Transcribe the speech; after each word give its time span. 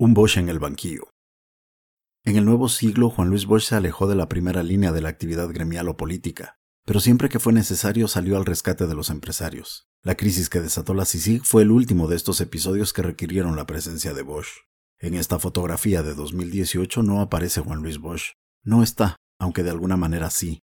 Un 0.00 0.14
Bosch 0.14 0.36
en 0.36 0.48
el 0.48 0.60
banquillo. 0.60 1.10
En 2.24 2.36
el 2.36 2.44
nuevo 2.44 2.68
siglo, 2.68 3.10
Juan 3.10 3.30
Luis 3.30 3.46
Bosch 3.46 3.64
se 3.64 3.74
alejó 3.74 4.06
de 4.06 4.14
la 4.14 4.28
primera 4.28 4.62
línea 4.62 4.92
de 4.92 5.00
la 5.00 5.08
actividad 5.08 5.48
gremial 5.48 5.88
o 5.88 5.96
política, 5.96 6.60
pero 6.86 7.00
siempre 7.00 7.28
que 7.28 7.40
fue 7.40 7.52
necesario 7.52 8.06
salió 8.06 8.36
al 8.36 8.46
rescate 8.46 8.86
de 8.86 8.94
los 8.94 9.10
empresarios. 9.10 9.88
La 10.04 10.14
crisis 10.14 10.48
que 10.48 10.60
desató 10.60 10.94
la 10.94 11.04
CICIG 11.04 11.42
fue 11.44 11.62
el 11.62 11.72
último 11.72 12.06
de 12.06 12.14
estos 12.14 12.40
episodios 12.40 12.92
que 12.92 13.02
requirieron 13.02 13.56
la 13.56 13.66
presencia 13.66 14.14
de 14.14 14.22
Bosch. 14.22 14.68
En 15.00 15.14
esta 15.14 15.40
fotografía 15.40 16.04
de 16.04 16.14
2018 16.14 17.02
no 17.02 17.20
aparece 17.20 17.60
Juan 17.60 17.82
Luis 17.82 17.98
Bosch. 17.98 18.34
No 18.62 18.84
está, 18.84 19.16
aunque 19.40 19.64
de 19.64 19.70
alguna 19.70 19.96
manera 19.96 20.30
sí. 20.30 20.60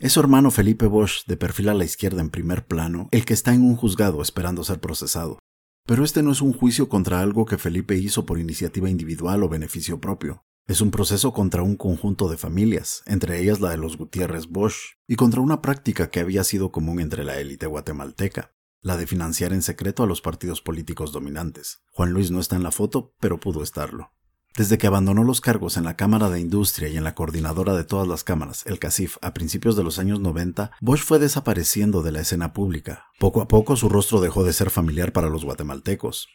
Es 0.00 0.14
su 0.14 0.18
hermano 0.18 0.50
Felipe 0.50 0.86
Bosch, 0.88 1.24
de 1.28 1.36
perfil 1.36 1.68
a 1.68 1.74
la 1.74 1.84
izquierda 1.84 2.20
en 2.20 2.30
primer 2.30 2.66
plano, 2.66 3.08
el 3.12 3.24
que 3.26 3.34
está 3.34 3.54
en 3.54 3.62
un 3.62 3.76
juzgado 3.76 4.22
esperando 4.22 4.64
ser 4.64 4.80
procesado. 4.80 5.38
Pero 5.86 6.04
este 6.04 6.24
no 6.24 6.32
es 6.32 6.42
un 6.42 6.52
juicio 6.52 6.88
contra 6.88 7.20
algo 7.20 7.46
que 7.46 7.58
Felipe 7.58 7.96
hizo 7.96 8.26
por 8.26 8.40
iniciativa 8.40 8.90
individual 8.90 9.44
o 9.44 9.48
beneficio 9.48 10.00
propio. 10.00 10.44
Es 10.66 10.80
un 10.80 10.90
proceso 10.90 11.32
contra 11.32 11.62
un 11.62 11.76
conjunto 11.76 12.28
de 12.28 12.36
familias, 12.36 13.04
entre 13.06 13.40
ellas 13.40 13.60
la 13.60 13.70
de 13.70 13.76
los 13.76 13.96
Gutiérrez 13.96 14.48
Bosch, 14.48 14.96
y 15.06 15.14
contra 15.14 15.40
una 15.40 15.62
práctica 15.62 16.10
que 16.10 16.18
había 16.18 16.42
sido 16.42 16.72
común 16.72 16.98
entre 16.98 17.22
la 17.22 17.38
élite 17.38 17.66
guatemalteca, 17.66 18.52
la 18.80 18.96
de 18.96 19.06
financiar 19.06 19.52
en 19.52 19.62
secreto 19.62 20.02
a 20.02 20.06
los 20.06 20.20
partidos 20.20 20.60
políticos 20.60 21.12
dominantes. 21.12 21.82
Juan 21.92 22.10
Luis 22.10 22.32
no 22.32 22.40
está 22.40 22.56
en 22.56 22.64
la 22.64 22.72
foto, 22.72 23.14
pero 23.20 23.38
pudo 23.38 23.62
estarlo. 23.62 24.10
Desde 24.56 24.78
que 24.78 24.86
abandonó 24.86 25.22
los 25.22 25.42
cargos 25.42 25.76
en 25.76 25.84
la 25.84 25.96
Cámara 25.96 26.30
de 26.30 26.40
Industria 26.40 26.88
y 26.88 26.96
en 26.96 27.04
la 27.04 27.14
coordinadora 27.14 27.76
de 27.76 27.84
todas 27.84 28.08
las 28.08 28.24
cámaras, 28.24 28.64
el 28.64 28.78
CACIF, 28.78 29.18
a 29.20 29.34
principios 29.34 29.76
de 29.76 29.84
los 29.84 29.98
años 29.98 30.18
90, 30.20 30.70
Bosch 30.80 31.02
fue 31.02 31.18
desapareciendo 31.18 32.02
de 32.02 32.10
la 32.10 32.20
escena 32.20 32.54
pública. 32.54 33.04
Poco 33.18 33.42
a 33.42 33.48
poco 33.48 33.76
su 33.76 33.90
rostro 33.90 34.22
dejó 34.22 34.44
de 34.44 34.54
ser 34.54 34.70
familiar 34.70 35.12
para 35.12 35.28
los 35.28 35.44
guatemaltecos. 35.44 36.28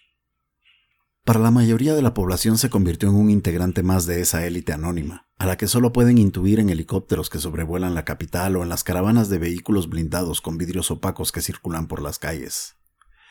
Para 1.25 1.39
la 1.39 1.49
mayoría 1.49 1.95
de 1.95 2.03
la 2.03 2.13
población 2.13 2.59
se 2.59 2.69
convirtió 2.69 3.09
en 3.09 3.15
un 3.15 3.31
integrante 3.31 3.81
más 3.81 4.05
de 4.05 4.21
esa 4.21 4.45
élite 4.45 4.71
anónima, 4.71 5.27
a 5.39 5.47
la 5.47 5.57
que 5.57 5.67
solo 5.67 5.91
pueden 5.91 6.19
intuir 6.19 6.59
en 6.59 6.69
helicópteros 6.69 7.31
que 7.31 7.39
sobrevuelan 7.39 7.95
la 7.95 8.05
capital 8.05 8.55
o 8.55 8.61
en 8.61 8.69
las 8.69 8.83
caravanas 8.83 9.29
de 9.29 9.39
vehículos 9.39 9.89
blindados 9.89 10.41
con 10.41 10.59
vidrios 10.59 10.91
opacos 10.91 11.31
que 11.31 11.41
circulan 11.41 11.87
por 11.87 12.03
las 12.03 12.19
calles. 12.19 12.75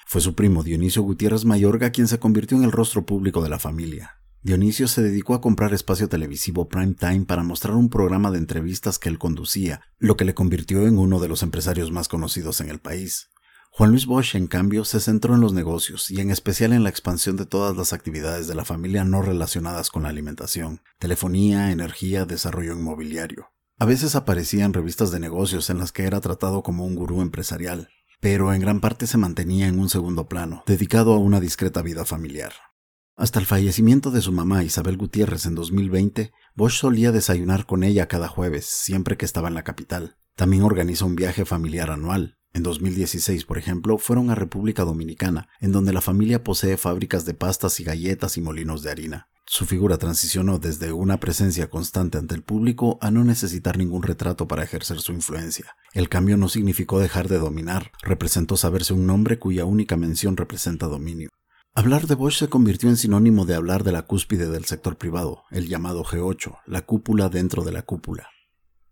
Fue 0.04 0.20
su 0.20 0.34
primo 0.34 0.64
Dionisio 0.64 1.02
Gutiérrez 1.02 1.44
Mayorga 1.44 1.90
quien 1.90 2.08
se 2.08 2.18
convirtió 2.18 2.56
en 2.56 2.64
el 2.64 2.72
rostro 2.72 3.06
público 3.06 3.40
de 3.40 3.50
la 3.50 3.60
familia. 3.60 4.19
Dionisio 4.42 4.88
se 4.88 5.02
dedicó 5.02 5.34
a 5.34 5.42
comprar 5.42 5.74
espacio 5.74 6.08
televisivo 6.08 6.66
prime 6.66 6.94
time 6.94 7.26
para 7.26 7.42
mostrar 7.42 7.76
un 7.76 7.90
programa 7.90 8.30
de 8.30 8.38
entrevistas 8.38 8.98
que 8.98 9.10
él 9.10 9.18
conducía, 9.18 9.82
lo 9.98 10.16
que 10.16 10.24
le 10.24 10.32
convirtió 10.32 10.86
en 10.86 10.96
uno 10.96 11.20
de 11.20 11.28
los 11.28 11.42
empresarios 11.42 11.92
más 11.92 12.08
conocidos 12.08 12.62
en 12.62 12.70
el 12.70 12.78
país. 12.78 13.28
Juan 13.70 13.90
Luis 13.90 14.06
Bosch, 14.06 14.36
en 14.36 14.46
cambio, 14.46 14.86
se 14.86 14.98
centró 14.98 15.34
en 15.34 15.42
los 15.42 15.52
negocios 15.52 16.10
y 16.10 16.20
en 16.22 16.30
especial 16.30 16.72
en 16.72 16.84
la 16.84 16.88
expansión 16.88 17.36
de 17.36 17.44
todas 17.44 17.76
las 17.76 17.92
actividades 17.92 18.48
de 18.48 18.54
la 18.54 18.64
familia 18.64 19.04
no 19.04 19.20
relacionadas 19.20 19.90
con 19.90 20.04
la 20.04 20.08
alimentación, 20.08 20.80
telefonía, 20.98 21.70
energía, 21.70 22.24
desarrollo 22.24 22.72
inmobiliario. 22.72 23.50
A 23.78 23.84
veces 23.84 24.16
aparecía 24.16 24.64
en 24.64 24.72
revistas 24.72 25.10
de 25.10 25.20
negocios 25.20 25.68
en 25.68 25.76
las 25.76 25.92
que 25.92 26.04
era 26.04 26.20
tratado 26.20 26.62
como 26.62 26.86
un 26.86 26.94
gurú 26.94 27.20
empresarial, 27.20 27.90
pero 28.20 28.54
en 28.54 28.60
gran 28.62 28.80
parte 28.80 29.06
se 29.06 29.18
mantenía 29.18 29.68
en 29.68 29.78
un 29.78 29.90
segundo 29.90 30.28
plano, 30.28 30.64
dedicado 30.66 31.12
a 31.12 31.18
una 31.18 31.40
discreta 31.40 31.82
vida 31.82 32.06
familiar. 32.06 32.52
Hasta 33.20 33.38
el 33.38 33.44
fallecimiento 33.44 34.10
de 34.10 34.22
su 34.22 34.32
mamá 34.32 34.64
Isabel 34.64 34.96
Gutiérrez 34.96 35.44
en 35.44 35.54
2020, 35.54 36.32
Bosch 36.54 36.80
solía 36.80 37.12
desayunar 37.12 37.66
con 37.66 37.84
ella 37.84 38.08
cada 38.08 38.28
jueves, 38.28 38.64
siempre 38.64 39.18
que 39.18 39.26
estaba 39.26 39.48
en 39.48 39.52
la 39.52 39.62
capital. 39.62 40.16
También 40.36 40.62
organiza 40.62 41.04
un 41.04 41.16
viaje 41.16 41.44
familiar 41.44 41.90
anual. 41.90 42.38
En 42.54 42.62
2016, 42.62 43.44
por 43.44 43.58
ejemplo, 43.58 43.98
fueron 43.98 44.30
a 44.30 44.34
República 44.34 44.84
Dominicana, 44.84 45.50
en 45.60 45.70
donde 45.70 45.92
la 45.92 46.00
familia 46.00 46.42
posee 46.42 46.78
fábricas 46.78 47.26
de 47.26 47.34
pastas 47.34 47.78
y 47.78 47.84
galletas 47.84 48.38
y 48.38 48.40
molinos 48.40 48.82
de 48.82 48.90
harina. 48.90 49.28
Su 49.44 49.66
figura 49.66 49.98
transicionó 49.98 50.58
desde 50.58 50.94
una 50.94 51.20
presencia 51.20 51.68
constante 51.68 52.16
ante 52.16 52.34
el 52.34 52.42
público 52.42 52.96
a 53.02 53.10
no 53.10 53.22
necesitar 53.22 53.76
ningún 53.76 54.02
retrato 54.02 54.48
para 54.48 54.64
ejercer 54.64 54.98
su 55.02 55.12
influencia. 55.12 55.76
El 55.92 56.08
cambio 56.08 56.38
no 56.38 56.48
significó 56.48 56.98
dejar 56.98 57.28
de 57.28 57.36
dominar, 57.36 57.92
representó 58.00 58.56
saberse 58.56 58.94
un 58.94 59.06
nombre 59.06 59.38
cuya 59.38 59.66
única 59.66 59.98
mención 59.98 60.38
representa 60.38 60.86
dominio. 60.86 61.28
Hablar 61.72 62.08
de 62.08 62.16
Bosch 62.16 62.36
se 62.36 62.48
convirtió 62.48 62.88
en 62.88 62.96
sinónimo 62.96 63.44
de 63.44 63.54
hablar 63.54 63.84
de 63.84 63.92
la 63.92 64.02
cúspide 64.02 64.48
del 64.48 64.64
sector 64.64 64.96
privado, 64.98 65.44
el 65.52 65.68
llamado 65.68 66.02
G8, 66.02 66.58
la 66.66 66.84
cúpula 66.84 67.28
dentro 67.28 67.62
de 67.62 67.70
la 67.70 67.82
cúpula. 67.82 68.28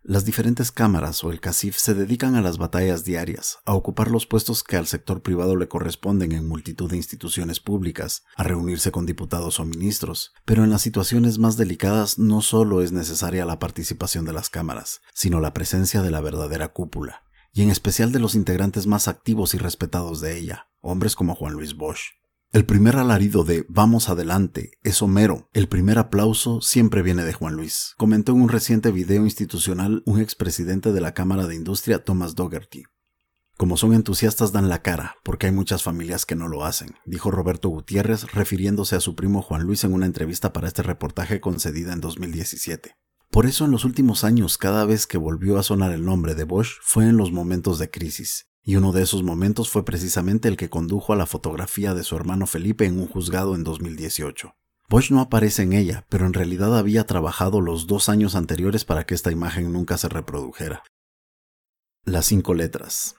Las 0.05 0.25
diferentes 0.25 0.71
cámaras 0.71 1.25
o 1.25 1.33
el 1.33 1.41
CACIF 1.41 1.77
se 1.77 1.93
dedican 1.93 2.37
a 2.37 2.41
las 2.41 2.57
batallas 2.57 3.05
diarias, 3.05 3.59
a 3.65 3.75
ocupar 3.75 4.13
los 4.13 4.27
puestos 4.27 4.63
que 4.63 4.77
al 4.77 4.87
sector 4.87 5.23
privado 5.23 5.57
le 5.57 5.67
corresponden 5.67 6.31
en 6.31 6.47
multitud 6.47 6.89
de 6.89 6.97
instituciones 6.97 7.59
públicas, 7.59 8.23
a 8.37 8.45
reunirse 8.45 8.93
con 8.93 9.07
diputados 9.07 9.59
o 9.59 9.65
ministros, 9.65 10.33
pero 10.45 10.63
en 10.63 10.71
las 10.71 10.81
situaciones 10.81 11.39
más 11.39 11.57
delicadas 11.57 12.17
no 12.17 12.43
solo 12.43 12.81
es 12.81 12.93
necesaria 12.93 13.45
la 13.45 13.59
participación 13.59 14.25
de 14.25 14.35
las 14.35 14.51
cámaras, 14.51 15.01
sino 15.13 15.41
la 15.41 15.53
presencia 15.53 16.01
de 16.01 16.13
la 16.13 16.21
verdadera 16.21 16.69
cúpula, 16.69 17.25
y 17.53 17.63
en 17.63 17.71
especial 17.71 18.13
de 18.13 18.21
los 18.21 18.37
integrantes 18.37 18.87
más 18.87 19.09
activos 19.09 19.53
y 19.55 19.59
respetados 19.59 20.21
de 20.21 20.39
ella, 20.39 20.69
hombres 20.81 21.17
como 21.17 21.35
Juan 21.35 21.55
Luis 21.55 21.75
Bosch. 21.75 22.19
El 22.51 22.65
primer 22.65 22.97
alarido 22.97 23.45
de 23.45 23.67
Vamos 23.69 24.09
adelante 24.09 24.71
es 24.83 25.03
Homero. 25.03 25.51
El 25.53 25.69
primer 25.69 25.99
aplauso 25.99 26.63
siempre 26.63 27.03
viene 27.03 27.27
de 27.27 27.35
Juan 27.35 27.55
Luis, 27.55 27.93
comentó 27.99 28.33
en 28.33 28.41
un 28.41 28.49
reciente 28.49 28.91
video 28.91 29.25
institucional 29.25 30.03
un 30.07 30.19
expresidente 30.19 30.93
de 30.93 31.01
la 31.03 31.13
Cámara 31.13 31.47
de 31.47 31.55
Industria, 31.55 32.03
Thomas 32.03 32.37
Dougherty. 32.37 32.85
Como 33.59 33.77
son 33.77 33.93
entusiastas 33.93 34.51
dan 34.51 34.71
la 34.71 34.81
cara, 34.81 35.17
porque 35.25 35.45
hay 35.45 35.53
muchas 35.53 35.83
familias 35.83 36.25
que 36.25 36.37
no 36.37 36.49
lo 36.49 36.65
hacen, 36.65 36.95
dijo 37.05 37.31
Roberto 37.31 37.69
Gutiérrez 37.69 38.33
refiriéndose 38.33 38.97
a 38.97 39.01
su 39.01 39.15
primo 39.15 39.43
Juan 39.43 39.65
Luis 39.65 39.85
en 39.85 39.93
una 39.93 40.07
entrevista 40.07 40.55
para 40.55 40.69
este 40.69 40.83
reportaje 40.83 41.43
concedida 41.43 41.93
en 41.93 42.01
2017. 42.01 42.95
Por 43.31 43.45
eso 43.45 43.67
en 43.67 43.73
los 43.73 43.85
últimos 43.85 44.25
años 44.25 44.57
cada 44.57 44.87
vez 44.87 45.07
que 45.07 45.19
volvió 45.19 45.59
a 45.59 45.63
sonar 45.63 45.93
el 45.93 46.03
nombre 46.03 46.35
de 46.35 46.45
Bosch 46.45 46.79
fue 46.81 47.05
en 47.05 47.19
los 47.19 47.31
momentos 47.31 47.79
de 47.79 47.91
crisis, 47.91 48.48
y 48.69 48.77
uno 48.77 48.93
de 48.93 49.03
esos 49.03 49.23
momentos 49.23 49.71
fue 49.71 49.83
precisamente 49.83 50.47
el 50.47 50.59
que 50.59 50.69
condujo 50.69 51.15
a 51.15 51.17
la 51.17 51.25
fotografía 51.25 51.95
de 51.95 52.05
su 52.05 52.17
hermano 52.17 52.47
Felipe 52.47 52.85
en 52.85 53.01
un 53.01 53.09
juzgado 53.09 53.55
en 53.55 53.65
2018. 53.65 54.55
Bosch 54.91 55.11
no 55.11 55.23
aparece 55.23 55.63
en 55.63 55.73
ella, 55.73 56.05
pero 56.11 56.27
en 56.27 56.35
realidad 56.35 56.77
había 56.77 57.07
trabajado 57.07 57.63
los 57.63 57.87
dos 57.87 58.11
años 58.11 58.35
anteriores 58.35 58.85
para 58.85 59.07
que 59.07 59.15
esta 59.15 59.33
imagen 59.33 59.73
nunca 59.73 59.97
se 59.97 60.11
reprodujera. 60.11 60.83
Las 62.05 62.27
cinco 62.27 62.53
letras. 62.53 63.15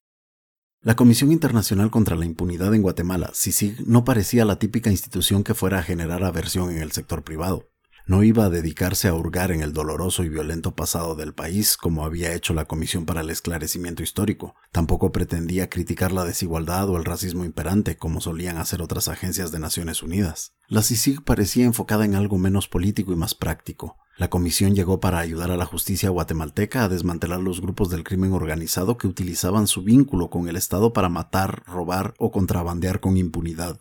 La 0.82 0.96
Comisión 0.96 1.32
Internacional 1.32 1.90
contra 1.90 2.16
la 2.16 2.26
Impunidad 2.26 2.76
en 2.76 2.84
Guatemala, 2.84 3.32
CICIG, 3.34 3.88
no 3.88 4.04
parecía 4.04 4.46
la 4.46 4.60
típica 4.60 4.92
institución 4.92 5.44
que 5.44 5.56
fuera 5.56 5.80
a 5.80 5.84
generar 5.84 6.24
aversión 6.24 6.70
en 6.70 6.78
el 6.78 6.92
sector 6.92 7.24
privado 7.24 7.72
no 8.10 8.24
iba 8.24 8.46
a 8.46 8.50
dedicarse 8.50 9.08
a 9.08 9.14
hurgar 9.14 9.52
en 9.52 9.62
el 9.62 9.72
doloroso 9.72 10.24
y 10.24 10.30
violento 10.30 10.76
pasado 10.76 11.14
del 11.14 11.36
país 11.36 11.78
como 11.78 12.04
había 12.04 12.34
hecho 12.34 12.56
la 12.56 12.66
Comisión 12.66 13.06
para 13.06 13.22
el 13.22 13.30
Esclarecimiento 13.30 14.02
Histórico. 14.02 14.56
Tampoco 14.72 15.12
pretendía 15.12 15.70
criticar 15.70 16.12
la 16.12 16.26
desigualdad 16.26 16.90
o 16.90 16.98
el 16.98 17.06
racismo 17.06 17.46
imperante 17.46 17.98
como 17.98 18.20
solían 18.20 18.58
hacer 18.58 18.82
otras 18.82 19.10
agencias 19.10 19.52
de 19.52 19.60
Naciones 19.60 20.02
Unidas. 20.02 20.56
La 20.68 20.82
CICIG 20.82 21.24
parecía 21.24 21.66
enfocada 21.66 22.04
en 22.04 22.16
algo 22.16 22.40
menos 22.40 22.68
político 22.68 23.14
y 23.14 23.16
más 23.16 23.36
práctico. 23.36 23.98
La 24.18 24.32
comisión 24.32 24.74
llegó 24.74 25.00
para 25.00 25.20
ayudar 25.20 25.52
a 25.52 25.58
la 25.58 25.68
justicia 25.68 26.10
guatemalteca 26.10 26.84
a 26.84 26.90
desmantelar 26.90 27.40
los 27.42 27.62
grupos 27.62 27.92
del 27.92 28.04
crimen 28.04 28.34
organizado 28.34 28.98
que 28.98 29.06
utilizaban 29.06 29.68
su 29.68 29.84
vínculo 29.84 30.32
con 30.32 30.50
el 30.50 30.56
Estado 30.56 30.94
para 30.94 31.10
matar, 31.10 31.62
robar 31.68 32.16
o 32.18 32.32
contrabandear 32.32 33.02
con 33.02 33.18
impunidad. 33.18 33.80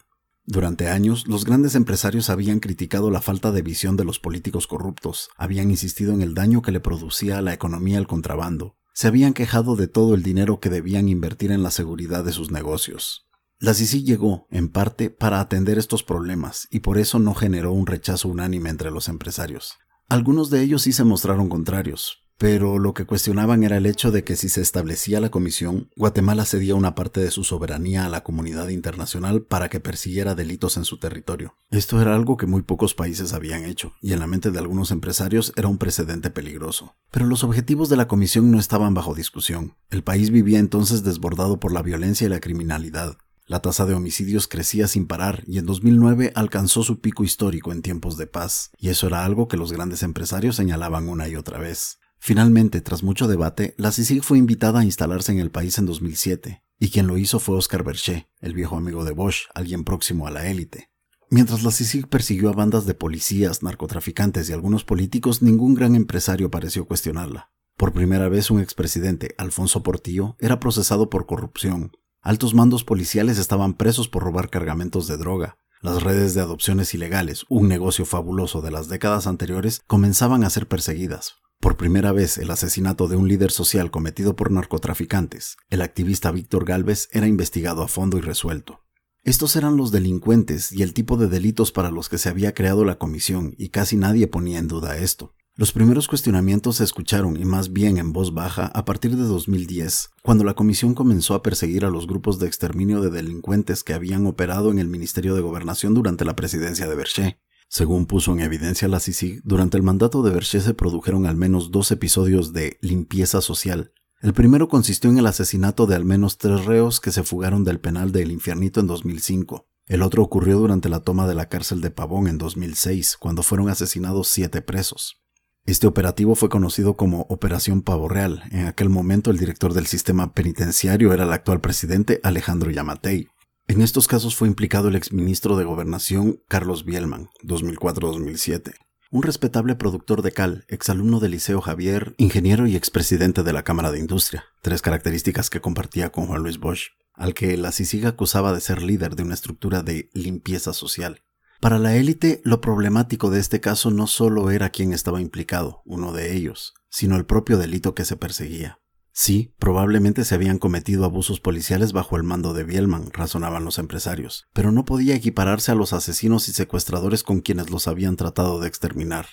Durante 0.50 0.88
años, 0.88 1.28
los 1.28 1.44
grandes 1.44 1.74
empresarios 1.74 2.30
habían 2.30 2.58
criticado 2.58 3.10
la 3.10 3.20
falta 3.20 3.52
de 3.52 3.60
visión 3.60 3.98
de 3.98 4.04
los 4.04 4.18
políticos 4.18 4.66
corruptos, 4.66 5.28
habían 5.36 5.70
insistido 5.70 6.14
en 6.14 6.22
el 6.22 6.32
daño 6.32 6.62
que 6.62 6.72
le 6.72 6.80
producía 6.80 7.36
a 7.36 7.42
la 7.42 7.52
economía 7.52 7.98
el 7.98 8.06
contrabando, 8.06 8.74
se 8.94 9.08
habían 9.08 9.34
quejado 9.34 9.76
de 9.76 9.88
todo 9.88 10.14
el 10.14 10.22
dinero 10.22 10.58
que 10.58 10.70
debían 10.70 11.10
invertir 11.10 11.52
en 11.52 11.62
la 11.62 11.70
seguridad 11.70 12.24
de 12.24 12.32
sus 12.32 12.50
negocios. 12.50 13.28
La 13.58 13.74
CICI 13.74 14.04
llegó, 14.04 14.46
en 14.50 14.70
parte, 14.70 15.10
para 15.10 15.40
atender 15.40 15.76
estos 15.76 16.02
problemas 16.02 16.66
y 16.70 16.80
por 16.80 16.96
eso 16.96 17.18
no 17.18 17.34
generó 17.34 17.74
un 17.74 17.86
rechazo 17.86 18.30
unánime 18.30 18.70
entre 18.70 18.90
los 18.90 19.10
empresarios. 19.10 19.74
Algunos 20.08 20.48
de 20.48 20.62
ellos 20.62 20.80
sí 20.80 20.94
se 20.94 21.04
mostraron 21.04 21.50
contrarios, 21.50 22.26
pero 22.38 22.78
lo 22.78 22.94
que 22.94 23.04
cuestionaban 23.04 23.64
era 23.64 23.76
el 23.76 23.86
hecho 23.86 24.12
de 24.12 24.22
que 24.22 24.36
si 24.36 24.48
se 24.48 24.60
establecía 24.60 25.20
la 25.20 25.28
comisión, 25.30 25.90
Guatemala 25.96 26.44
cedía 26.44 26.76
una 26.76 26.94
parte 26.94 27.20
de 27.20 27.32
su 27.32 27.42
soberanía 27.42 28.06
a 28.06 28.08
la 28.08 28.22
comunidad 28.22 28.68
internacional 28.68 29.42
para 29.42 29.68
que 29.68 29.80
persiguiera 29.80 30.36
delitos 30.36 30.76
en 30.76 30.84
su 30.84 30.98
territorio. 30.98 31.56
Esto 31.70 32.00
era 32.00 32.14
algo 32.14 32.36
que 32.36 32.46
muy 32.46 32.62
pocos 32.62 32.94
países 32.94 33.32
habían 33.32 33.64
hecho, 33.64 33.92
y 34.00 34.12
en 34.12 34.20
la 34.20 34.28
mente 34.28 34.52
de 34.52 34.58
algunos 34.60 34.92
empresarios 34.92 35.52
era 35.56 35.66
un 35.66 35.78
precedente 35.78 36.30
peligroso. 36.30 36.94
Pero 37.10 37.26
los 37.26 37.42
objetivos 37.42 37.88
de 37.88 37.96
la 37.96 38.06
comisión 38.06 38.52
no 38.52 38.60
estaban 38.60 38.94
bajo 38.94 39.14
discusión. 39.14 39.74
El 39.90 40.04
país 40.04 40.30
vivía 40.30 40.60
entonces 40.60 41.02
desbordado 41.02 41.58
por 41.58 41.72
la 41.72 41.82
violencia 41.82 42.26
y 42.26 42.30
la 42.30 42.40
criminalidad. 42.40 43.18
La 43.46 43.62
tasa 43.62 43.86
de 43.86 43.94
homicidios 43.94 44.46
crecía 44.46 44.86
sin 44.88 45.06
parar 45.06 45.42
y 45.46 45.56
en 45.56 45.64
2009 45.64 46.32
alcanzó 46.34 46.82
su 46.82 47.00
pico 47.00 47.24
histórico 47.24 47.72
en 47.72 47.80
tiempos 47.80 48.18
de 48.18 48.26
paz, 48.26 48.70
y 48.78 48.90
eso 48.90 49.06
era 49.06 49.24
algo 49.24 49.48
que 49.48 49.56
los 49.56 49.72
grandes 49.72 50.02
empresarios 50.02 50.54
señalaban 50.54 51.08
una 51.08 51.28
y 51.28 51.34
otra 51.34 51.58
vez. 51.58 51.97
Finalmente, 52.18 52.80
tras 52.80 53.02
mucho 53.02 53.28
debate, 53.28 53.74
la 53.78 53.92
CICIG 53.92 54.22
fue 54.22 54.38
invitada 54.38 54.80
a 54.80 54.84
instalarse 54.84 55.32
en 55.32 55.38
el 55.38 55.50
país 55.50 55.78
en 55.78 55.86
2007, 55.86 56.62
y 56.78 56.90
quien 56.90 57.06
lo 57.06 57.16
hizo 57.16 57.38
fue 57.38 57.56
Oscar 57.56 57.84
Berché, 57.84 58.28
el 58.40 58.54
viejo 58.54 58.76
amigo 58.76 59.04
de 59.04 59.12
Bosch, 59.12 59.46
alguien 59.54 59.84
próximo 59.84 60.26
a 60.26 60.30
la 60.30 60.48
élite. 60.48 60.90
Mientras 61.30 61.62
la 61.62 61.70
CICIG 61.70 62.08
persiguió 62.08 62.48
a 62.48 62.54
bandas 62.54 62.86
de 62.86 62.94
policías, 62.94 63.62
narcotraficantes 63.62 64.48
y 64.48 64.52
algunos 64.52 64.84
políticos, 64.84 65.42
ningún 65.42 65.74
gran 65.74 65.94
empresario 65.94 66.50
pareció 66.50 66.86
cuestionarla. 66.86 67.50
Por 67.76 67.92
primera 67.92 68.28
vez 68.28 68.50
un 68.50 68.60
expresidente, 68.60 69.34
Alfonso 69.36 69.82
Portillo, 69.82 70.36
era 70.40 70.58
procesado 70.58 71.10
por 71.10 71.26
corrupción. 71.26 71.92
Altos 72.22 72.54
mandos 72.54 72.82
policiales 72.82 73.38
estaban 73.38 73.74
presos 73.74 74.08
por 74.08 74.24
robar 74.24 74.50
cargamentos 74.50 75.06
de 75.06 75.16
droga. 75.16 75.58
Las 75.80 76.02
redes 76.02 76.34
de 76.34 76.40
adopciones 76.40 76.92
ilegales, 76.94 77.44
un 77.48 77.68
negocio 77.68 78.04
fabuloso 78.04 78.62
de 78.62 78.72
las 78.72 78.88
décadas 78.88 79.26
anteriores, 79.26 79.82
comenzaban 79.86 80.42
a 80.42 80.50
ser 80.50 80.66
perseguidas. 80.66 81.36
Por 81.60 81.76
primera 81.76 82.12
vez, 82.12 82.38
el 82.38 82.52
asesinato 82.52 83.08
de 83.08 83.16
un 83.16 83.26
líder 83.26 83.50
social 83.50 83.90
cometido 83.90 84.36
por 84.36 84.52
narcotraficantes, 84.52 85.56
el 85.70 85.82
activista 85.82 86.30
Víctor 86.30 86.64
Galvez, 86.64 87.08
era 87.10 87.26
investigado 87.26 87.82
a 87.82 87.88
fondo 87.88 88.16
y 88.16 88.20
resuelto. 88.20 88.84
Estos 89.24 89.56
eran 89.56 89.76
los 89.76 89.90
delincuentes 89.90 90.70
y 90.70 90.82
el 90.82 90.94
tipo 90.94 91.16
de 91.16 91.26
delitos 91.26 91.72
para 91.72 91.90
los 91.90 92.08
que 92.08 92.18
se 92.18 92.28
había 92.28 92.54
creado 92.54 92.84
la 92.84 92.96
comisión, 92.96 93.54
y 93.58 93.70
casi 93.70 93.96
nadie 93.96 94.28
ponía 94.28 94.60
en 94.60 94.68
duda 94.68 94.98
esto. 94.98 95.34
Los 95.56 95.72
primeros 95.72 96.06
cuestionamientos 96.06 96.76
se 96.76 96.84
escucharon, 96.84 97.36
y 97.36 97.44
más 97.44 97.72
bien 97.72 97.98
en 97.98 98.12
voz 98.12 98.32
baja, 98.32 98.66
a 98.66 98.84
partir 98.84 99.16
de 99.16 99.24
2010, 99.24 100.10
cuando 100.22 100.44
la 100.44 100.54
Comisión 100.54 100.94
comenzó 100.94 101.34
a 101.34 101.42
perseguir 101.42 101.84
a 101.84 101.90
los 101.90 102.06
grupos 102.06 102.38
de 102.38 102.46
exterminio 102.46 103.00
de 103.00 103.10
delincuentes 103.10 103.82
que 103.82 103.94
habían 103.94 104.26
operado 104.26 104.70
en 104.70 104.78
el 104.78 104.86
Ministerio 104.86 105.34
de 105.34 105.40
Gobernación 105.40 105.94
durante 105.94 106.24
la 106.24 106.36
presidencia 106.36 106.86
de 106.86 106.94
Berché. 106.94 107.40
Según 107.68 108.06
puso 108.06 108.32
en 108.32 108.40
evidencia 108.40 108.88
la 108.88 108.98
CICIG, 108.98 109.42
durante 109.44 109.76
el 109.76 109.82
mandato 109.82 110.22
de 110.22 110.30
Berché 110.30 110.60
se 110.60 110.72
produjeron 110.72 111.26
al 111.26 111.36
menos 111.36 111.70
dos 111.70 111.90
episodios 111.90 112.54
de 112.54 112.78
limpieza 112.80 113.42
social. 113.42 113.92
El 114.20 114.32
primero 114.32 114.68
consistió 114.68 115.10
en 115.10 115.18
el 115.18 115.26
asesinato 115.26 115.86
de 115.86 115.94
al 115.94 116.04
menos 116.04 116.38
tres 116.38 116.64
reos 116.64 116.98
que 116.98 117.12
se 117.12 117.22
fugaron 117.22 117.64
del 117.64 117.78
penal 117.78 118.10
de 118.10 118.22
El 118.22 118.32
Infiernito 118.32 118.80
en 118.80 118.86
2005. 118.86 119.68
El 119.86 120.02
otro 120.02 120.22
ocurrió 120.22 120.58
durante 120.58 120.88
la 120.88 121.00
toma 121.00 121.28
de 121.28 121.34
la 121.34 121.48
cárcel 121.48 121.80
de 121.82 121.90
Pavón 121.90 122.26
en 122.26 122.38
2006, 122.38 123.16
cuando 123.18 123.42
fueron 123.42 123.68
asesinados 123.68 124.28
siete 124.28 124.60
presos. 124.60 125.22
Este 125.66 125.86
operativo 125.86 126.34
fue 126.34 126.48
conocido 126.48 126.96
como 126.96 127.26
Operación 127.28 127.82
Pavo 127.82 128.08
Real. 128.08 128.44
En 128.50 128.66
aquel 128.66 128.88
momento 128.88 129.30
el 129.30 129.36
director 129.36 129.74
del 129.74 129.86
sistema 129.86 130.32
penitenciario 130.32 131.12
era 131.12 131.24
el 131.24 131.32
actual 131.32 131.60
presidente 131.60 132.20
Alejandro 132.22 132.70
Yamatei. 132.70 133.28
En 133.68 133.82
estos 133.82 134.08
casos 134.08 134.34
fue 134.34 134.48
implicado 134.48 134.88
el 134.88 134.96
exministro 134.96 135.58
de 135.58 135.64
Gobernación 135.64 136.42
Carlos 136.48 136.86
Bielman, 136.86 137.28
2004-2007. 137.44 138.72
Un 139.10 139.22
respetable 139.22 139.74
productor 139.74 140.22
de 140.22 140.32
cal, 140.32 140.64
exalumno 140.68 141.20
del 141.20 141.32
Liceo 141.32 141.60
Javier, 141.60 142.14
ingeniero 142.16 142.66
y 142.66 142.76
expresidente 142.76 143.42
de 143.42 143.52
la 143.52 143.64
Cámara 143.64 143.92
de 143.92 143.98
Industria, 143.98 144.46
tres 144.62 144.80
características 144.80 145.50
que 145.50 145.60
compartía 145.60 146.10
con 146.10 146.26
Juan 146.28 146.42
Luis 146.42 146.58
Bosch, 146.58 146.92
al 147.12 147.34
que 147.34 147.58
la 147.58 147.70
CICIG 147.70 148.06
acusaba 148.06 148.54
de 148.54 148.62
ser 148.62 148.80
líder 148.80 149.16
de 149.16 149.24
una 149.24 149.34
estructura 149.34 149.82
de 149.82 150.08
limpieza 150.14 150.72
social. 150.72 151.20
Para 151.60 151.78
la 151.78 151.94
élite, 151.94 152.40
lo 152.44 152.62
problemático 152.62 153.28
de 153.28 153.40
este 153.40 153.60
caso 153.60 153.90
no 153.90 154.06
solo 154.06 154.50
era 154.50 154.70
quien 154.70 154.94
estaba 154.94 155.20
implicado, 155.20 155.82
uno 155.84 156.12
de 156.12 156.34
ellos, 156.34 156.72
sino 156.88 157.16
el 157.16 157.26
propio 157.26 157.58
delito 157.58 157.94
que 157.94 158.06
se 158.06 158.16
perseguía. 158.16 158.78
Sí, 159.20 159.52
probablemente 159.58 160.24
se 160.24 160.36
habían 160.36 160.60
cometido 160.60 161.04
abusos 161.04 161.40
policiales 161.40 161.92
bajo 161.92 162.16
el 162.16 162.22
mando 162.22 162.54
de 162.54 162.62
Bielman, 162.62 163.10
razonaban 163.12 163.64
los 163.64 163.80
empresarios, 163.80 164.46
pero 164.52 164.70
no 164.70 164.84
podía 164.84 165.16
equipararse 165.16 165.72
a 165.72 165.74
los 165.74 165.92
asesinos 165.92 166.48
y 166.48 166.52
secuestradores 166.52 167.24
con 167.24 167.40
quienes 167.40 167.68
los 167.68 167.88
habían 167.88 168.14
tratado 168.14 168.60
de 168.60 168.68
exterminar. 168.68 169.26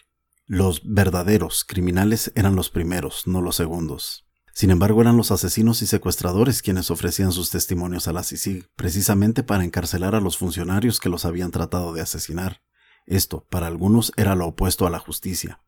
Los 0.47 0.81
verdaderos 0.83 1.63
criminales 1.65 2.31
eran 2.33 2.55
los 2.55 2.71
primeros, 2.71 3.27
no 3.27 3.43
los 3.43 3.57
segundos. 3.57 4.25
Sin 4.51 4.71
embargo, 4.71 5.01
eran 5.01 5.17
los 5.17 5.29
asesinos 5.29 5.83
y 5.83 5.85
secuestradores 5.85 6.63
quienes 6.63 6.89
ofrecían 6.89 7.31
sus 7.31 7.51
testimonios 7.51 8.07
a 8.07 8.11
la 8.11 8.23
CICIG, 8.23 8.67
precisamente 8.75 9.43
para 9.43 9.65
encarcelar 9.65 10.15
a 10.15 10.19
los 10.19 10.35
funcionarios 10.35 10.99
que 10.99 11.09
los 11.09 11.25
habían 11.25 11.51
tratado 11.51 11.93
de 11.93 12.01
asesinar. 12.01 12.63
Esto, 13.05 13.45
para 13.51 13.67
algunos, 13.67 14.13
era 14.17 14.33
lo 14.33 14.47
opuesto 14.47 14.87
a 14.87 14.89
la 14.89 14.97
justicia. 14.97 15.61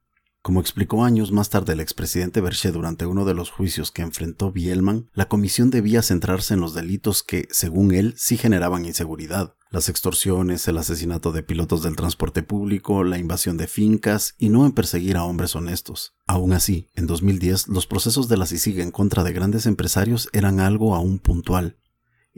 Como 0.47 0.61
explicó 0.61 1.03
años 1.03 1.33
más 1.33 1.49
tarde 1.49 1.73
el 1.73 1.81
expresidente 1.81 2.39
Berché 2.39 2.71
durante 2.71 3.05
uno 3.05 3.25
de 3.25 3.33
los 3.33 3.49
juicios 3.51 3.91
que 3.91 4.01
enfrentó 4.01 4.49
Bielman, 4.49 5.09
la 5.13 5.27
comisión 5.27 5.71
debía 5.71 6.01
centrarse 6.01 6.53
en 6.53 6.61
los 6.61 6.73
delitos 6.73 7.21
que, 7.21 7.49
según 7.51 7.93
él, 7.93 8.13
sí 8.15 8.37
generaban 8.37 8.85
inseguridad. 8.85 9.55
Las 9.71 9.89
extorsiones, 9.89 10.65
el 10.69 10.77
asesinato 10.77 11.33
de 11.33 11.43
pilotos 11.43 11.83
del 11.83 11.97
transporte 11.97 12.43
público, 12.43 13.03
la 13.03 13.17
invasión 13.17 13.57
de 13.57 13.67
fincas 13.67 14.35
y 14.37 14.47
no 14.47 14.65
en 14.65 14.71
perseguir 14.71 15.17
a 15.17 15.25
hombres 15.25 15.53
honestos. 15.53 16.13
Aún 16.27 16.53
así, 16.53 16.87
en 16.95 17.07
2010 17.07 17.67
los 17.67 17.85
procesos 17.85 18.29
de 18.29 18.37
la 18.37 18.45
CICIG 18.45 18.79
en 18.79 18.91
contra 18.91 19.25
de 19.25 19.33
grandes 19.33 19.65
empresarios 19.65 20.29
eran 20.31 20.61
algo 20.61 20.95
aún 20.95 21.19
puntual 21.19 21.75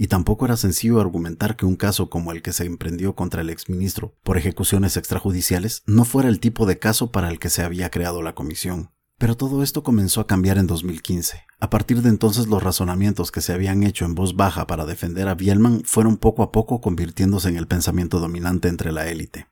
y 0.01 0.07
tampoco 0.07 0.46
era 0.46 0.56
sencillo 0.56 1.01
argumentar 1.01 1.57
que 1.57 1.66
un 1.66 1.75
caso 1.75 2.10
como 2.10 2.31
el 2.31 2.42
que 2.42 2.54
se 2.54 2.63
emprendió 2.63 3.16
contra 3.16 3.42
el 3.42 3.50
exministro 3.50 4.16
por 4.24 4.38
ejecuciones 4.38 4.96
extrajudiciales 4.96 5.84
no 5.88 6.06
fuera 6.06 6.30
el 6.30 6.40
tipo 6.40 6.66
de 6.66 6.80
caso 6.80 7.12
para 7.12 7.28
el 7.28 7.38
que 7.38 7.50
se 7.50 7.63
había 7.63 7.90
creado 7.92 8.22
la 8.22 8.34
comisión. 8.34 8.92
Pero 9.18 9.36
todo 9.36 9.62
esto 9.62 9.84
comenzó 9.84 10.22
a 10.22 10.25
cambiar 10.25 10.57
en 10.57 10.68
2015. 10.68 11.44
A 11.60 11.69
partir 11.69 12.01
de 12.01 12.07
entonces 12.07 12.48
los 12.48 12.63
razonamientos 12.63 13.30
que 13.30 13.42
se 13.42 13.51
habían 13.51 13.84
hecho 13.84 14.06
en 14.06 14.16
voz 14.16 14.38
baja 14.38 14.68
para 14.68 14.86
defender 14.86 15.28
a 15.28 15.36
Bielman 15.36 15.84
fueron 15.84 16.16
poco 16.16 16.44
a 16.44 16.54
poco 16.54 16.80
convirtiéndose 16.80 17.50
en 17.50 17.57
el 17.57 17.68
pensamiento 17.68 18.22
dominante 18.22 18.69
entre 18.69 18.94
la 18.94 19.10
élite. 19.10 19.48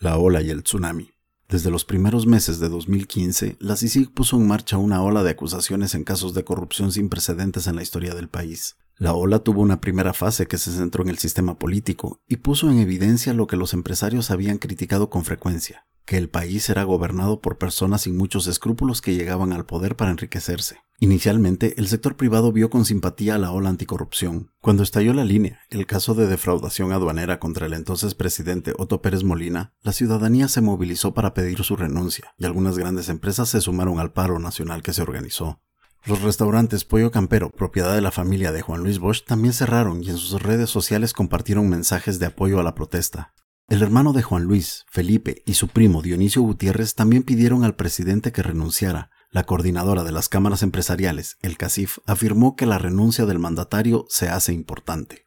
La 0.00 0.18
ola 0.18 0.42
y 0.42 0.50
el 0.50 0.64
tsunami. 0.64 1.12
Desde 1.48 1.70
los 1.70 1.86
primeros 1.86 2.26
meses 2.26 2.60
de 2.60 2.68
2015, 2.68 3.56
la 3.58 3.74
CICIG 3.74 4.12
puso 4.12 4.36
en 4.36 4.48
marcha 4.48 4.76
una 4.76 5.02
ola 5.02 5.22
de 5.22 5.30
acusaciones 5.30 5.94
en 5.94 6.04
casos 6.04 6.34
de 6.34 6.44
corrupción 6.44 6.92
sin 6.92 7.08
precedentes 7.08 7.66
en 7.66 7.76
la 7.76 7.82
historia 7.82 8.14
del 8.14 8.28
país. 8.28 8.76
La 9.00 9.14
ola 9.14 9.38
tuvo 9.38 9.62
una 9.62 9.80
primera 9.80 10.12
fase 10.12 10.46
que 10.48 10.58
se 10.58 10.72
centró 10.72 11.04
en 11.04 11.08
el 11.08 11.18
sistema 11.18 11.56
político 11.56 12.20
y 12.26 12.38
puso 12.38 12.68
en 12.68 12.78
evidencia 12.78 13.32
lo 13.32 13.46
que 13.46 13.56
los 13.56 13.72
empresarios 13.72 14.32
habían 14.32 14.58
criticado 14.58 15.08
con 15.08 15.24
frecuencia, 15.24 15.86
que 16.04 16.16
el 16.16 16.28
país 16.28 16.68
era 16.68 16.82
gobernado 16.82 17.40
por 17.40 17.58
personas 17.58 18.02
sin 18.02 18.16
muchos 18.16 18.48
escrúpulos 18.48 19.00
que 19.00 19.14
llegaban 19.14 19.52
al 19.52 19.66
poder 19.66 19.94
para 19.94 20.10
enriquecerse. 20.10 20.78
Inicialmente, 20.98 21.74
el 21.78 21.86
sector 21.86 22.16
privado 22.16 22.50
vio 22.50 22.70
con 22.70 22.84
simpatía 22.84 23.38
la 23.38 23.52
ola 23.52 23.68
anticorrupción. 23.68 24.50
Cuando 24.60 24.82
estalló 24.82 25.14
la 25.14 25.24
línea, 25.24 25.60
el 25.70 25.86
caso 25.86 26.14
de 26.14 26.26
defraudación 26.26 26.90
aduanera 26.90 27.38
contra 27.38 27.66
el 27.66 27.74
entonces 27.74 28.16
presidente 28.16 28.72
Otto 28.78 29.00
Pérez 29.00 29.22
Molina, 29.22 29.74
la 29.80 29.92
ciudadanía 29.92 30.48
se 30.48 30.60
movilizó 30.60 31.14
para 31.14 31.34
pedir 31.34 31.62
su 31.62 31.76
renuncia, 31.76 32.34
y 32.36 32.46
algunas 32.46 32.76
grandes 32.76 33.08
empresas 33.10 33.48
se 33.48 33.60
sumaron 33.60 34.00
al 34.00 34.12
paro 34.12 34.40
nacional 34.40 34.82
que 34.82 34.92
se 34.92 35.02
organizó. 35.02 35.60
Los 36.06 36.22
restaurantes 36.22 36.84
Pollo 36.84 37.10
Campero, 37.10 37.50
propiedad 37.50 37.94
de 37.94 38.00
la 38.00 38.10
familia 38.10 38.52
de 38.52 38.62
Juan 38.62 38.82
Luis 38.82 38.98
Bosch, 38.98 39.24
también 39.24 39.52
cerraron 39.52 40.02
y 40.02 40.10
en 40.10 40.16
sus 40.16 40.40
redes 40.40 40.70
sociales 40.70 41.12
compartieron 41.12 41.68
mensajes 41.68 42.18
de 42.18 42.26
apoyo 42.26 42.60
a 42.60 42.62
la 42.62 42.74
protesta. 42.74 43.34
El 43.68 43.82
hermano 43.82 44.14
de 44.14 44.22
Juan 44.22 44.44
Luis, 44.44 44.86
Felipe, 44.88 45.42
y 45.44 45.54
su 45.54 45.68
primo 45.68 46.00
Dionisio 46.00 46.40
Gutiérrez 46.40 46.94
también 46.94 47.24
pidieron 47.24 47.64
al 47.64 47.74
presidente 47.74 48.32
que 48.32 48.42
renunciara. 48.42 49.10
La 49.30 49.44
coordinadora 49.44 50.04
de 50.04 50.12
las 50.12 50.30
cámaras 50.30 50.62
empresariales, 50.62 51.36
el 51.42 51.58
CACIF, 51.58 51.98
afirmó 52.06 52.56
que 52.56 52.64
la 52.64 52.78
renuncia 52.78 53.26
del 53.26 53.38
mandatario 53.38 54.06
se 54.08 54.30
hace 54.30 54.54
importante. 54.54 55.24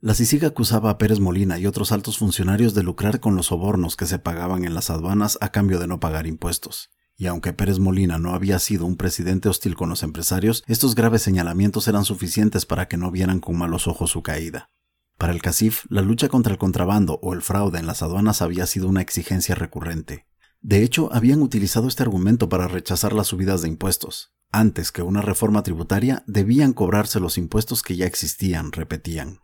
La 0.00 0.12
CICIG 0.12 0.44
acusaba 0.44 0.90
a 0.90 0.98
Pérez 0.98 1.20
Molina 1.20 1.58
y 1.58 1.66
otros 1.66 1.92
altos 1.92 2.18
funcionarios 2.18 2.74
de 2.74 2.82
lucrar 2.82 3.20
con 3.20 3.36
los 3.36 3.46
sobornos 3.46 3.96
que 3.96 4.06
se 4.06 4.18
pagaban 4.18 4.64
en 4.64 4.74
las 4.74 4.90
aduanas 4.90 5.38
a 5.40 5.50
cambio 5.50 5.78
de 5.78 5.86
no 5.86 6.00
pagar 6.00 6.26
impuestos 6.26 6.90
y 7.20 7.26
aunque 7.26 7.52
Pérez 7.52 7.78
Molina 7.78 8.18
no 8.18 8.34
había 8.34 8.58
sido 8.58 8.86
un 8.86 8.96
presidente 8.96 9.50
hostil 9.50 9.76
con 9.76 9.90
los 9.90 10.02
empresarios, 10.02 10.64
estos 10.66 10.94
graves 10.94 11.20
señalamientos 11.20 11.86
eran 11.86 12.06
suficientes 12.06 12.64
para 12.64 12.88
que 12.88 12.96
no 12.96 13.10
vieran 13.10 13.40
con 13.40 13.58
malos 13.58 13.86
ojos 13.88 14.08
su 14.08 14.22
caída. 14.22 14.70
Para 15.18 15.34
el 15.34 15.42
CACIF, 15.42 15.84
la 15.90 16.00
lucha 16.00 16.28
contra 16.30 16.54
el 16.54 16.58
contrabando 16.58 17.20
o 17.22 17.34
el 17.34 17.42
fraude 17.42 17.78
en 17.78 17.86
las 17.86 18.00
aduanas 18.00 18.40
había 18.40 18.64
sido 18.64 18.88
una 18.88 19.02
exigencia 19.02 19.54
recurrente. 19.54 20.24
De 20.62 20.82
hecho, 20.82 21.10
habían 21.12 21.42
utilizado 21.42 21.88
este 21.88 22.02
argumento 22.02 22.48
para 22.48 22.68
rechazar 22.68 23.12
las 23.12 23.26
subidas 23.26 23.60
de 23.60 23.68
impuestos. 23.68 24.32
Antes 24.50 24.90
que 24.90 25.02
una 25.02 25.20
reforma 25.20 25.62
tributaria, 25.62 26.24
debían 26.26 26.72
cobrarse 26.72 27.20
los 27.20 27.36
impuestos 27.36 27.82
que 27.82 27.96
ya 27.96 28.06
existían, 28.06 28.72
repetían. 28.72 29.40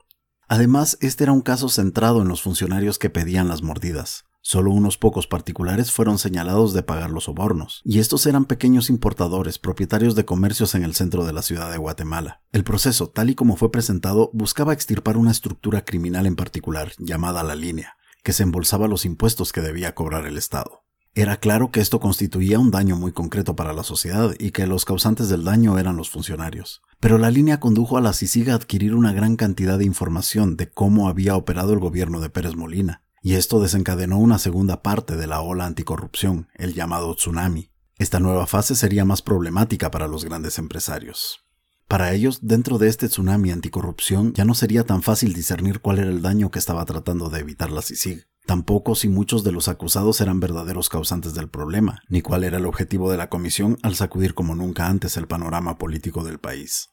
Además, 0.48 0.96
este 1.02 1.24
era 1.24 1.32
un 1.34 1.42
caso 1.42 1.68
centrado 1.68 2.22
en 2.22 2.28
los 2.28 2.40
funcionarios 2.40 2.98
que 2.98 3.10
pedían 3.10 3.48
las 3.48 3.60
mordidas. 3.60 4.24
Solo 4.48 4.70
unos 4.70 4.96
pocos 4.96 5.26
particulares 5.26 5.90
fueron 5.90 6.18
señalados 6.18 6.72
de 6.72 6.84
pagar 6.84 7.10
los 7.10 7.24
sobornos, 7.24 7.82
y 7.84 7.98
estos 7.98 8.26
eran 8.26 8.44
pequeños 8.44 8.90
importadores, 8.90 9.58
propietarios 9.58 10.14
de 10.14 10.24
comercios 10.24 10.76
en 10.76 10.84
el 10.84 10.94
centro 10.94 11.24
de 11.24 11.32
la 11.32 11.42
ciudad 11.42 11.68
de 11.68 11.78
Guatemala. 11.78 12.42
El 12.52 12.62
proceso, 12.62 13.08
tal 13.08 13.28
y 13.28 13.34
como 13.34 13.56
fue 13.56 13.72
presentado, 13.72 14.30
buscaba 14.32 14.72
extirpar 14.72 15.16
una 15.16 15.32
estructura 15.32 15.84
criminal 15.84 16.26
en 16.26 16.36
particular, 16.36 16.92
llamada 16.98 17.42
la 17.42 17.56
línea, 17.56 17.96
que 18.22 18.32
se 18.32 18.44
embolsaba 18.44 18.86
los 18.86 19.04
impuestos 19.04 19.50
que 19.50 19.62
debía 19.62 19.96
cobrar 19.96 20.26
el 20.26 20.38
Estado. 20.38 20.84
Era 21.16 21.38
claro 21.38 21.72
que 21.72 21.80
esto 21.80 21.98
constituía 21.98 22.60
un 22.60 22.70
daño 22.70 22.94
muy 22.94 23.10
concreto 23.10 23.56
para 23.56 23.72
la 23.72 23.82
sociedad 23.82 24.32
y 24.38 24.52
que 24.52 24.68
los 24.68 24.84
causantes 24.84 25.28
del 25.28 25.42
daño 25.42 25.76
eran 25.76 25.96
los 25.96 26.08
funcionarios. 26.08 26.82
Pero 27.00 27.18
la 27.18 27.32
línea 27.32 27.58
condujo 27.58 27.98
a 27.98 28.00
la 28.00 28.12
CICIG 28.12 28.50
a 28.50 28.54
adquirir 28.54 28.94
una 28.94 29.12
gran 29.12 29.34
cantidad 29.34 29.76
de 29.76 29.86
información 29.86 30.56
de 30.56 30.70
cómo 30.70 31.08
había 31.08 31.34
operado 31.34 31.72
el 31.72 31.80
gobierno 31.80 32.20
de 32.20 32.30
Pérez 32.30 32.54
Molina, 32.54 33.02
y 33.26 33.34
esto 33.34 33.58
desencadenó 33.58 34.20
una 34.20 34.38
segunda 34.38 34.84
parte 34.84 35.16
de 35.16 35.26
la 35.26 35.40
ola 35.40 35.66
anticorrupción, 35.66 36.46
el 36.54 36.74
llamado 36.74 37.12
tsunami. 37.16 37.72
Esta 37.98 38.20
nueva 38.20 38.46
fase 38.46 38.76
sería 38.76 39.04
más 39.04 39.20
problemática 39.20 39.90
para 39.90 40.06
los 40.06 40.24
grandes 40.24 40.60
empresarios. 40.60 41.40
Para 41.88 42.12
ellos, 42.12 42.38
dentro 42.42 42.78
de 42.78 42.86
este 42.86 43.08
tsunami 43.08 43.50
anticorrupción, 43.50 44.32
ya 44.32 44.44
no 44.44 44.54
sería 44.54 44.84
tan 44.84 45.02
fácil 45.02 45.32
discernir 45.32 45.80
cuál 45.80 45.98
era 45.98 46.08
el 46.08 46.22
daño 46.22 46.52
que 46.52 46.60
estaba 46.60 46.84
tratando 46.84 47.28
de 47.28 47.40
evitar 47.40 47.72
la 47.72 47.82
CICIG. 47.82 48.28
tampoco 48.46 48.94
si 48.94 49.08
muchos 49.08 49.42
de 49.42 49.50
los 49.50 49.66
acusados 49.66 50.20
eran 50.20 50.38
verdaderos 50.38 50.88
causantes 50.88 51.34
del 51.34 51.48
problema, 51.48 52.02
ni 52.08 52.22
cuál 52.22 52.44
era 52.44 52.58
el 52.58 52.66
objetivo 52.66 53.10
de 53.10 53.16
la 53.16 53.28
comisión 53.28 53.76
al 53.82 53.96
sacudir 53.96 54.34
como 54.34 54.54
nunca 54.54 54.86
antes 54.86 55.16
el 55.16 55.26
panorama 55.26 55.78
político 55.78 56.22
del 56.22 56.38
país. 56.38 56.90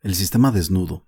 El 0.00 0.16
sistema 0.16 0.50
desnudo. 0.50 1.06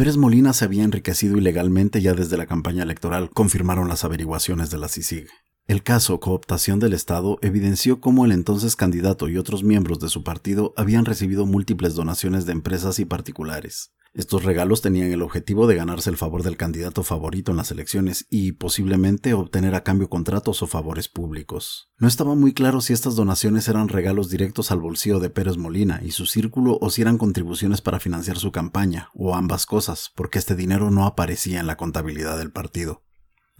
Pérez 0.00 0.16
Molina 0.16 0.54
se 0.54 0.64
había 0.64 0.84
enriquecido 0.84 1.36
ilegalmente 1.36 2.00
ya 2.00 2.14
desde 2.14 2.38
la 2.38 2.46
campaña 2.46 2.84
electoral, 2.84 3.28
confirmaron 3.34 3.86
las 3.86 4.02
averiguaciones 4.02 4.70
de 4.70 4.78
la 4.78 4.88
CICIG. 4.88 5.28
El 5.66 5.82
caso 5.82 6.20
cooptación 6.20 6.80
del 6.80 6.94
Estado 6.94 7.38
evidenció 7.42 8.00
cómo 8.00 8.24
el 8.24 8.32
entonces 8.32 8.76
candidato 8.76 9.28
y 9.28 9.36
otros 9.36 9.62
miembros 9.62 10.00
de 10.00 10.08
su 10.08 10.24
partido 10.24 10.72
habían 10.78 11.04
recibido 11.04 11.44
múltiples 11.44 11.94
donaciones 11.94 12.46
de 12.46 12.52
empresas 12.52 12.98
y 12.98 13.04
particulares. 13.04 13.92
Estos 14.12 14.42
regalos 14.42 14.82
tenían 14.82 15.12
el 15.12 15.22
objetivo 15.22 15.68
de 15.68 15.76
ganarse 15.76 16.10
el 16.10 16.16
favor 16.16 16.42
del 16.42 16.56
candidato 16.56 17.04
favorito 17.04 17.52
en 17.52 17.56
las 17.56 17.70
elecciones 17.70 18.26
y 18.28 18.52
posiblemente 18.52 19.34
obtener 19.34 19.76
a 19.76 19.84
cambio 19.84 20.08
contratos 20.08 20.62
o 20.62 20.66
favores 20.66 21.08
públicos. 21.08 21.90
No 21.96 22.08
estaba 22.08 22.34
muy 22.34 22.52
claro 22.52 22.80
si 22.80 22.92
estas 22.92 23.14
donaciones 23.14 23.68
eran 23.68 23.88
regalos 23.88 24.28
directos 24.28 24.72
al 24.72 24.80
bolsillo 24.80 25.20
de 25.20 25.30
Pérez 25.30 25.56
Molina 25.56 26.00
y 26.02 26.10
su 26.10 26.26
círculo 26.26 26.78
o 26.80 26.90
si 26.90 27.02
eran 27.02 27.18
contribuciones 27.18 27.82
para 27.82 28.00
financiar 28.00 28.38
su 28.38 28.50
campaña, 28.50 29.10
o 29.14 29.36
ambas 29.36 29.64
cosas, 29.64 30.10
porque 30.16 30.40
este 30.40 30.56
dinero 30.56 30.90
no 30.90 31.06
aparecía 31.06 31.60
en 31.60 31.68
la 31.68 31.76
contabilidad 31.76 32.36
del 32.36 32.50
partido. 32.50 33.04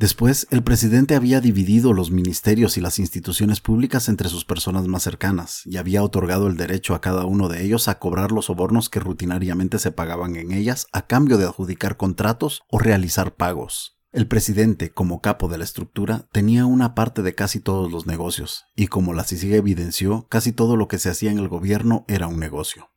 Después, 0.01 0.47
el 0.49 0.63
presidente 0.63 1.15
había 1.15 1.43
dividido 1.43 1.93
los 1.93 2.11
ministerios 2.11 2.79
y 2.79 2.81
las 2.81 2.99
instituciones 2.99 3.61
públicas 3.61 4.09
entre 4.09 4.31
sus 4.31 4.47
personas 4.47 4.87
más 4.89 5.03
cercanas 5.03 5.61
y 5.67 5.77
había 5.77 6.03
otorgado 6.03 6.47
el 6.47 6.57
derecho 6.57 6.95
a 6.95 7.03
cada 7.03 7.27
uno 7.27 7.51
de 7.51 7.63
ellos 7.63 7.87
a 7.87 7.99
cobrar 7.99 8.33
los 8.33 8.47
sobornos 8.47 8.89
que 8.89 8.99
rutinariamente 8.99 9.79
se 9.79 9.93
pagaban 9.93 10.37
en 10.37 10.53
ellas 10.53 10.87
a 10.93 11.07
cambio 11.07 11.37
de 11.37 11.45
adjudicar 11.45 11.99
contratos 11.99 12.63
o 12.71 12.79
realizar 12.79 13.35
pagos. 13.35 13.99
El 14.11 14.27
presidente, 14.27 14.91
como 14.91 15.21
capo 15.21 15.49
de 15.49 15.59
la 15.59 15.65
estructura, 15.65 16.27
tenía 16.33 16.65
una 16.65 16.95
parte 16.95 17.21
de 17.21 17.35
casi 17.35 17.61
todos 17.61 17.93
los 17.93 18.07
negocios, 18.07 18.65
y 18.75 18.87
como 18.87 19.13
la 19.13 19.25
CICIG 19.25 19.53
evidenció, 19.53 20.27
casi 20.31 20.53
todo 20.53 20.77
lo 20.77 20.89
que 20.89 20.99
se 20.99 21.11
hacía 21.11 21.31
en 21.31 21.39
el 21.39 21.49
gobierno 21.49 22.07
era 22.09 22.27
un 22.27 22.41
negocio. 22.41 22.89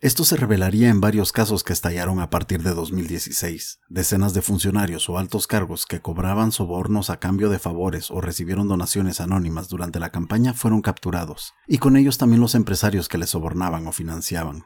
Esto 0.00 0.24
se 0.24 0.36
revelaría 0.36 0.90
en 0.90 1.00
varios 1.00 1.32
casos 1.32 1.64
que 1.64 1.72
estallaron 1.72 2.20
a 2.20 2.28
partir 2.28 2.62
de 2.62 2.74
2016. 2.74 3.80
Decenas 3.88 4.34
de 4.34 4.42
funcionarios 4.42 5.08
o 5.08 5.18
altos 5.18 5.46
cargos 5.46 5.86
que 5.86 6.00
cobraban 6.00 6.52
sobornos 6.52 7.10
a 7.10 7.18
cambio 7.20 7.48
de 7.48 7.58
favores 7.58 8.10
o 8.10 8.20
recibieron 8.20 8.68
donaciones 8.68 9.20
anónimas 9.20 9.68
durante 9.68 10.00
la 10.00 10.10
campaña 10.10 10.52
fueron 10.52 10.82
capturados, 10.82 11.54
y 11.66 11.78
con 11.78 11.96
ellos 11.96 12.18
también 12.18 12.40
los 12.40 12.54
empresarios 12.54 13.08
que 13.08 13.18
les 13.18 13.30
sobornaban 13.30 13.86
o 13.86 13.92
financiaban. 13.92 14.64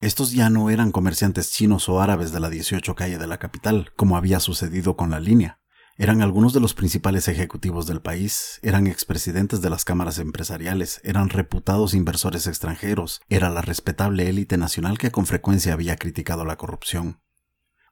Estos 0.00 0.32
ya 0.32 0.48
no 0.48 0.70
eran 0.70 0.92
comerciantes 0.92 1.52
chinos 1.52 1.88
o 1.88 2.00
árabes 2.00 2.32
de 2.32 2.40
la 2.40 2.48
18 2.48 2.94
calle 2.94 3.18
de 3.18 3.26
la 3.26 3.38
capital, 3.38 3.92
como 3.96 4.16
había 4.16 4.40
sucedido 4.40 4.96
con 4.96 5.10
la 5.10 5.20
línea. 5.20 5.59
Eran 6.00 6.22
algunos 6.22 6.54
de 6.54 6.60
los 6.60 6.72
principales 6.72 7.28
ejecutivos 7.28 7.86
del 7.86 8.00
país, 8.00 8.58
eran 8.62 8.86
expresidentes 8.86 9.60
de 9.60 9.68
las 9.68 9.84
cámaras 9.84 10.18
empresariales, 10.18 10.98
eran 11.04 11.28
reputados 11.28 11.92
inversores 11.92 12.46
extranjeros, 12.46 13.20
era 13.28 13.50
la 13.50 13.60
respetable 13.60 14.26
élite 14.26 14.56
nacional 14.56 14.96
que 14.96 15.10
con 15.10 15.26
frecuencia 15.26 15.74
había 15.74 15.96
criticado 15.96 16.46
la 16.46 16.56
corrupción. 16.56 17.20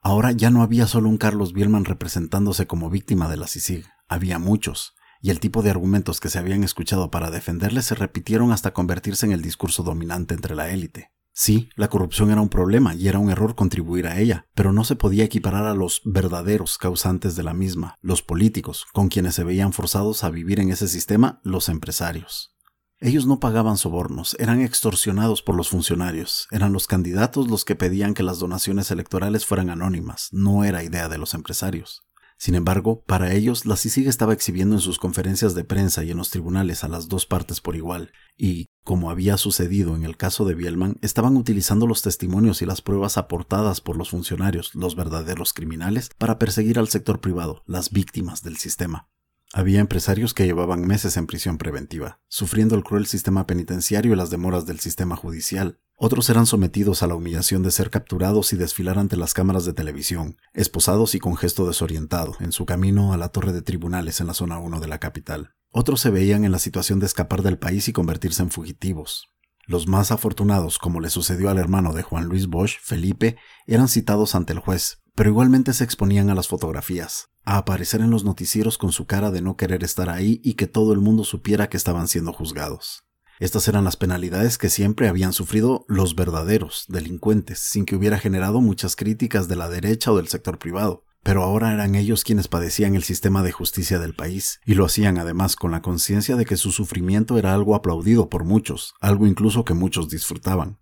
Ahora 0.01 0.31
ya 0.31 0.49
no 0.49 0.63
había 0.63 0.87
solo 0.87 1.07
un 1.07 1.19
Carlos 1.19 1.53
Bielman 1.53 1.85
representándose 1.85 2.65
como 2.65 2.89
víctima 2.89 3.29
de 3.29 3.37
la 3.37 3.45
CICIG, 3.45 3.85
había 4.07 4.39
muchos, 4.39 4.95
y 5.21 5.29
el 5.29 5.39
tipo 5.39 5.61
de 5.61 5.69
argumentos 5.69 6.19
que 6.19 6.29
se 6.29 6.39
habían 6.39 6.63
escuchado 6.63 7.11
para 7.11 7.29
defenderle 7.29 7.83
se 7.83 7.93
repitieron 7.93 8.51
hasta 8.51 8.73
convertirse 8.73 9.27
en 9.27 9.33
el 9.33 9.43
discurso 9.43 9.83
dominante 9.83 10.33
entre 10.33 10.55
la 10.55 10.71
élite. 10.71 11.11
Sí, 11.41 11.69
la 11.77 11.87
corrupción 11.87 12.31
era 12.31 12.41
un 12.41 12.49
problema 12.49 12.95
y 12.95 13.07
era 13.07 13.17
un 13.17 13.29
error 13.29 13.55
contribuir 13.55 14.07
a 14.07 14.19
ella, 14.19 14.45
pero 14.55 14.73
no 14.73 14.83
se 14.83 14.97
podía 14.97 15.23
equiparar 15.23 15.67
a 15.67 15.73
los 15.73 16.01
verdaderos 16.03 16.77
causantes 16.77 17.37
de 17.37 17.43
la 17.43 17.53
misma, 17.53 17.95
los 18.01 18.21
políticos, 18.21 18.85
con 18.91 19.07
quienes 19.07 19.35
se 19.35 19.45
veían 19.45 19.71
forzados 19.71 20.25
a 20.25 20.31
vivir 20.31 20.59
en 20.59 20.69
ese 20.69 20.89
sistema 20.89 21.39
los 21.45 21.69
empresarios. 21.69 22.57
Ellos 22.99 23.25
no 23.25 23.39
pagaban 23.39 23.77
sobornos, 23.77 24.35
eran 24.37 24.59
extorsionados 24.59 25.41
por 25.41 25.55
los 25.55 25.69
funcionarios, 25.69 26.45
eran 26.51 26.73
los 26.73 26.87
candidatos 26.87 27.47
los 27.47 27.63
que 27.63 27.77
pedían 27.77 28.15
que 28.15 28.23
las 28.23 28.39
donaciones 28.39 28.91
electorales 28.91 29.45
fueran 29.45 29.69
anónimas, 29.69 30.27
no 30.33 30.65
era 30.65 30.83
idea 30.83 31.07
de 31.07 31.19
los 31.19 31.33
empresarios. 31.33 32.03
Sin 32.39 32.55
embargo, 32.55 33.03
para 33.05 33.33
ellos, 33.33 33.65
la 33.65 33.75
CICIG 33.75 34.07
estaba 34.07 34.31
exhibiendo 34.31 34.73
en 34.73 34.79
sus 34.79 34.97
conferencias 34.97 35.55
de 35.55 35.65
prensa 35.65 36.05
y 36.05 36.11
en 36.11 36.17
los 36.17 36.29
tribunales 36.29 36.85
a 36.85 36.87
las 36.87 37.09
dos 37.09 37.25
partes 37.25 37.59
por 37.59 37.75
igual, 37.75 38.13
y, 38.37 38.67
como 38.85 39.11
había 39.11 39.35
sucedido 39.35 39.93
en 39.93 40.05
el 40.05 40.15
caso 40.15 40.45
de 40.45 40.55
Bielman, 40.55 40.95
estaban 41.01 41.35
utilizando 41.35 41.85
los 41.85 42.01
testimonios 42.01 42.61
y 42.61 42.65
las 42.65 42.81
pruebas 42.81 43.17
aportadas 43.17 43.81
por 43.81 43.97
los 43.97 44.11
funcionarios, 44.11 44.73
los 44.73 44.95
verdaderos 44.95 45.51
criminales, 45.51 46.11
para 46.17 46.39
perseguir 46.39 46.79
al 46.79 46.87
sector 46.87 47.19
privado, 47.19 47.61
las 47.67 47.91
víctimas 47.91 48.41
del 48.41 48.55
sistema. 48.55 49.09
Había 49.51 49.81
empresarios 49.81 50.33
que 50.33 50.45
llevaban 50.45 50.87
meses 50.87 51.17
en 51.17 51.27
prisión 51.27 51.57
preventiva, 51.57 52.21
sufriendo 52.29 52.75
el 52.75 52.85
cruel 52.85 53.05
sistema 53.05 53.47
penitenciario 53.47 54.13
y 54.13 54.15
las 54.15 54.29
demoras 54.29 54.65
del 54.65 54.79
sistema 54.79 55.17
judicial. 55.17 55.79
Otros 56.01 56.29
eran 56.29 56.45
sometidos 56.45 57.03
a 57.03 57.07
la 57.07 57.15
humillación 57.15 57.61
de 57.61 57.71
ser 57.71 57.89
capturados 57.89 58.53
y 58.53 58.55
desfilar 58.55 58.97
ante 58.97 59.17
las 59.17 59.33
cámaras 59.33 59.65
de 59.65 59.73
televisión, 59.73 60.37
esposados 60.53 61.13
y 61.13 61.19
con 61.19 61.35
gesto 61.35 61.67
desorientado, 61.67 62.37
en 62.39 62.53
su 62.53 62.65
camino 62.65 63.11
a 63.11 63.17
la 63.17 63.27
torre 63.27 63.51
de 63.51 63.61
tribunales 63.61 64.21
en 64.21 64.27
la 64.27 64.33
zona 64.33 64.59
1 64.59 64.79
de 64.79 64.87
la 64.87 64.99
capital. 64.99 65.55
Otros 65.71 65.99
se 65.99 66.09
veían 66.09 66.45
en 66.45 66.53
la 66.53 66.59
situación 66.59 67.01
de 67.01 67.05
escapar 67.05 67.41
del 67.41 67.57
país 67.59 67.89
y 67.89 67.91
convertirse 67.91 68.41
en 68.41 68.49
fugitivos. 68.49 69.27
Los 69.67 69.89
más 69.89 70.13
afortunados, 70.13 70.79
como 70.79 71.01
le 71.01 71.09
sucedió 71.09 71.49
al 71.49 71.57
hermano 71.57 71.91
de 71.91 72.01
Juan 72.01 72.27
Luis 72.27 72.47
Bosch, 72.47 72.77
Felipe, 72.81 73.35
eran 73.67 73.89
citados 73.89 74.35
ante 74.35 74.53
el 74.53 74.59
juez, 74.59 75.01
pero 75.15 75.31
igualmente 75.31 75.73
se 75.73 75.83
exponían 75.83 76.29
a 76.29 76.33
las 76.33 76.47
fotografías, 76.47 77.27
a 77.43 77.57
aparecer 77.57 77.99
en 77.99 78.09
los 78.09 78.23
noticieros 78.23 78.77
con 78.77 78.93
su 78.93 79.05
cara 79.05 79.31
de 79.31 79.41
no 79.41 79.57
querer 79.57 79.83
estar 79.83 80.09
ahí 80.09 80.39
y 80.45 80.53
que 80.53 80.67
todo 80.67 80.93
el 80.93 81.01
mundo 81.01 81.25
supiera 81.25 81.67
que 81.67 81.75
estaban 81.75 82.07
siendo 82.07 82.31
juzgados. 82.31 83.03
Estas 83.39 83.69
eran 83.69 83.85
las 83.85 83.95
penalidades 83.95 84.57
que 84.57 84.69
siempre 84.69 85.07
habían 85.07 85.31
sufrido 85.31 85.85
los 85.87 86.13
verdaderos 86.13 86.83
delincuentes, 86.89 87.59
sin 87.59 87.85
que 87.85 87.95
hubiera 87.95 88.19
generado 88.19 88.59
muchas 88.59 88.97
críticas 88.97 89.47
de 89.47 89.55
la 89.55 89.69
derecha 89.69 90.11
o 90.11 90.17
del 90.17 90.27
sector 90.27 90.59
privado. 90.59 91.05
Pero 91.23 91.43
ahora 91.43 91.73
eran 91.73 91.95
ellos 91.95 92.25
quienes 92.25 92.49
padecían 92.49 92.95
el 92.95 93.03
sistema 93.03 93.41
de 93.41 93.53
justicia 93.53 93.97
del 93.97 94.13
país, 94.13 94.59
y 94.65 94.73
lo 94.73 94.83
hacían 94.83 95.17
además 95.17 95.55
con 95.55 95.71
la 95.71 95.81
conciencia 95.81 96.35
de 96.35 96.43
que 96.43 96.57
su 96.57 96.73
sufrimiento 96.73 97.37
era 97.37 97.53
algo 97.53 97.75
aplaudido 97.75 98.27
por 98.27 98.43
muchos, 98.43 98.93
algo 98.99 99.25
incluso 99.25 99.63
que 99.63 99.73
muchos 99.73 100.09
disfrutaban. 100.09 100.79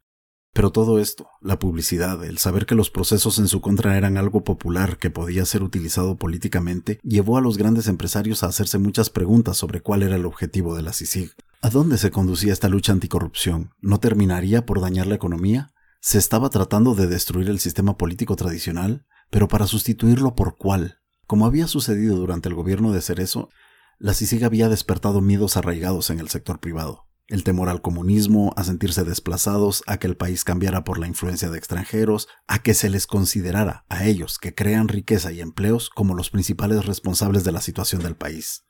Pero 0.52 0.72
todo 0.72 0.98
esto, 0.98 1.30
la 1.42 1.60
publicidad, 1.60 2.24
el 2.26 2.40
saber 2.40 2.66
que 2.66 2.74
los 2.74 2.90
procesos 2.90 3.38
en 3.38 3.48
su 3.48 3.62
contra 3.62 3.98
eran 3.98 4.18
algo 4.18 4.44
popular 4.44 4.98
que 4.98 5.12
podía 5.12 5.46
ser 5.46 5.62
utilizado 5.62 6.18
políticamente, 6.18 7.00
llevó 7.04 7.38
a 7.38 7.42
los 7.42 7.60
grandes 7.60 7.88
empresarios 7.88 8.42
a 8.42 8.48
hacerse 8.48 8.80
muchas 8.80 9.12
preguntas 9.12 9.58
sobre 9.58 9.82
cuál 9.82 10.02
era 10.02 10.16
el 10.16 10.26
objetivo 10.26 10.76
de 10.76 10.82
la 10.82 10.94
CICIG. 10.94 11.36
¿A 11.62 11.70
dónde 11.70 11.98
se 11.98 12.12
conducía 12.12 12.54
esta 12.54 12.70
lucha 12.70 12.92
anticorrupción? 12.92 13.72
¿No 13.80 14.00
terminaría 14.00 14.66
por 14.66 14.80
dañar 14.80 15.08
la 15.08 15.16
economía? 15.16 15.74
¿Se 16.00 16.18
estaba 16.18 16.50
tratando 16.50 16.94
de 16.94 17.08
destruir 17.08 17.50
el 17.50 17.60
sistema 17.60 17.98
político 17.98 18.36
tradicional? 18.36 19.06
¿Pero 19.30 19.48
para 19.48 19.68
sustituirlo 19.68 20.36
por 20.36 20.56
cuál? 20.58 21.00
Como 21.26 21.46
había 21.46 21.68
sucedido 21.68 22.16
durante 22.16 22.48
el 22.48 22.56
gobierno 22.56 22.92
de 22.92 23.02
Cerezo, 23.02 23.50
la 23.98 24.14
CICIG 24.14 24.46
había 24.46 24.70
despertado 24.70 25.20
miedos 25.20 25.58
arraigados 25.58 26.10
en 26.12 26.20
el 26.20 26.30
sector 26.30 26.60
privado 26.60 27.08
el 27.28 27.44
temor 27.44 27.70
al 27.70 27.82
comunismo, 27.82 28.54
a 28.56 28.64
sentirse 28.64 29.04
desplazados, 29.04 29.84
a 29.86 29.98
que 29.98 30.08
el 30.08 30.16
país 30.16 30.44
cambiara 30.44 30.84
por 30.84 30.98
la 30.98 31.08
influencia 31.08 31.50
de 31.50 31.58
extranjeros, 31.58 32.28
a 32.48 32.60
que 32.60 32.74
se 32.74 32.90
les 32.90 33.06
considerara 33.06 33.86
a 33.90 34.06
ellos 34.06 34.40
que 34.40 34.56
crean 34.56 34.88
riqueza 34.88 35.32
y 35.32 35.42
empleos 35.42 35.90
como 35.90 36.16
los 36.16 36.30
principales 36.30 36.86
responsables 36.86 37.44
de 37.44 37.52
la 37.52 37.62
situación 37.62 38.02
del 38.02 38.16
país. 38.16 38.64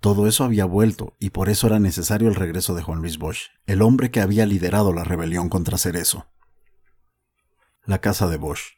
Todo 0.00 0.26
eso 0.26 0.44
había 0.44 0.64
vuelto 0.64 1.16
y 1.18 1.30
por 1.30 1.48
eso 1.48 1.66
era 1.66 1.78
necesario 1.78 2.28
el 2.28 2.34
regreso 2.34 2.74
de 2.74 2.82
Juan 2.82 3.00
Luis 3.00 3.18
Bosch, 3.18 3.50
el 3.66 3.82
hombre 3.82 4.10
que 4.10 4.20
había 4.20 4.46
liderado 4.46 4.92
la 4.92 5.04
rebelión 5.04 5.48
contra 5.48 5.78
Cerezo. 5.78 6.26
La 7.84 8.00
casa 8.00 8.28
de 8.28 8.36
Bosch. 8.36 8.76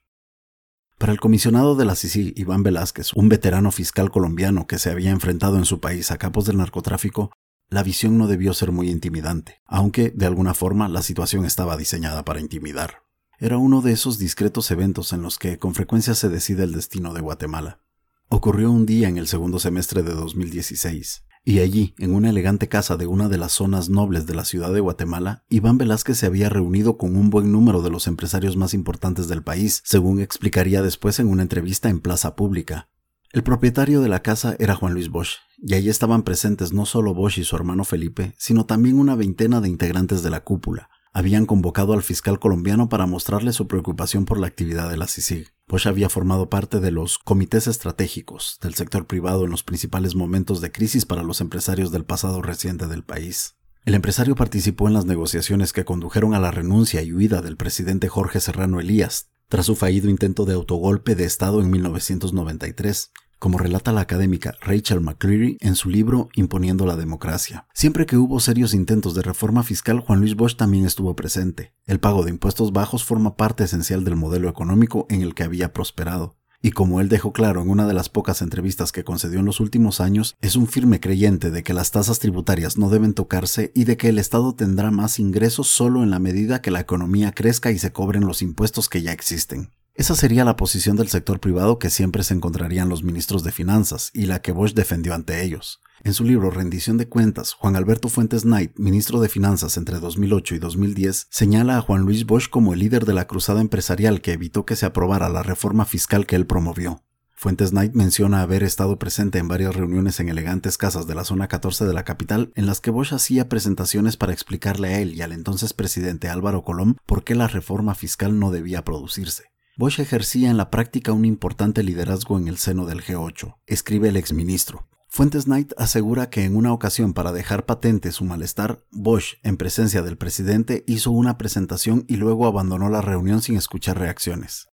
Para 0.98 1.12
el 1.12 1.20
comisionado 1.20 1.76
de 1.76 1.84
la 1.84 1.94
CICI, 1.94 2.34
Iván 2.36 2.62
Velázquez, 2.62 3.12
un 3.14 3.28
veterano 3.28 3.70
fiscal 3.70 4.10
colombiano 4.10 4.66
que 4.66 4.78
se 4.78 4.90
había 4.90 5.10
enfrentado 5.10 5.56
en 5.56 5.64
su 5.64 5.80
país 5.80 6.10
a 6.10 6.18
capos 6.18 6.44
del 6.44 6.56
narcotráfico, 6.56 7.30
la 7.70 7.82
visión 7.82 8.18
no 8.18 8.26
debió 8.26 8.54
ser 8.54 8.72
muy 8.72 8.90
intimidante, 8.90 9.60
aunque 9.66 10.10
de 10.10 10.26
alguna 10.26 10.54
forma 10.54 10.88
la 10.88 11.02
situación 11.02 11.44
estaba 11.44 11.76
diseñada 11.76 12.24
para 12.24 12.40
intimidar. 12.40 13.02
Era 13.38 13.58
uno 13.58 13.82
de 13.82 13.92
esos 13.92 14.18
discretos 14.18 14.70
eventos 14.70 15.12
en 15.12 15.22
los 15.22 15.38
que 15.38 15.58
con 15.58 15.74
frecuencia 15.74 16.14
se 16.14 16.28
decide 16.28 16.64
el 16.64 16.72
destino 16.72 17.14
de 17.14 17.20
Guatemala. 17.20 17.80
Ocurrió 18.30 18.70
un 18.70 18.84
día 18.84 19.08
en 19.08 19.16
el 19.16 19.26
segundo 19.26 19.58
semestre 19.58 20.02
de 20.02 20.12
2016, 20.12 21.24
y 21.46 21.60
allí, 21.60 21.94
en 21.96 22.14
una 22.14 22.28
elegante 22.28 22.68
casa 22.68 22.98
de 22.98 23.06
una 23.06 23.30
de 23.30 23.38
las 23.38 23.52
zonas 23.52 23.88
nobles 23.88 24.26
de 24.26 24.34
la 24.34 24.44
ciudad 24.44 24.70
de 24.70 24.80
Guatemala, 24.80 25.44
Iván 25.48 25.78
Velázquez 25.78 26.18
se 26.18 26.26
había 26.26 26.50
reunido 26.50 26.98
con 26.98 27.16
un 27.16 27.30
buen 27.30 27.50
número 27.50 27.80
de 27.80 27.88
los 27.88 28.06
empresarios 28.06 28.58
más 28.58 28.74
importantes 28.74 29.28
del 29.28 29.42
país, 29.42 29.80
según 29.82 30.20
explicaría 30.20 30.82
después 30.82 31.18
en 31.20 31.28
una 31.28 31.40
entrevista 31.40 31.88
en 31.88 32.00
Plaza 32.00 32.36
Pública. 32.36 32.90
El 33.32 33.42
propietario 33.42 34.02
de 34.02 34.10
la 34.10 34.20
casa 34.20 34.56
era 34.58 34.74
Juan 34.74 34.92
Luis 34.92 35.08
Bosch, 35.08 35.36
y 35.56 35.72
allí 35.72 35.88
estaban 35.88 36.22
presentes 36.22 36.74
no 36.74 36.84
solo 36.84 37.14
Bosch 37.14 37.38
y 37.38 37.44
su 37.44 37.56
hermano 37.56 37.84
Felipe, 37.84 38.34
sino 38.36 38.66
también 38.66 38.98
una 38.98 39.14
veintena 39.14 39.62
de 39.62 39.70
integrantes 39.70 40.22
de 40.22 40.28
la 40.28 40.44
cúpula, 40.44 40.90
habían 41.12 41.46
convocado 41.46 41.92
al 41.92 42.02
fiscal 42.02 42.38
colombiano 42.38 42.88
para 42.88 43.06
mostrarle 43.06 43.52
su 43.52 43.66
preocupación 43.66 44.24
por 44.24 44.38
la 44.38 44.46
actividad 44.46 44.88
de 44.90 44.96
la 44.96 45.06
CICIG. 45.06 45.52
Bosch 45.68 45.86
había 45.86 46.08
formado 46.08 46.48
parte 46.48 46.80
de 46.80 46.90
los 46.90 47.18
comités 47.18 47.66
estratégicos 47.66 48.58
del 48.62 48.74
sector 48.74 49.06
privado 49.06 49.44
en 49.44 49.50
los 49.50 49.62
principales 49.62 50.14
momentos 50.14 50.60
de 50.60 50.72
crisis 50.72 51.04
para 51.04 51.22
los 51.22 51.40
empresarios 51.40 51.90
del 51.90 52.04
pasado 52.04 52.42
reciente 52.42 52.86
del 52.86 53.04
país. 53.04 53.56
El 53.84 53.94
empresario 53.94 54.34
participó 54.34 54.88
en 54.88 54.94
las 54.94 55.06
negociaciones 55.06 55.72
que 55.72 55.84
condujeron 55.84 56.34
a 56.34 56.40
la 56.40 56.50
renuncia 56.50 57.02
y 57.02 57.12
huida 57.12 57.40
del 57.40 57.56
presidente 57.56 58.08
Jorge 58.08 58.40
Serrano 58.40 58.80
Elías, 58.80 59.30
tras 59.48 59.66
su 59.66 59.76
fallido 59.76 60.10
intento 60.10 60.44
de 60.44 60.54
autogolpe 60.54 61.14
de 61.14 61.24
Estado 61.24 61.60
en 61.60 61.70
1993, 61.70 63.12
como 63.38 63.58
relata 63.58 63.92
la 63.92 64.00
académica 64.00 64.54
Rachel 64.60 65.00
McCreary 65.00 65.56
en 65.60 65.74
su 65.74 65.90
libro 65.90 66.28
Imponiendo 66.34 66.86
la 66.86 66.96
Democracia. 66.96 67.66
Siempre 67.72 68.06
que 68.06 68.16
hubo 68.16 68.40
serios 68.40 68.74
intentos 68.74 69.14
de 69.14 69.22
reforma 69.22 69.62
fiscal, 69.62 70.00
Juan 70.00 70.20
Luis 70.20 70.36
Bosch 70.36 70.56
también 70.56 70.84
estuvo 70.84 71.14
presente. 71.14 71.72
El 71.86 72.00
pago 72.00 72.24
de 72.24 72.30
impuestos 72.30 72.72
bajos 72.72 73.04
forma 73.04 73.36
parte 73.36 73.64
esencial 73.64 74.04
del 74.04 74.16
modelo 74.16 74.48
económico 74.48 75.06
en 75.08 75.22
el 75.22 75.34
que 75.34 75.44
había 75.44 75.72
prosperado. 75.72 76.36
Y 76.60 76.72
como 76.72 77.00
él 77.00 77.08
dejó 77.08 77.32
claro 77.32 77.62
en 77.62 77.70
una 77.70 77.86
de 77.86 77.94
las 77.94 78.08
pocas 78.08 78.42
entrevistas 78.42 78.90
que 78.90 79.04
concedió 79.04 79.38
en 79.38 79.44
los 79.44 79.60
últimos 79.60 80.00
años, 80.00 80.36
es 80.40 80.56
un 80.56 80.66
firme 80.66 80.98
creyente 80.98 81.52
de 81.52 81.62
que 81.62 81.72
las 81.72 81.92
tasas 81.92 82.18
tributarias 82.18 82.78
no 82.78 82.90
deben 82.90 83.14
tocarse 83.14 83.70
y 83.76 83.84
de 83.84 83.96
que 83.96 84.08
el 84.08 84.18
Estado 84.18 84.54
tendrá 84.56 84.90
más 84.90 85.20
ingresos 85.20 85.68
solo 85.68 86.02
en 86.02 86.10
la 86.10 86.18
medida 86.18 86.60
que 86.60 86.72
la 86.72 86.80
economía 86.80 87.30
crezca 87.30 87.70
y 87.70 87.78
se 87.78 87.92
cobren 87.92 88.26
los 88.26 88.42
impuestos 88.42 88.88
que 88.88 89.02
ya 89.02 89.12
existen. 89.12 89.70
Esa 89.98 90.14
sería 90.14 90.44
la 90.44 90.54
posición 90.54 90.94
del 90.94 91.08
sector 91.08 91.40
privado 91.40 91.80
que 91.80 91.90
siempre 91.90 92.22
se 92.22 92.32
encontrarían 92.32 92.88
los 92.88 93.02
ministros 93.02 93.42
de 93.42 93.50
Finanzas 93.50 94.12
y 94.14 94.26
la 94.26 94.40
que 94.40 94.52
Bosch 94.52 94.72
defendió 94.72 95.12
ante 95.12 95.42
ellos. 95.42 95.80
En 96.04 96.14
su 96.14 96.22
libro 96.22 96.52
Rendición 96.52 96.98
de 96.98 97.08
Cuentas, 97.08 97.52
Juan 97.52 97.74
Alberto 97.74 98.08
Fuentes 98.08 98.42
Knight, 98.42 98.78
ministro 98.78 99.20
de 99.20 99.28
Finanzas 99.28 99.76
entre 99.76 99.98
2008 99.98 100.54
y 100.54 100.58
2010, 100.60 101.26
señala 101.30 101.76
a 101.76 101.80
Juan 101.80 102.02
Luis 102.02 102.26
Bosch 102.26 102.48
como 102.48 102.74
el 102.74 102.78
líder 102.78 103.06
de 103.06 103.12
la 103.12 103.26
cruzada 103.26 103.60
empresarial 103.60 104.20
que 104.20 104.34
evitó 104.34 104.64
que 104.64 104.76
se 104.76 104.86
aprobara 104.86 105.28
la 105.30 105.42
reforma 105.42 105.84
fiscal 105.84 106.26
que 106.26 106.36
él 106.36 106.46
promovió. 106.46 107.02
Fuentes 107.34 107.70
Knight 107.70 107.94
menciona 107.94 108.42
haber 108.42 108.62
estado 108.62 109.00
presente 109.00 109.40
en 109.40 109.48
varias 109.48 109.74
reuniones 109.74 110.20
en 110.20 110.28
elegantes 110.28 110.78
casas 110.78 111.08
de 111.08 111.16
la 111.16 111.24
zona 111.24 111.48
14 111.48 111.86
de 111.86 111.92
la 111.92 112.04
capital 112.04 112.52
en 112.54 112.66
las 112.66 112.80
que 112.80 112.92
Bosch 112.92 113.14
hacía 113.14 113.48
presentaciones 113.48 114.16
para 114.16 114.32
explicarle 114.32 114.94
a 114.94 115.00
él 115.00 115.14
y 115.14 115.22
al 115.22 115.32
entonces 115.32 115.72
presidente 115.72 116.28
Álvaro 116.28 116.62
Colón 116.62 116.98
por 117.04 117.24
qué 117.24 117.34
la 117.34 117.48
reforma 117.48 117.96
fiscal 117.96 118.38
no 118.38 118.52
debía 118.52 118.84
producirse. 118.84 119.57
Bosch 119.78 120.00
ejercía 120.00 120.50
en 120.50 120.56
la 120.56 120.70
práctica 120.70 121.12
un 121.12 121.24
importante 121.24 121.84
liderazgo 121.84 122.36
en 122.36 122.48
el 122.48 122.58
seno 122.58 122.84
del 122.84 123.00
G8, 123.00 123.58
escribe 123.64 124.08
el 124.08 124.16
exministro. 124.16 124.88
Fuentes 125.08 125.44
Knight 125.44 125.72
asegura 125.76 126.30
que 126.30 126.42
en 126.42 126.56
una 126.56 126.72
ocasión 126.72 127.14
para 127.14 127.30
dejar 127.30 127.64
patente 127.64 128.10
su 128.10 128.24
malestar, 128.24 128.84
Bosch, 128.90 129.34
en 129.44 129.56
presencia 129.56 130.02
del 130.02 130.18
presidente, 130.18 130.82
hizo 130.88 131.12
una 131.12 131.38
presentación 131.38 132.04
y 132.08 132.16
luego 132.16 132.48
abandonó 132.48 132.90
la 132.90 133.02
reunión 133.02 133.40
sin 133.40 133.56
escuchar 133.56 134.00
reacciones. 134.00 134.66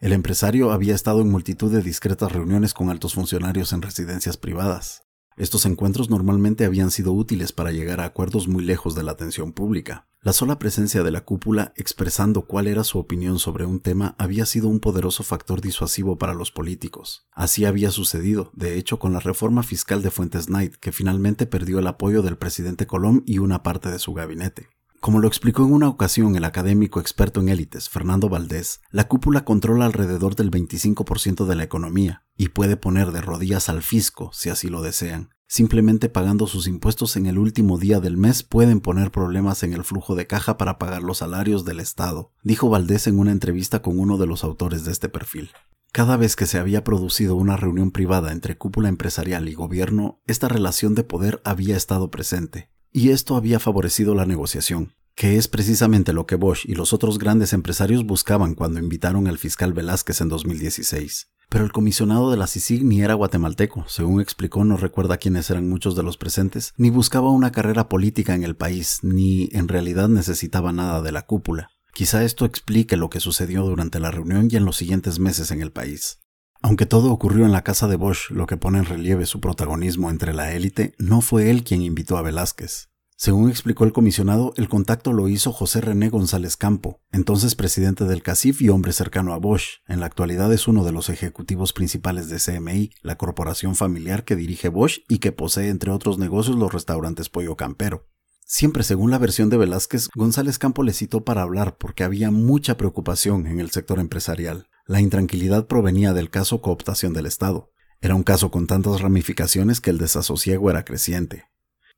El 0.00 0.14
empresario 0.14 0.72
había 0.72 0.94
estado 0.94 1.20
en 1.20 1.30
multitud 1.30 1.70
de 1.70 1.82
discretas 1.82 2.32
reuniones 2.32 2.72
con 2.72 2.88
altos 2.88 3.12
funcionarios 3.12 3.74
en 3.74 3.82
residencias 3.82 4.38
privadas. 4.38 5.05
Estos 5.36 5.66
encuentros 5.66 6.08
normalmente 6.08 6.64
habían 6.64 6.90
sido 6.90 7.12
útiles 7.12 7.52
para 7.52 7.70
llegar 7.70 8.00
a 8.00 8.06
acuerdos 8.06 8.48
muy 8.48 8.64
lejos 8.64 8.94
de 8.94 9.02
la 9.02 9.12
atención 9.12 9.52
pública. 9.52 10.06
La 10.22 10.32
sola 10.32 10.58
presencia 10.58 11.02
de 11.02 11.10
la 11.10 11.20
cúpula 11.20 11.74
expresando 11.76 12.46
cuál 12.46 12.66
era 12.66 12.84
su 12.84 12.98
opinión 12.98 13.38
sobre 13.38 13.66
un 13.66 13.80
tema 13.80 14.14
había 14.18 14.46
sido 14.46 14.68
un 14.68 14.80
poderoso 14.80 15.22
factor 15.22 15.60
disuasivo 15.60 16.16
para 16.16 16.32
los 16.32 16.50
políticos. 16.50 17.28
Así 17.32 17.66
había 17.66 17.90
sucedido, 17.90 18.50
de 18.54 18.78
hecho, 18.78 18.98
con 18.98 19.12
la 19.12 19.20
reforma 19.20 19.62
fiscal 19.62 20.02
de 20.02 20.10
Fuentes 20.10 20.46
Knight, 20.46 20.76
que 20.76 20.90
finalmente 20.90 21.46
perdió 21.46 21.78
el 21.80 21.86
apoyo 21.86 22.22
del 22.22 22.38
presidente 22.38 22.86
Colón 22.86 23.22
y 23.26 23.38
una 23.38 23.62
parte 23.62 23.90
de 23.90 23.98
su 23.98 24.14
gabinete. 24.14 24.70
Como 25.06 25.20
lo 25.20 25.28
explicó 25.28 25.62
en 25.64 25.72
una 25.72 25.88
ocasión 25.88 26.34
el 26.34 26.42
académico 26.42 26.98
experto 26.98 27.38
en 27.38 27.48
élites 27.48 27.88
Fernando 27.88 28.28
Valdés, 28.28 28.80
la 28.90 29.06
cúpula 29.06 29.44
controla 29.44 29.86
alrededor 29.86 30.34
del 30.34 30.50
25% 30.50 31.46
de 31.46 31.54
la 31.54 31.62
economía 31.62 32.24
y 32.36 32.48
puede 32.48 32.76
poner 32.76 33.12
de 33.12 33.20
rodillas 33.20 33.68
al 33.68 33.84
fisco 33.84 34.30
si 34.32 34.50
así 34.50 34.68
lo 34.68 34.82
desean. 34.82 35.30
Simplemente 35.46 36.08
pagando 36.08 36.48
sus 36.48 36.66
impuestos 36.66 37.14
en 37.14 37.26
el 37.26 37.38
último 37.38 37.78
día 37.78 38.00
del 38.00 38.16
mes 38.16 38.42
pueden 38.42 38.80
poner 38.80 39.12
problemas 39.12 39.62
en 39.62 39.74
el 39.74 39.84
flujo 39.84 40.16
de 40.16 40.26
caja 40.26 40.58
para 40.58 40.76
pagar 40.76 41.04
los 41.04 41.18
salarios 41.18 41.64
del 41.64 41.78
Estado, 41.78 42.32
dijo 42.42 42.68
Valdés 42.68 43.06
en 43.06 43.20
una 43.20 43.30
entrevista 43.30 43.82
con 43.82 44.00
uno 44.00 44.18
de 44.18 44.26
los 44.26 44.42
autores 44.42 44.84
de 44.84 44.90
este 44.90 45.08
perfil. 45.08 45.52
Cada 45.92 46.16
vez 46.16 46.34
que 46.34 46.46
se 46.46 46.58
había 46.58 46.82
producido 46.82 47.36
una 47.36 47.56
reunión 47.56 47.92
privada 47.92 48.32
entre 48.32 48.58
cúpula 48.58 48.88
empresarial 48.88 49.48
y 49.48 49.54
gobierno, 49.54 50.20
esta 50.26 50.48
relación 50.48 50.96
de 50.96 51.04
poder 51.04 51.40
había 51.44 51.76
estado 51.76 52.10
presente, 52.10 52.70
y 52.96 53.10
esto 53.10 53.36
había 53.36 53.60
favorecido 53.60 54.14
la 54.14 54.24
negociación, 54.24 54.94
que 55.14 55.36
es 55.36 55.48
precisamente 55.48 56.14
lo 56.14 56.24
que 56.24 56.36
Bosch 56.36 56.64
y 56.64 56.74
los 56.74 56.94
otros 56.94 57.18
grandes 57.18 57.52
empresarios 57.52 58.06
buscaban 58.06 58.54
cuando 58.54 58.80
invitaron 58.80 59.28
al 59.28 59.36
fiscal 59.36 59.74
Velázquez 59.74 60.22
en 60.22 60.30
2016. 60.30 61.28
Pero 61.50 61.66
el 61.66 61.72
comisionado 61.72 62.30
de 62.30 62.38
la 62.38 62.46
CICIG 62.46 62.84
ni 62.84 63.02
era 63.02 63.12
guatemalteco, 63.12 63.84
según 63.86 64.22
explicó, 64.22 64.64
no 64.64 64.78
recuerda 64.78 65.18
quiénes 65.18 65.50
eran 65.50 65.68
muchos 65.68 65.94
de 65.94 66.04
los 66.04 66.16
presentes, 66.16 66.72
ni 66.78 66.88
buscaba 66.88 67.30
una 67.30 67.52
carrera 67.52 67.90
política 67.90 68.34
en 68.34 68.44
el 68.44 68.56
país, 68.56 69.00
ni 69.02 69.50
en 69.52 69.68
realidad 69.68 70.08
necesitaba 70.08 70.72
nada 70.72 71.02
de 71.02 71.12
la 71.12 71.26
cúpula. 71.26 71.68
Quizá 71.92 72.24
esto 72.24 72.46
explique 72.46 72.96
lo 72.96 73.10
que 73.10 73.20
sucedió 73.20 73.62
durante 73.64 74.00
la 74.00 74.10
reunión 74.10 74.48
y 74.50 74.56
en 74.56 74.64
los 74.64 74.78
siguientes 74.78 75.18
meses 75.18 75.50
en 75.50 75.60
el 75.60 75.70
país. 75.70 76.20
Aunque 76.62 76.86
todo 76.86 77.12
ocurrió 77.12 77.44
en 77.44 77.52
la 77.52 77.62
casa 77.62 77.88
de 77.88 77.96
Bosch, 77.96 78.30
lo 78.30 78.46
que 78.46 78.56
pone 78.56 78.78
en 78.78 78.84
relieve 78.84 79.26
su 79.26 79.40
protagonismo 79.40 80.10
entre 80.10 80.34
la 80.34 80.52
élite, 80.52 80.94
no 80.98 81.20
fue 81.20 81.50
él 81.50 81.64
quien 81.64 81.82
invitó 81.82 82.16
a 82.16 82.22
Velázquez. 82.22 82.88
Según 83.18 83.48
explicó 83.48 83.84
el 83.84 83.94
comisionado, 83.94 84.52
el 84.56 84.68
contacto 84.68 85.14
lo 85.14 85.28
hizo 85.28 85.50
José 85.50 85.80
René 85.80 86.10
González 86.10 86.58
Campo, 86.58 87.00
entonces 87.12 87.54
presidente 87.54 88.04
del 88.04 88.22
CACIF 88.22 88.60
y 88.60 88.68
hombre 88.68 88.92
cercano 88.92 89.32
a 89.32 89.38
Bosch. 89.38 89.80
En 89.88 90.00
la 90.00 90.06
actualidad 90.06 90.52
es 90.52 90.68
uno 90.68 90.84
de 90.84 90.92
los 90.92 91.08
ejecutivos 91.08 91.72
principales 91.72 92.28
de 92.28 92.38
CMI, 92.38 92.90
la 93.00 93.16
corporación 93.16 93.74
familiar 93.74 94.24
que 94.24 94.36
dirige 94.36 94.68
Bosch 94.68 94.98
y 95.08 95.18
que 95.18 95.32
posee 95.32 95.70
entre 95.70 95.92
otros 95.92 96.18
negocios 96.18 96.56
los 96.56 96.74
restaurantes 96.74 97.30
Pollo 97.30 97.56
Campero. 97.56 98.06
Siempre 98.44 98.82
según 98.82 99.10
la 99.10 99.18
versión 99.18 99.48
de 99.48 99.56
Velázquez, 99.56 100.10
González 100.14 100.58
Campo 100.58 100.82
le 100.82 100.92
citó 100.92 101.24
para 101.24 101.40
hablar 101.40 101.78
porque 101.78 102.04
había 102.04 102.30
mucha 102.30 102.76
preocupación 102.76 103.46
en 103.46 103.60
el 103.60 103.70
sector 103.70 103.98
empresarial. 103.98 104.68
La 104.86 105.00
intranquilidad 105.00 105.66
provenía 105.66 106.12
del 106.12 106.30
caso 106.30 106.62
cooptación 106.62 107.12
del 107.12 107.26
Estado. 107.26 107.72
Era 108.00 108.14
un 108.14 108.22
caso 108.22 108.52
con 108.52 108.68
tantas 108.68 109.00
ramificaciones 109.00 109.80
que 109.80 109.90
el 109.90 109.98
desasosiego 109.98 110.70
era 110.70 110.84
creciente. 110.84 111.46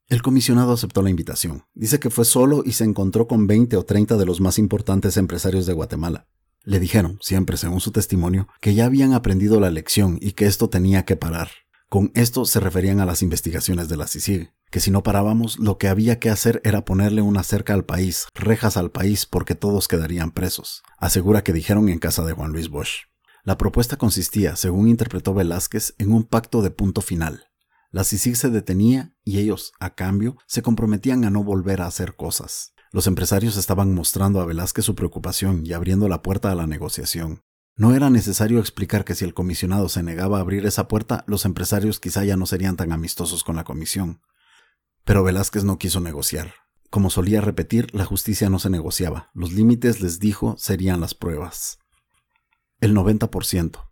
El 0.07 0.23
comisionado 0.23 0.73
aceptó 0.73 1.03
la 1.03 1.11
invitación. 1.11 1.65
Dice 1.75 1.99
que 1.99 2.09
fue 2.09 2.25
solo 2.25 2.63
y 2.65 2.71
se 2.71 2.85
encontró 2.85 3.27
con 3.27 3.45
20 3.45 3.77
o 3.77 3.83
30 3.83 4.17
de 4.17 4.25
los 4.25 4.41
más 4.41 4.57
importantes 4.57 5.17
empresarios 5.17 5.67
de 5.67 5.73
Guatemala. 5.73 6.27
Le 6.63 6.79
dijeron, 6.79 7.19
siempre 7.21 7.57
según 7.57 7.79
su 7.79 7.91
testimonio, 7.91 8.47
que 8.59 8.73
ya 8.73 8.85
habían 8.85 9.13
aprendido 9.13 9.59
la 9.59 9.69
lección 9.69 10.17
y 10.19 10.31
que 10.31 10.47
esto 10.47 10.67
tenía 10.69 11.05
que 11.05 11.15
parar. 11.15 11.49
Con 11.89 12.11
esto 12.15 12.45
se 12.45 12.59
referían 12.59 12.99
a 12.99 13.05
las 13.05 13.21
investigaciones 13.21 13.87
de 13.87 13.97
la 13.97 14.07
CICIG, 14.07 14.51
que 14.69 14.79
si 14.79 14.91
no 14.91 15.03
parábamos, 15.03 15.59
lo 15.59 15.77
que 15.77 15.87
había 15.87 16.19
que 16.19 16.29
hacer 16.29 16.61
era 16.63 16.85
ponerle 16.85 17.21
una 17.21 17.43
cerca 17.43 17.73
al 17.73 17.85
país, 17.85 18.27
rejas 18.35 18.77
al 18.77 18.91
país, 18.91 19.25
porque 19.25 19.55
todos 19.55 19.87
quedarían 19.87 20.31
presos, 20.31 20.83
asegura 20.97 21.43
que 21.43 21.53
dijeron 21.53 21.89
en 21.89 21.99
casa 21.99 22.23
de 22.23 22.33
Juan 22.33 22.51
Luis 22.51 22.69
Bosch. 22.69 23.05
La 23.43 23.57
propuesta 23.57 23.97
consistía, 23.97 24.55
según 24.55 24.87
interpretó 24.87 25.33
Velázquez, 25.33 25.95
en 25.97 26.11
un 26.11 26.23
pacto 26.23 26.61
de 26.61 26.71
punto 26.71 27.01
final. 27.01 27.45
La 27.91 28.03
CICIG 28.03 28.35
se 28.35 28.49
detenía 28.49 29.15
y 29.23 29.39
ellos, 29.39 29.73
a 29.79 29.95
cambio, 29.95 30.37
se 30.45 30.61
comprometían 30.61 31.25
a 31.25 31.31
no 31.31 31.43
volver 31.43 31.81
a 31.81 31.87
hacer 31.87 32.15
cosas. 32.15 32.73
Los 32.91 33.07
empresarios 33.07 33.57
estaban 33.57 33.93
mostrando 33.93 34.41
a 34.41 34.45
Velázquez 34.45 34.85
su 34.85 34.93
preocupación 34.93 35.65
y 35.65 35.73
abriendo 35.73 36.07
la 36.07 36.21
puerta 36.21 36.51
a 36.51 36.55
la 36.55 36.67
negociación. 36.67 37.43
No 37.75 37.95
era 37.95 38.09
necesario 38.09 38.59
explicar 38.59 39.05
que 39.05 39.15
si 39.15 39.25
el 39.25 39.33
comisionado 39.33 39.89
se 39.89 40.03
negaba 40.03 40.37
a 40.37 40.41
abrir 40.41 40.65
esa 40.65 40.87
puerta, 40.87 41.23
los 41.27 41.45
empresarios 41.45 41.99
quizá 41.99 42.25
ya 42.25 42.35
no 42.35 42.45
serían 42.45 42.75
tan 42.75 42.91
amistosos 42.91 43.43
con 43.43 43.55
la 43.55 43.63
comisión. 43.63 44.21
Pero 45.09 45.23
Velázquez 45.23 45.63
no 45.63 45.79
quiso 45.79 46.01
negociar. 46.01 46.53
Como 46.91 47.09
solía 47.09 47.41
repetir, 47.41 47.87
la 47.95 48.05
justicia 48.05 48.47
no 48.51 48.59
se 48.59 48.69
negociaba. 48.69 49.31
Los 49.33 49.51
límites, 49.51 50.01
les 50.01 50.19
dijo, 50.19 50.53
serían 50.59 51.01
las 51.01 51.15
pruebas. 51.15 51.79
El 52.79 52.93
90%. 52.95 53.89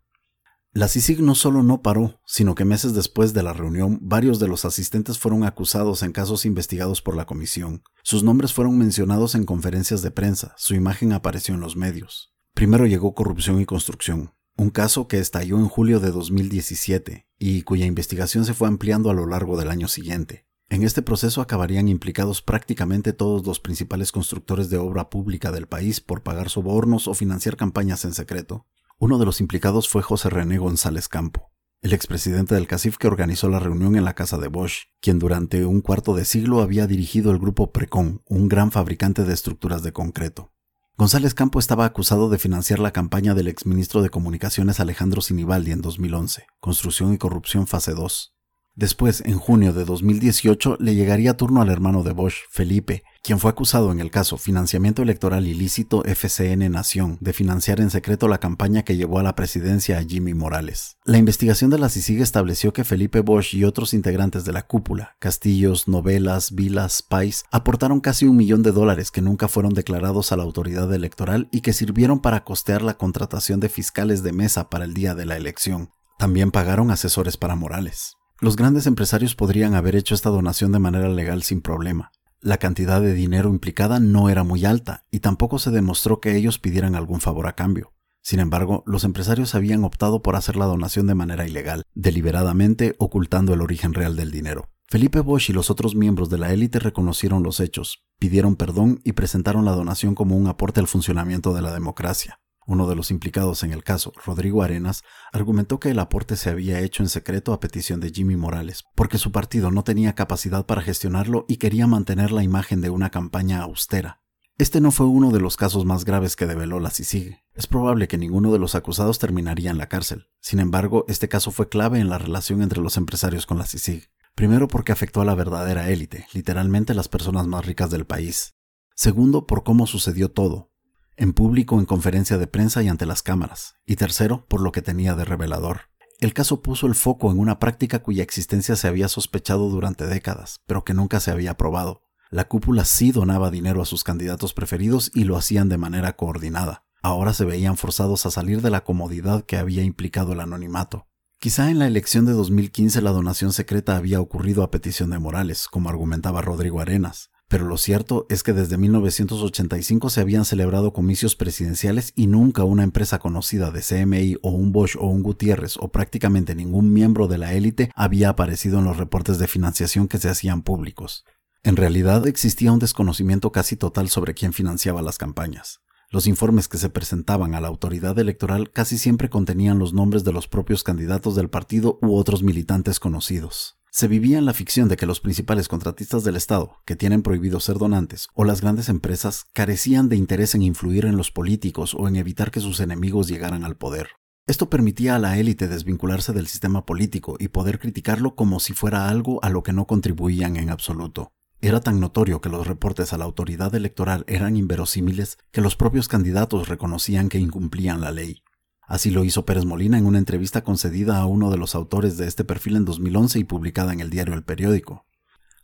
La 0.73 0.88
CICIG 0.88 1.21
no 1.21 1.34
solo 1.34 1.63
no 1.63 1.82
paró, 1.82 2.21
sino 2.27 2.53
que 2.53 2.65
meses 2.65 2.93
después 2.93 3.34
de 3.34 3.41
la 3.41 3.53
reunión, 3.53 3.97
varios 3.99 4.38
de 4.38 4.47
los 4.47 4.63
asistentes 4.63 5.17
fueron 5.17 5.43
acusados 5.43 6.03
en 6.03 6.12
casos 6.12 6.45
investigados 6.45 7.01
por 7.01 7.15
la 7.15 7.25
comisión. 7.25 7.82
Sus 8.03 8.21
nombres 8.21 8.53
fueron 8.53 8.77
mencionados 8.77 9.34
en 9.34 9.45
conferencias 9.45 10.03
de 10.03 10.12
prensa, 10.12 10.53
su 10.56 10.75
imagen 10.75 11.13
apareció 11.13 11.56
en 11.56 11.62
los 11.62 11.75
medios. 11.75 12.32
Primero 12.53 12.86
llegó 12.86 13.15
corrupción 13.15 13.60
y 13.60 13.65
construcción, 13.65 14.36
un 14.56 14.69
caso 14.69 15.08
que 15.08 15.17
estalló 15.17 15.58
en 15.58 15.67
julio 15.67 15.99
de 15.99 16.12
2017 16.12 17.25
y 17.39 17.63
cuya 17.63 17.88
investigación 17.88 18.45
se 18.45 18.53
fue 18.53 18.67
ampliando 18.67 19.10
a 19.10 19.15
lo 19.15 19.25
largo 19.25 19.58
del 19.58 19.71
año 19.71 19.88
siguiente. 19.88 20.46
En 20.69 20.84
este 20.84 21.01
proceso 21.01 21.41
acabarían 21.41 21.88
implicados 21.88 22.41
prácticamente 22.41 23.13
todos 23.13 23.45
los 23.45 23.62
principales 23.62 24.12
constructores 24.12 24.69
de 24.69 24.77
obra 24.77 25.10
pública 25.10 25.51
del 25.53 25.65
país 25.65 26.01
por 26.01 26.23
pagar 26.23 26.49
sobornos 26.49 27.08
o 27.08 27.13
financiar 27.13 27.56
campañas 27.56 28.03
en 28.03 28.13
secreto. 28.13 28.65
Uno 28.99 29.17
de 29.17 29.25
los 29.25 29.39
implicados 29.39 29.88
fue 29.88 30.01
José 30.01 30.30
René 30.30 30.58
González 30.58 31.08
Campo. 31.08 31.51
el 31.84 31.93
expresidente 31.93 32.56
del 32.56 32.65
CACIF 32.65 32.97
que 32.97 33.08
organizó 33.08 33.49
la 33.49 33.60
reunión 33.60 33.95
en 33.95 34.03
la 34.03 34.15
casa 34.15 34.39
de 34.39 34.47
Bosch, 34.47 34.88
quien 34.99 35.19
durante 35.19 35.63
un 35.63 35.82
cuarto 35.82 36.15
de 36.15 36.25
siglo 36.25 36.62
había 36.62 36.88
dirigido 36.88 37.32
el 37.32 37.38
grupo 37.38 37.71
Precon, 37.71 38.23
un 38.25 38.49
gran 38.49 38.71
fabricante 38.71 39.23
de 39.23 39.34
estructuras 39.34 39.84
de 39.84 39.93
concreto. 39.93 40.51
González 40.97 41.36
Campo 41.36 41.60
estaba 41.60 41.86
acusado 41.86 42.30
de 42.30 42.39
financiar 42.39 42.80
la 42.80 42.91
campaña 42.91 43.36
del 43.36 43.47
exministro 43.47 44.01
de 44.01 44.10
Comunicaciones 44.10 44.80
Alejandro 44.80 45.21
Sinibaldi 45.21 45.71
en 45.71 45.82
2011, 45.84 46.47
Construcción 46.60 47.13
y 47.13 47.19
Corrupción 47.19 47.67
Fase 47.67 47.93
2. 47.93 48.37
Después, 48.77 49.23
en 49.25 49.39
junio 49.39 49.73
de 49.73 49.85
2018, 49.85 50.77
le 50.79 50.93
llegaría 50.93 51.35
turno 51.35 51.63
al 51.63 51.71
hermano 51.71 52.03
de 52.03 52.11
Bosch, 52.11 52.43
Felipe, 52.51 53.03
quien 53.23 53.39
fue 53.39 53.49
acusado 53.49 53.91
en 53.91 53.99
el 53.99 54.11
caso 54.11 54.37
Financiamiento 54.37 55.01
Electoral 55.01 55.47
Ilícito 55.47 56.03
FCN 56.03 56.69
Nación 56.69 57.17
de 57.19 57.33
financiar 57.33 57.81
en 57.81 57.89
secreto 57.89 58.27
la 58.27 58.37
campaña 58.37 58.83
que 58.83 58.95
llevó 58.95 59.17
a 59.17 59.23
la 59.23 59.33
presidencia 59.33 59.97
a 59.97 60.03
Jimmy 60.03 60.35
Morales. 60.35 60.97
La 61.05 61.17
investigación 61.17 61.71
de 61.71 61.79
la 61.79 61.89
CICIG 61.89 62.21
estableció 62.21 62.71
que 62.71 62.83
Felipe 62.83 63.21
Bosch 63.21 63.55
y 63.55 63.63
otros 63.63 63.95
integrantes 63.95 64.45
de 64.45 64.53
la 64.53 64.67
cúpula, 64.67 65.15
Castillos, 65.17 65.87
Novelas, 65.87 66.53
Vilas, 66.53 67.01
Pais, 67.01 67.45
aportaron 67.49 67.99
casi 67.99 68.27
un 68.27 68.37
millón 68.37 68.61
de 68.61 68.73
dólares 68.73 69.09
que 69.09 69.23
nunca 69.23 69.47
fueron 69.47 69.73
declarados 69.73 70.31
a 70.31 70.37
la 70.37 70.43
autoridad 70.43 70.93
electoral 70.93 71.49
y 71.51 71.61
que 71.61 71.73
sirvieron 71.73 72.19
para 72.19 72.43
costear 72.43 72.83
la 72.83 72.95
contratación 72.95 73.59
de 73.59 73.69
fiscales 73.69 74.21
de 74.21 74.33
mesa 74.33 74.69
para 74.69 74.85
el 74.85 74.93
día 74.93 75.15
de 75.15 75.25
la 75.25 75.35
elección. 75.35 75.89
También 76.19 76.51
pagaron 76.51 76.91
asesores 76.91 77.37
para 77.37 77.55
Morales. 77.55 78.17
Los 78.39 78.56
grandes 78.56 78.86
empresarios 78.86 79.34
podrían 79.34 79.73
haber 79.73 79.95
hecho 79.95 80.13
esta 80.13 80.30
donación 80.30 80.71
de 80.71 80.78
manera 80.78 81.10
legal 81.10 81.41
sin 81.41 81.60
problema. 81.60 82.12
La 82.39 82.58
cantidad 82.58 83.02
de 83.02 83.15
dinero 83.15 83.50
implicada 83.50 84.00
no 84.00 84.30
era 84.30 84.43
muy 84.43 84.63
alta 84.63 85.06
y 85.10 85.21
tampoco 85.21 85.58
se 85.58 85.71
demostró 85.71 86.19
que 86.19 86.36
ellos 86.36 86.60
pidieran 86.60 86.93
algún 86.93 87.19
favor 87.19 87.47
a 87.47 87.56
cambio. 87.56 87.93
Sin 88.21 88.39
embargo, 88.39 88.84
los 88.86 89.06
empresarios 89.06 89.56
habían 89.56 89.84
optado 89.84 90.21
por 90.21 90.36
hacer 90.36 90.56
la 90.56 90.65
donación 90.65 91.08
de 91.08 91.15
manera 91.15 91.47
ilegal, 91.47 91.82
deliberadamente 91.95 92.95
ocultando 93.00 93.56
el 93.56 93.62
origen 93.62 93.95
real 93.95 94.15
del 94.15 94.30
dinero. 94.30 94.69
Felipe 94.86 95.19
Bosch 95.19 95.50
y 95.50 95.54
los 95.54 95.71
otros 95.71 95.95
miembros 95.95 96.30
de 96.30 96.38
la 96.38 96.54
élite 96.54 96.78
reconocieron 96.78 97.41
los 97.41 97.60
hechos, 97.60 98.04
pidieron 98.19 98.56
perdón 98.56 99.02
y 99.04 99.13
presentaron 99.13 99.65
la 99.65 99.71
donación 99.71 100.13
como 100.13 100.38
un 100.38 100.45
aporte 100.45 100.80
al 100.80 100.88
funcionamiento 100.88 101.56
de 101.56 101.63
la 101.63 101.73
democracia. 101.73 102.39
Uno 102.67 102.86
de 102.86 102.97
los 102.97 103.12
implicados 103.12 103.63
en 103.63 103.71
el 103.71 103.82
caso, 103.82 104.12
Rodrigo 104.25 104.62
Arenas, 104.62 105.03
argumentó 105.32 105.80
que 105.80 105.89
el 105.89 105.99
aporte 105.99 106.36
se 106.36 106.49
había 106.49 106.82
hecho 106.82 107.01
en 107.01 107.08
secreto 107.08 107.53
a 107.53 107.62
petición 107.62 108.01
de 108.01 108.12
Jimmy 108.12 108.36
Morales, 108.36 108.84
porque 108.93 109.17
su 109.17 109.32
partido 109.32 109.71
no 109.71 109.86
tenía 109.86 110.15
capacidad 110.15 110.65
para 110.65 110.82
gestionarlo 110.82 111.45
y 111.47 111.58
quería 111.58 111.88
mantener 111.88 112.34
la 112.34 112.43
imagen 112.43 112.82
de 112.82 112.89
una 112.89 113.10
campaña 113.10 113.62
austera. 113.62 114.21
Este 114.58 114.82
no 114.82 114.91
fue 114.91 115.06
uno 115.06 115.32
de 115.32 115.39
los 115.39 115.56
casos 115.56 115.86
más 115.86 116.03
graves 116.03 116.36
que 116.36 116.45
develó 116.45 116.82
la 116.82 116.89
CICIG. 116.89 117.38
Es 117.53 117.67
probable 117.67 118.10
que 118.10 118.17
ninguno 118.17 118.51
de 118.51 118.60
los 118.60 118.75
acusados 118.75 119.17
terminaría 119.17 119.71
en 119.71 119.77
la 119.77 119.88
cárcel. 119.88 120.27
Sin 120.41 120.60
embargo, 120.60 121.06
este 121.08 121.30
caso 121.30 121.51
fue 121.51 121.69
clave 121.69 121.99
en 121.99 122.10
la 122.10 122.17
relación 122.17 122.62
entre 122.62 122.82
los 122.82 122.97
empresarios 122.97 123.45
con 123.45 123.60
la 123.60 123.65
CICIG. 123.65 124.10
Primero 124.36 124.67
porque 124.67 124.91
afectó 124.91 125.21
a 125.21 125.25
la 125.25 125.36
verdadera 125.36 125.89
élite, 125.89 126.27
literalmente 126.34 126.93
las 126.93 127.08
personas 127.08 127.47
más 127.47 127.65
ricas 127.65 127.89
del 127.91 128.06
país. 128.06 128.56
Segundo, 128.93 129.47
por 129.47 129.63
cómo 129.63 129.88
sucedió 129.88 130.32
todo, 130.32 130.71
en 131.17 131.34
público, 131.34 131.80
en 131.80 131.86
conferencia 131.86 132.38
de 132.38 132.47
prensa 132.47 132.84
y 132.84 132.88
ante 132.88 133.08
las 133.08 133.23
cámaras, 133.23 133.75
y 133.86 133.95
tercero, 133.95 134.45
por 134.47 134.62
lo 134.62 134.71
que 134.71 134.84
tenía 134.84 135.15
de 135.15 135.25
revelador. 135.25 135.89
El 136.19 136.34
caso 136.34 136.62
puso 136.62 136.88
el 136.88 136.95
foco 136.95 137.32
en 137.32 137.39
una 137.39 137.60
práctica 137.60 138.01
cuya 138.01 138.23
existencia 138.23 138.75
se 138.75 138.88
había 138.88 139.08
sospechado 139.08 139.69
durante 139.69 140.08
décadas, 140.08 140.62
pero 140.65 140.84
que 140.84 140.93
nunca 140.93 141.19
se 141.19 141.32
había 141.32 141.58
probado. 141.58 142.03
La 142.30 142.47
cúpula 142.47 142.86
sí 142.86 143.12
donaba 143.12 143.51
dinero 143.51 143.82
a 143.82 143.86
sus 143.86 144.03
candidatos 144.03 144.53
preferidos 144.53 145.12
y 145.13 145.23
lo 145.23 145.38
hacían 145.38 145.69
de 145.69 145.77
manera 145.77 146.15
coordinada. 146.15 146.84
Ahora 147.01 147.34
se 147.34 147.45
veían 147.45 147.77
forzados 147.77 148.25
a 148.25 148.32
salir 148.32 148.62
de 148.62 148.69
la 148.69 148.84
comodidad 148.84 149.45
que 149.45 149.58
había 149.58 149.84
implicado 149.84 150.34
el 150.34 150.39
anonimato. 150.39 151.08
Quizá 151.39 151.69
en 151.69 151.77
la 151.77 151.88
elección 151.88 152.25
de 152.25 152.34
2015 152.34 153.01
la 153.01 153.12
donación 153.12 153.53
secreta 153.53 153.95
había 153.95 154.19
ocurrido 154.19 154.63
a 154.63 154.71
petición 154.71 155.12
de 155.12 155.19
Morales, 155.19 155.67
como 155.67 155.89
argumentaba 155.89 156.41
Rodrigo 156.41 156.82
Arenas, 156.82 157.30
pero 157.49 157.65
lo 157.65 157.77
cierto 157.77 158.25
es 158.29 158.43
que 158.43 158.51
desde 158.51 158.77
1985 158.77 160.10
se 160.10 160.19
habían 160.19 160.43
celebrado 160.43 160.91
comicios 160.91 161.38
presidenciales 161.38 162.12
y 162.13 162.27
nunca 162.27 162.65
una 162.65 162.83
empresa 162.83 163.19
conocida 163.19 163.71
de 163.71 163.81
CMI 163.81 164.38
o 164.41 164.49
un 164.49 164.73
Bosch 164.73 164.97
o 164.99 165.07
un 165.07 165.23
Gutiérrez 165.23 165.77
o 165.79 165.88
prácticamente 165.88 166.55
ningún 166.55 166.91
miembro 166.91 167.27
de 167.27 167.38
la 167.38 167.53
élite 167.53 167.89
había 167.95 168.29
aparecido 168.29 168.79
en 168.79 168.86
los 168.86 168.97
reportes 168.97 169.39
de 169.39 169.47
financiación 169.47 170.10
que 170.10 170.17
se 170.17 170.29
hacían 170.29 170.62
públicos. 170.62 171.23
En 171.63 171.77
realidad 171.77 172.27
existía 172.27 172.73
un 172.73 172.79
desconocimiento 172.79 173.51
casi 173.53 173.77
total 173.77 174.10
sobre 174.10 174.33
quién 174.33 174.51
financiaba 174.51 175.01
las 175.01 175.17
campañas. 175.17 175.79
Los 176.10 176.27
informes 176.27 176.67
que 176.67 176.77
se 176.77 176.89
presentaban 176.89 177.55
a 177.55 177.62
la 177.62 177.67
autoridad 177.67 178.17
electoral 178.19 178.71
casi 178.71 178.97
siempre 178.97 179.29
contenían 179.29 179.79
los 179.79 179.93
nombres 179.93 180.23
de 180.23 180.33
los 180.33 180.47
propios 180.47 180.83
candidatos 180.83 181.36
del 181.36 181.49
partido 181.49 181.97
u 182.01 182.15
otros 182.15 182.43
militantes 182.43 182.99
conocidos. 182.99 183.76
Se 183.97 184.07
vivía 184.07 184.38
en 184.38 184.45
la 184.45 184.53
ficción 184.53 184.89
de 184.89 184.95
que 184.95 185.07
los 185.07 185.21
principales 185.21 185.67
contratistas 185.67 186.23
del 186.23 186.36
Estado, 186.36 186.77
que 186.86 186.95
tienen 186.95 187.23
prohibido 187.23 187.60
ser 187.60 187.79
donantes, 187.79 188.27
o 188.36 188.43
las 188.43 188.62
grandes 188.62 188.89
empresas, 188.89 189.47
carecían 189.53 190.07
de 190.07 190.15
interés 190.15 190.53
en 190.53 190.62
influir 190.62 191.05
en 191.05 191.17
los 191.17 191.31
políticos 191.31 191.95
o 191.95 192.07
en 192.07 192.15
evitar 192.15 192.51
que 192.51 192.60
sus 192.60 192.79
enemigos 192.79 193.27
llegaran 193.27 193.63
al 193.63 193.75
poder. 193.75 194.10
Esto 194.45 194.69
permitía 194.69 195.15
a 195.15 195.19
la 195.19 195.39
élite 195.39 195.67
desvincularse 195.67 196.31
del 196.31 196.45
sistema 196.45 196.86
político 196.86 197.38
y 197.39 197.47
poder 197.47 197.79
criticarlo 197.79 198.36
como 198.36 198.60
si 198.60 198.73
fuera 198.73 199.10
algo 199.10 199.43
a 199.43 199.49
lo 199.49 199.63
que 199.63 199.73
no 199.73 199.88
contribuían 199.88 200.57
en 200.57 200.69
absoluto. 200.69 201.31
Era 201.60 201.81
tan 201.81 201.99
notorio 201.99 202.39
que 202.39 202.49
los 202.49 202.67
reportes 202.67 203.13
a 203.13 203.17
la 203.17 203.25
autoridad 203.25 203.73
electoral 203.73 204.25
eran 204.27 204.57
inverosímiles 204.57 205.39
que 205.49 205.62
los 205.62 205.75
propios 205.75 206.07
candidatos 206.07 206.69
reconocían 206.69 207.29
que 207.29 207.39
incumplían 207.39 208.01
la 208.01 208.12
ley. 208.12 208.43
Así 208.88 209.12
lo 209.12 209.26
hizo 209.26 209.43
Pérez 209.43 209.65
Molina 209.65 209.97
en 209.97 210.06
una 210.06 210.17
entrevista 210.17 210.63
concedida 210.63 211.17
a 211.17 211.26
uno 211.26 211.52
de 211.52 211.58
los 211.58 211.76
autores 211.76 212.17
de 212.17 212.26
este 212.26 212.45
perfil 212.45 212.78
en 212.78 212.86
2011 212.86 213.38
y 213.38 213.43
publicada 213.43 213.91
en 213.91 214.00
el 214.00 214.10
diario 214.10 214.34
El 214.34 214.43
Periódico. 214.43 215.06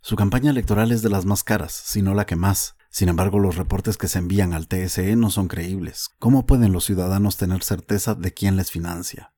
Su 0.02 0.18
campaña 0.18 0.52
electoral 0.52 0.92
es 0.92 1.02
de 1.02 1.10
las 1.10 1.26
más 1.26 1.46
caras, 1.46 1.72
si 1.72 2.02
no 2.02 2.14
la 2.14 2.26
que 2.26 2.36
más. 2.36 2.76
Sin 2.90 3.08
embargo, 3.08 3.40
los 3.40 3.56
reportes 3.56 3.98
que 3.98 4.10
se 4.10 4.20
envían 4.20 4.52
al 4.52 4.68
TSE 4.68 5.16
no 5.16 5.30
son 5.30 5.48
creíbles. 5.48 6.10
¿Cómo 6.20 6.46
pueden 6.46 6.74
los 6.74 6.84
ciudadanos 6.84 7.38
tener 7.38 7.64
certeza 7.64 8.14
de 8.14 8.34
quién 8.34 8.58
les 8.58 8.72
financia? 8.72 9.34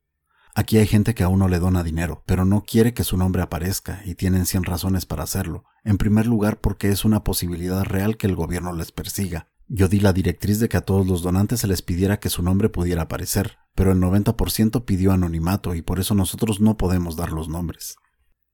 Aquí 0.56 0.80
hay 0.80 0.88
gente 0.88 1.14
que 1.14 1.24
a 1.24 1.28
uno 1.28 1.48
le 1.48 1.60
dona 1.60 1.84
dinero, 1.84 2.24
pero 2.26 2.44
no 2.44 2.64
quiere 2.64 2.96
que 2.96 3.04
su 3.04 3.18
nombre 3.18 3.44
aparezca 3.44 4.02
y 4.04 4.16
tienen 4.16 4.48
100 4.48 4.64
razones 4.64 5.06
para 5.06 5.24
hacerlo. 5.24 5.66
En 5.84 6.00
primer 6.00 6.26
lugar, 6.26 6.60
porque 6.60 6.90
es 6.90 7.06
una 7.06 7.24
posibilidad 7.24 7.84
real 7.84 8.18
que 8.18 8.26
el 8.26 8.36
gobierno 8.36 8.74
les 8.74 8.92
persiga. 8.92 9.50
Yo 9.68 9.88
di 9.88 10.00
la 10.00 10.14
directriz 10.14 10.60
de 10.60 10.70
que 10.70 10.78
a 10.78 10.82
todos 10.82 11.06
los 11.06 11.22
donantes 11.22 11.60
se 11.60 11.68
les 11.68 11.84
pidiera 11.84 12.20
que 12.20 12.30
su 12.30 12.42
nombre 12.42 12.70
pudiera 12.70 13.04
aparecer, 13.04 13.58
pero 13.76 13.92
el 13.92 14.00
90% 14.00 14.86
pidió 14.86 15.12
anonimato 15.12 15.76
y 15.76 15.82
por 15.82 16.00
eso 16.00 16.16
nosotros 16.16 16.60
no 16.60 16.78
podemos 16.78 17.16
dar 17.16 17.32
los 17.32 17.50
nombres. 17.50 17.98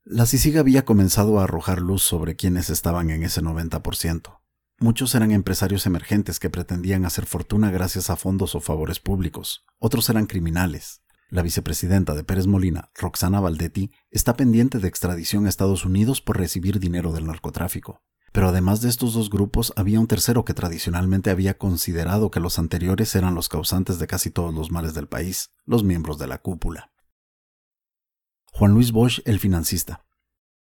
La 0.04 0.26
CICIG 0.26 0.58
había 0.58 0.84
comenzado 0.84 1.40
a 1.40 1.44
arrojar 1.44 1.80
luz 1.80 2.02
sobre 2.02 2.36
quienes 2.36 2.72
estaban 2.72 3.12
en 3.12 3.24
ese 3.24 3.42
90%. 3.42 4.40
Muchos 4.80 5.14
eran 5.14 5.30
empresarios 5.30 5.86
emergentes 5.86 6.40
que 6.40 6.50
pretendían 6.50 7.06
hacer 7.06 7.28
fortuna 7.28 7.70
gracias 7.70 8.10
a 8.10 8.16
fondos 8.16 8.56
o 8.56 8.62
favores 8.62 9.00
públicos. 9.00 9.64
Otros 9.78 10.10
eran 10.10 10.26
criminales. 10.26 11.04
La 11.30 11.44
vicepresidenta 11.44 12.16
de 12.16 12.24
Pérez 12.24 12.48
Molina, 12.48 12.90
Roxana 12.96 13.40
Valdetti, 13.40 13.92
está 14.10 14.36
pendiente 14.36 14.80
de 14.80 14.88
extradición 14.88 15.46
a 15.46 15.50
Estados 15.50 15.86
Unidos 15.86 16.20
por 16.20 16.40
recibir 16.40 16.80
dinero 16.80 17.14
del 17.14 17.28
narcotráfico. 17.28 18.02
Pero 18.32 18.50
además 18.50 18.82
de 18.82 18.90
estos 18.90 19.14
dos 19.14 19.30
grupos, 19.30 19.74
había 19.76 20.00
un 20.00 20.08
tercero 20.08 20.46
que 20.46 20.54
tradicionalmente 20.54 21.30
había 21.30 21.58
considerado 21.58 22.32
que 22.32 22.40
los 22.40 22.60
anteriores 22.60 23.14
eran 23.16 23.36
los 23.36 23.50
causantes 23.50 24.00
de 24.00 24.08
casi 24.08 24.32
todos 24.32 24.54
los 24.54 24.72
males 24.72 24.94
del 24.94 25.08
país, 25.08 25.52
los 25.66 25.84
miembros 25.84 26.18
de 26.18 26.28
la 26.28 26.38
cúpula. 26.38 26.92
Juan 28.54 28.74
Luis 28.74 28.92
Bosch, 28.92 29.20
el 29.26 29.40
financista. 29.40 30.06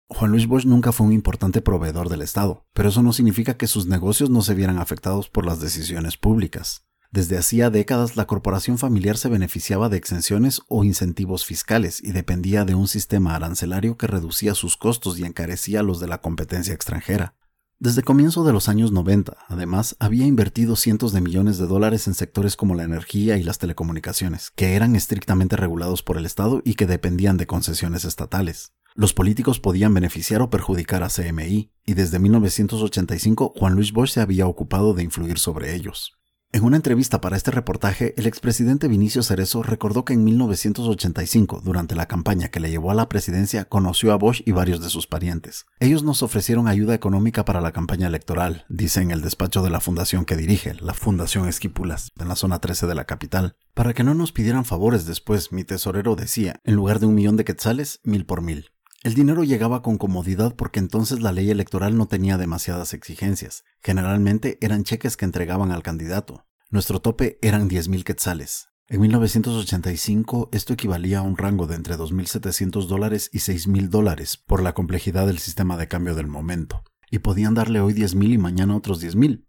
Juan 0.09 0.33
Luis 0.33 0.49
Bosch 0.49 0.65
nunca 0.65 0.91
fue 0.91 1.07
un 1.07 1.13
importante 1.13 1.63
proveedor 1.63 2.09
del 2.09 2.23
Estado, 2.23 2.67
pero 2.73 2.89
eso 2.89 3.03
no 3.03 3.13
significa 3.13 3.57
que 3.57 3.69
sus 3.69 3.87
negocios 3.87 4.31
no 4.31 4.43
se 4.43 4.55
vieran 4.55 4.79
afectados 4.79 5.29
por 5.29 5.47
las 5.47 5.61
decisiones 5.61 6.17
públicas. 6.17 6.87
Desde 7.13 7.39
hacía 7.39 7.71
décadas 7.71 8.17
la 8.17 8.27
corporación 8.27 8.79
familiar 8.79 9.17
se 9.17 9.29
beneficiaba 9.29 9.89
de 9.89 9.97
exenciones 9.97 10.63
o 10.69 10.85
incentivos 10.85 11.45
fiscales 11.45 12.03
y 12.03 12.13
dependía 12.13 12.65
de 12.65 12.75
un 12.75 12.89
sistema 12.89 13.35
arancelario 13.35 13.97
que 13.97 14.07
reducía 14.07 14.55
sus 14.55 14.77
costos 14.77 15.19
y 15.19 15.25
encarecía 15.25 15.83
los 15.83 16.01
de 16.01 16.07
la 16.07 16.21
competencia 16.21 16.75
extranjera. 16.75 17.35
Desde 17.83 18.03
comienzo 18.03 18.45
de 18.45 18.53
los 18.53 18.69
años 18.69 18.93
90, 18.93 19.39
además, 19.49 19.97
había 20.01 20.27
invertido 20.27 20.77
cientos 20.77 21.15
de 21.15 21.23
millones 21.23 21.57
de 21.57 21.67
dólares 21.67 22.07
en 22.09 22.13
sectores 22.13 22.55
como 22.55 22.75
la 22.75 22.83
energía 22.85 23.39
y 23.39 23.43
las 23.43 23.57
telecomunicaciones, 23.57 24.51
que 24.55 24.75
eran 24.75 24.95
estrictamente 24.97 25.57
regulados 25.57 26.03
por 26.03 26.19
el 26.19 26.27
Estado 26.27 26.61
y 26.63 26.75
que 26.75 26.85
dependían 26.85 27.39
de 27.39 27.47
concesiones 27.47 28.05
estatales. 28.05 28.75
Los 28.95 29.15
políticos 29.15 29.61
podían 29.61 29.95
beneficiar 29.95 30.43
o 30.43 30.51
perjudicar 30.51 31.03
a 31.03 31.09
CMI, 31.09 31.73
y 31.87 31.95
desde 31.95 32.19
1985 32.19 33.55
Juan 33.57 33.77
Luis 33.77 33.93
Bosch 33.95 34.11
se 34.11 34.21
había 34.21 34.47
ocupado 34.47 34.93
de 34.93 35.03
influir 35.03 35.39
sobre 35.39 35.75
ellos. 35.75 36.20
En 36.53 36.65
una 36.65 36.77
entrevista 36.77 37.21
para 37.21 37.37
este 37.37 37.53
reportaje, 37.53 38.13
el 38.17 38.27
expresidente 38.27 38.89
Vinicio 38.89 39.23
Cerezo 39.23 39.63
recordó 39.63 40.05
que 40.05 40.15
en 40.15 40.25
1985, 40.25 41.61
durante 41.63 41.95
la 41.95 42.07
campaña 42.07 42.49
que 42.49 42.59
le 42.59 42.71
llevó 42.71 42.91
a 42.91 42.95
la 42.95 43.09
presidencia, 43.09 43.67
conoció 43.67 44.13
a 44.13 44.17
Bosch 44.17 44.43
y 44.45 44.51
varios 44.51 44.83
de 44.83 44.91
sus 44.91 45.07
parientes. 45.07 45.67
Ellos 45.79 46.03
nos 46.03 46.25
ofrecieron 46.25 46.67
ayuda 46.67 46.93
económica 46.93 47.45
para 47.45 47.61
la 47.61 47.71
campaña 47.71 48.09
electoral, 48.09 48.65
dice 48.69 49.01
en 49.01 49.13
el 49.13 49.21
despacho 49.21 49.63
de 49.63 49.71
la 49.71 49.79
fundación 49.79 50.25
que 50.25 50.37
dirige, 50.37 50.75
la 50.75 50.93
Fundación 50.93 51.47
Esquipulas, 51.47 52.11
en 52.19 52.27
la 52.27 52.35
zona 52.35 52.59
13 52.59 52.89
de 52.89 52.97
la 52.97 53.05
capital. 53.05 53.55
Para 53.73 53.95
que 53.95 54.03
no 54.03 54.15
nos 54.15 54.33
pidieran 54.33 54.65
favores 54.65 55.07
después, 55.07 55.53
mi 55.53 55.63
tesorero 55.63 56.17
decía, 56.17 56.61
en 56.65 56.75
lugar 56.75 56.99
de 56.99 57.07
un 57.07 57.15
millón 57.15 57.37
de 57.37 57.45
quetzales, 57.45 58.01
mil 58.03 58.27
por 58.27 58.43
mil. 58.43 58.73
El 59.03 59.15
dinero 59.15 59.45
llegaba 59.45 59.81
con 59.81 59.97
comodidad 59.97 60.55
porque 60.55 60.79
entonces 60.79 61.21
la 61.21 61.33
ley 61.33 61.51
electoral 61.51 61.97
no 61.97 62.07
tenía 62.07 62.37
demasiadas 62.37 62.93
exigencias. 62.93 63.65
Generalmente 63.83 64.59
eran 64.61 64.85
cheques 64.85 65.17
que 65.17 65.25
entregaban 65.25 65.73
al 65.73 65.83
candidato. 65.83 66.45
Nuestro 66.69 67.01
tope 67.01 67.39
eran 67.41 67.71
10.000 67.71 68.05
quetzales. 68.05 68.69
En 68.89 69.01
1985 69.01 70.51
esto 70.53 70.75
equivalía 70.75 71.21
a 71.21 71.23
un 71.23 71.39
rango 71.39 71.67
de 71.67 71.77
entre 71.77 71.97
2.700 71.97 72.89
dólares 72.89 73.31
y 73.33 73.39
6.000 73.39 73.89
dólares 73.89 74.37
por 74.37 74.63
la 74.63 74.75
complejidad 74.75 75.27
del 75.27 75.39
sistema 75.39 75.79
de 75.79 75.89
cambio 75.89 76.15
del 76.15 76.27
momento. 76.27 76.83
¿Y 77.11 77.21
podían 77.21 77.55
darle 77.55 77.81
hoy 77.81 77.95
10.000 77.95 78.35
y 78.35 78.39
mañana 78.39 78.77
otros 78.77 79.03
10.000? 79.03 79.47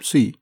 Sí. 0.00 0.36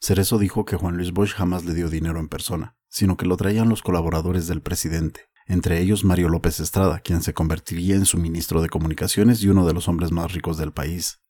Cerezo 0.00 0.36
dijo 0.36 0.66
que 0.66 0.76
Juan 0.76 0.98
Luis 0.98 1.12
Bosch 1.12 1.32
jamás 1.32 1.64
le 1.64 1.72
dio 1.72 1.88
dinero 1.88 2.20
en 2.20 2.28
persona, 2.28 2.76
sino 2.88 3.16
que 3.16 3.24
lo 3.24 3.38
traían 3.38 3.70
los 3.70 3.80
colaboradores 3.80 4.48
del 4.48 4.60
presidente 4.60 5.30
entre 5.46 5.80
ellos 5.80 6.04
Mario 6.04 6.28
López 6.28 6.60
Estrada, 6.60 7.00
quien 7.00 7.22
se 7.22 7.34
convertiría 7.34 7.94
en 7.96 8.06
su 8.06 8.18
ministro 8.18 8.62
de 8.62 8.68
Comunicaciones 8.68 9.42
y 9.42 9.48
uno 9.48 9.66
de 9.66 9.74
los 9.74 9.88
hombres 9.88 10.12
más 10.12 10.32
ricos 10.32 10.56
del 10.58 10.72
país. 10.72 11.20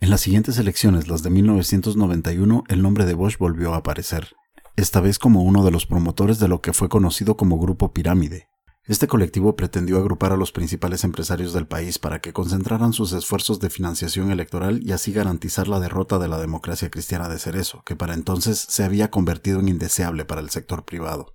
En 0.00 0.10
las 0.10 0.20
siguientes 0.20 0.58
elecciones, 0.58 1.08
las 1.08 1.22
de 1.22 1.30
1991, 1.30 2.64
el 2.68 2.82
nombre 2.82 3.04
de 3.06 3.14
Bosch 3.14 3.38
volvió 3.38 3.74
a 3.74 3.78
aparecer, 3.78 4.34
esta 4.76 5.00
vez 5.00 5.18
como 5.18 5.42
uno 5.42 5.64
de 5.64 5.70
los 5.70 5.86
promotores 5.86 6.38
de 6.38 6.48
lo 6.48 6.60
que 6.60 6.72
fue 6.72 6.88
conocido 6.88 7.36
como 7.36 7.58
Grupo 7.58 7.92
Pirámide. 7.92 8.48
Este 8.86 9.06
colectivo 9.06 9.56
pretendió 9.56 9.96
agrupar 9.96 10.32
a 10.32 10.36
los 10.36 10.52
principales 10.52 11.04
empresarios 11.04 11.54
del 11.54 11.66
país 11.66 11.98
para 11.98 12.20
que 12.20 12.34
concentraran 12.34 12.92
sus 12.92 13.14
esfuerzos 13.14 13.58
de 13.58 13.70
financiación 13.70 14.30
electoral 14.30 14.82
y 14.82 14.92
así 14.92 15.10
garantizar 15.10 15.68
la 15.68 15.80
derrota 15.80 16.18
de 16.18 16.28
la 16.28 16.38
democracia 16.38 16.90
cristiana 16.90 17.30
de 17.30 17.38
Cerezo, 17.38 17.82
que 17.86 17.96
para 17.96 18.12
entonces 18.12 18.58
se 18.68 18.84
había 18.84 19.10
convertido 19.10 19.60
en 19.60 19.68
indeseable 19.68 20.26
para 20.26 20.42
el 20.42 20.50
sector 20.50 20.84
privado. 20.84 21.34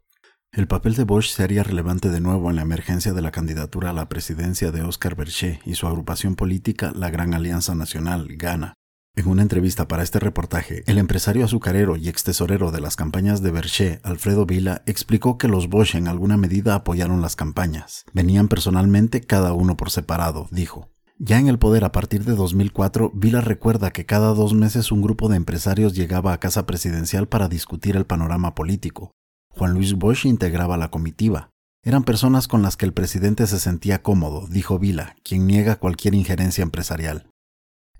El 0.51 0.67
papel 0.67 0.95
de 0.95 1.03
Bosch 1.03 1.29
se 1.29 1.43
haría 1.43 1.61
relevante 1.61 2.09
de 2.09 2.21
nuevo 2.21 2.49
en 2.49 2.55
la 2.55 2.63
emergencia 2.63 3.13
de 3.13 3.21
la 3.21 3.29
candidatura 3.29 3.91
a 3.91 3.93
la 3.93 4.09
presidencia 4.09 4.71
de 4.71 4.81
Oscar 4.81 5.15
Berché 5.15 5.59
y 5.63 5.75
su 5.75 5.85
agrupación 5.85 6.35
política 6.35 6.91
La 6.95 7.11
Gran 7.11 7.35
Alianza 7.35 7.75
Nacional, 7.75 8.27
GANA. 8.35 8.73
En 9.15 9.27
una 9.27 9.43
entrevista 9.43 9.87
para 9.87 10.01
este 10.01 10.19
reportaje, 10.19 10.83
el 10.87 10.97
empresario 10.97 11.45
azucarero 11.45 11.97
y 11.97 12.09
ex 12.09 12.23
tesorero 12.23 12.71
de 12.71 12.81
las 12.81 12.95
campañas 12.95 13.43
de 13.43 13.51
Berché, 13.51 13.99
Alfredo 14.03 14.47
Vila, 14.47 14.81
explicó 14.87 15.37
que 15.37 15.47
los 15.47 15.69
Bosch 15.69 15.93
en 15.93 16.07
alguna 16.07 16.35
medida 16.35 16.73
apoyaron 16.73 17.21
las 17.21 17.35
campañas. 17.35 18.05
Venían 18.13 18.47
personalmente 18.47 19.21
cada 19.21 19.53
uno 19.53 19.77
por 19.77 19.91
separado, 19.91 20.47
dijo. 20.49 20.89
Ya 21.19 21.37
en 21.37 21.47
el 21.47 21.59
poder 21.59 21.83
a 21.83 21.91
partir 21.91 22.25
de 22.25 22.33
2004, 22.33 23.11
Vila 23.13 23.41
recuerda 23.41 23.91
que 23.91 24.07
cada 24.07 24.33
dos 24.33 24.55
meses 24.55 24.91
un 24.91 25.03
grupo 25.03 25.29
de 25.29 25.35
empresarios 25.35 25.93
llegaba 25.93 26.33
a 26.33 26.39
casa 26.39 26.65
presidencial 26.65 27.27
para 27.27 27.49
discutir 27.49 27.95
el 27.95 28.07
panorama 28.07 28.55
político. 28.55 29.11
Juan 29.55 29.73
Luis 29.73 29.93
Bosch 29.93 30.25
integraba 30.25 30.77
la 30.77 30.89
comitiva. 30.89 31.49
Eran 31.83 32.03
personas 32.03 32.47
con 32.47 32.61
las 32.61 32.77
que 32.77 32.85
el 32.85 32.93
presidente 32.93 33.47
se 33.47 33.59
sentía 33.59 34.01
cómodo, 34.01 34.47
dijo 34.47 34.79
Vila, 34.79 35.15
quien 35.23 35.47
niega 35.47 35.77
cualquier 35.77 36.13
injerencia 36.13 36.61
empresarial. 36.61 37.27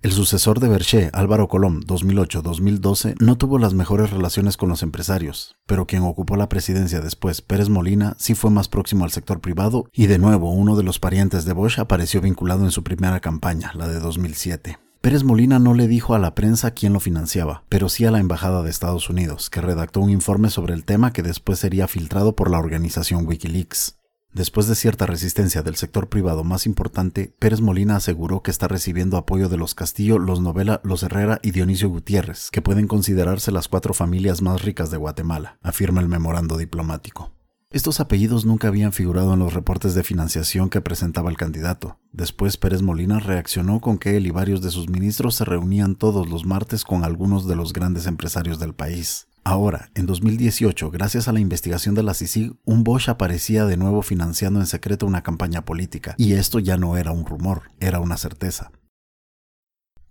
El 0.02 0.14
sucesor 0.14 0.62
de 0.62 0.70
Berché, 0.70 1.10
Álvaro 1.12 1.50
Colom, 1.50 1.82
2008-2012, 1.82 3.16
no 3.20 3.38
tuvo 3.38 3.60
las 3.60 3.74
mejores 3.74 4.12
relaciones 4.12 4.56
con 4.56 4.70
los 4.70 4.82
empresarios, 4.82 5.56
pero 5.66 5.88
quien 5.88 6.04
ocupó 6.04 6.38
la 6.38 6.48
presidencia 6.48 7.02
después, 7.02 7.42
Pérez 7.42 7.68
Molina, 7.68 8.16
sí 8.18 8.34
fue 8.34 8.50
más 8.50 8.70
próximo 8.70 9.04
al 9.04 9.12
sector 9.12 9.42
privado 9.42 9.90
y 9.92 10.08
de 10.08 10.18
nuevo 10.18 10.52
uno 10.52 10.78
de 10.78 10.84
los 10.84 11.00
parientes 11.00 11.44
de 11.44 11.52
Bosch 11.52 11.80
apareció 11.80 12.22
vinculado 12.22 12.64
en 12.64 12.72
su 12.72 12.82
primera 12.82 13.20
campaña, 13.20 13.74
la 13.76 13.90
de 13.90 14.00
2007. 14.00 14.80
Pérez 15.02 15.24
Molina 15.24 15.60
no 15.60 15.74
le 15.74 15.88
dijo 15.88 16.14
a 16.14 16.20
la 16.20 16.36
prensa 16.36 16.72
quién 16.72 16.92
lo 16.92 17.00
financiaba, 17.00 17.64
pero 17.70 17.88
sí 17.88 18.04
a 18.04 18.12
la 18.12 18.20
Embajada 18.20 18.64
de 18.64 18.70
Estados 18.70 19.10
Unidos, 19.10 19.50
que 19.50 19.62
redactó 19.62 20.02
un 20.02 20.10
informe 20.10 20.50
sobre 20.50 20.74
el 20.74 20.84
tema 20.84 21.14
que 21.14 21.24
después 21.24 21.58
sería 21.58 21.88
filtrado 21.88 22.36
por 22.36 22.52
la 22.52 22.60
organización 22.60 23.26
Wikileaks. 23.26 23.96
Después 24.34 24.68
de 24.68 24.76
cierta 24.76 25.06
resistencia 25.06 25.64
del 25.64 25.78
sector 25.78 26.10
privado 26.10 26.44
más 26.44 26.66
importante, 26.66 27.34
Pérez 27.40 27.62
Molina 27.62 27.96
aseguró 27.96 28.44
que 28.44 28.52
está 28.52 28.68
recibiendo 28.68 29.16
apoyo 29.16 29.48
de 29.48 29.56
los 29.56 29.74
Castillo, 29.74 30.20
los 30.20 30.42
Novela, 30.42 30.82
los 30.84 31.02
Herrera 31.02 31.40
y 31.42 31.52
Dionisio 31.52 31.88
Gutiérrez, 31.88 32.50
que 32.52 32.62
pueden 32.62 32.88
considerarse 32.88 33.54
las 33.54 33.70
cuatro 33.70 33.94
familias 33.94 34.42
más 34.42 34.64
ricas 34.64 34.92
de 34.92 34.98
Guatemala, 34.98 35.60
afirma 35.64 36.02
el 36.02 36.10
memorando 36.10 36.58
diplomático. 36.58 37.32
Estos 37.72 38.00
apellidos 38.00 38.46
nunca 38.46 38.68
habían 38.68 38.92
figurado 38.92 39.34
en 39.36 39.40
los 39.40 39.54
reportes 39.54 39.94
de 39.94 40.04
financiación 40.04 40.72
que 40.72 40.82
presentaba 40.82 41.30
el 41.30 41.38
candidato. 41.38 42.00
Después 42.12 42.58
Pérez 42.58 42.82
Molina 42.82 43.20
reaccionó 43.20 43.80
con 43.80 44.00
que 44.00 44.18
él 44.18 44.26
y 44.26 44.32
varios 44.32 44.64
de 44.64 44.72
sus 44.72 44.90
ministros 44.90 45.36
se 45.36 45.46
reunían 45.46 45.94
todos 45.94 46.28
los 46.28 46.48
martes 46.48 46.84
con 46.84 47.04
algunos 47.04 47.48
de 47.48 47.56
los 47.56 47.72
grandes 47.72 48.08
empresarios 48.08 48.58
del 48.58 48.74
país. 48.74 49.28
Ahora, 49.44 49.92
en 49.94 50.08
2018, 50.08 50.90
gracias 50.90 51.28
a 51.28 51.32
la 51.32 51.42
investigación 51.42 51.94
de 51.94 52.02
la 52.02 52.16
CICIG, 52.16 52.56
un 52.66 52.84
Bosch 52.84 53.08
aparecía 53.08 53.66
de 53.66 53.78
nuevo 53.78 54.02
financiando 54.02 54.60
en 54.60 54.66
secreto 54.66 55.06
una 55.06 55.22
campaña 55.22 55.64
política, 55.64 56.16
y 56.18 56.34
esto 56.34 56.58
ya 56.58 56.76
no 56.76 56.98
era 56.98 57.12
un 57.12 57.24
rumor, 57.24 57.70
era 57.80 58.00
una 58.00 58.18
certeza. 58.18 58.72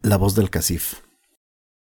La 0.00 0.16
voz 0.16 0.36
del 0.36 0.50
CACIF. 0.50 1.07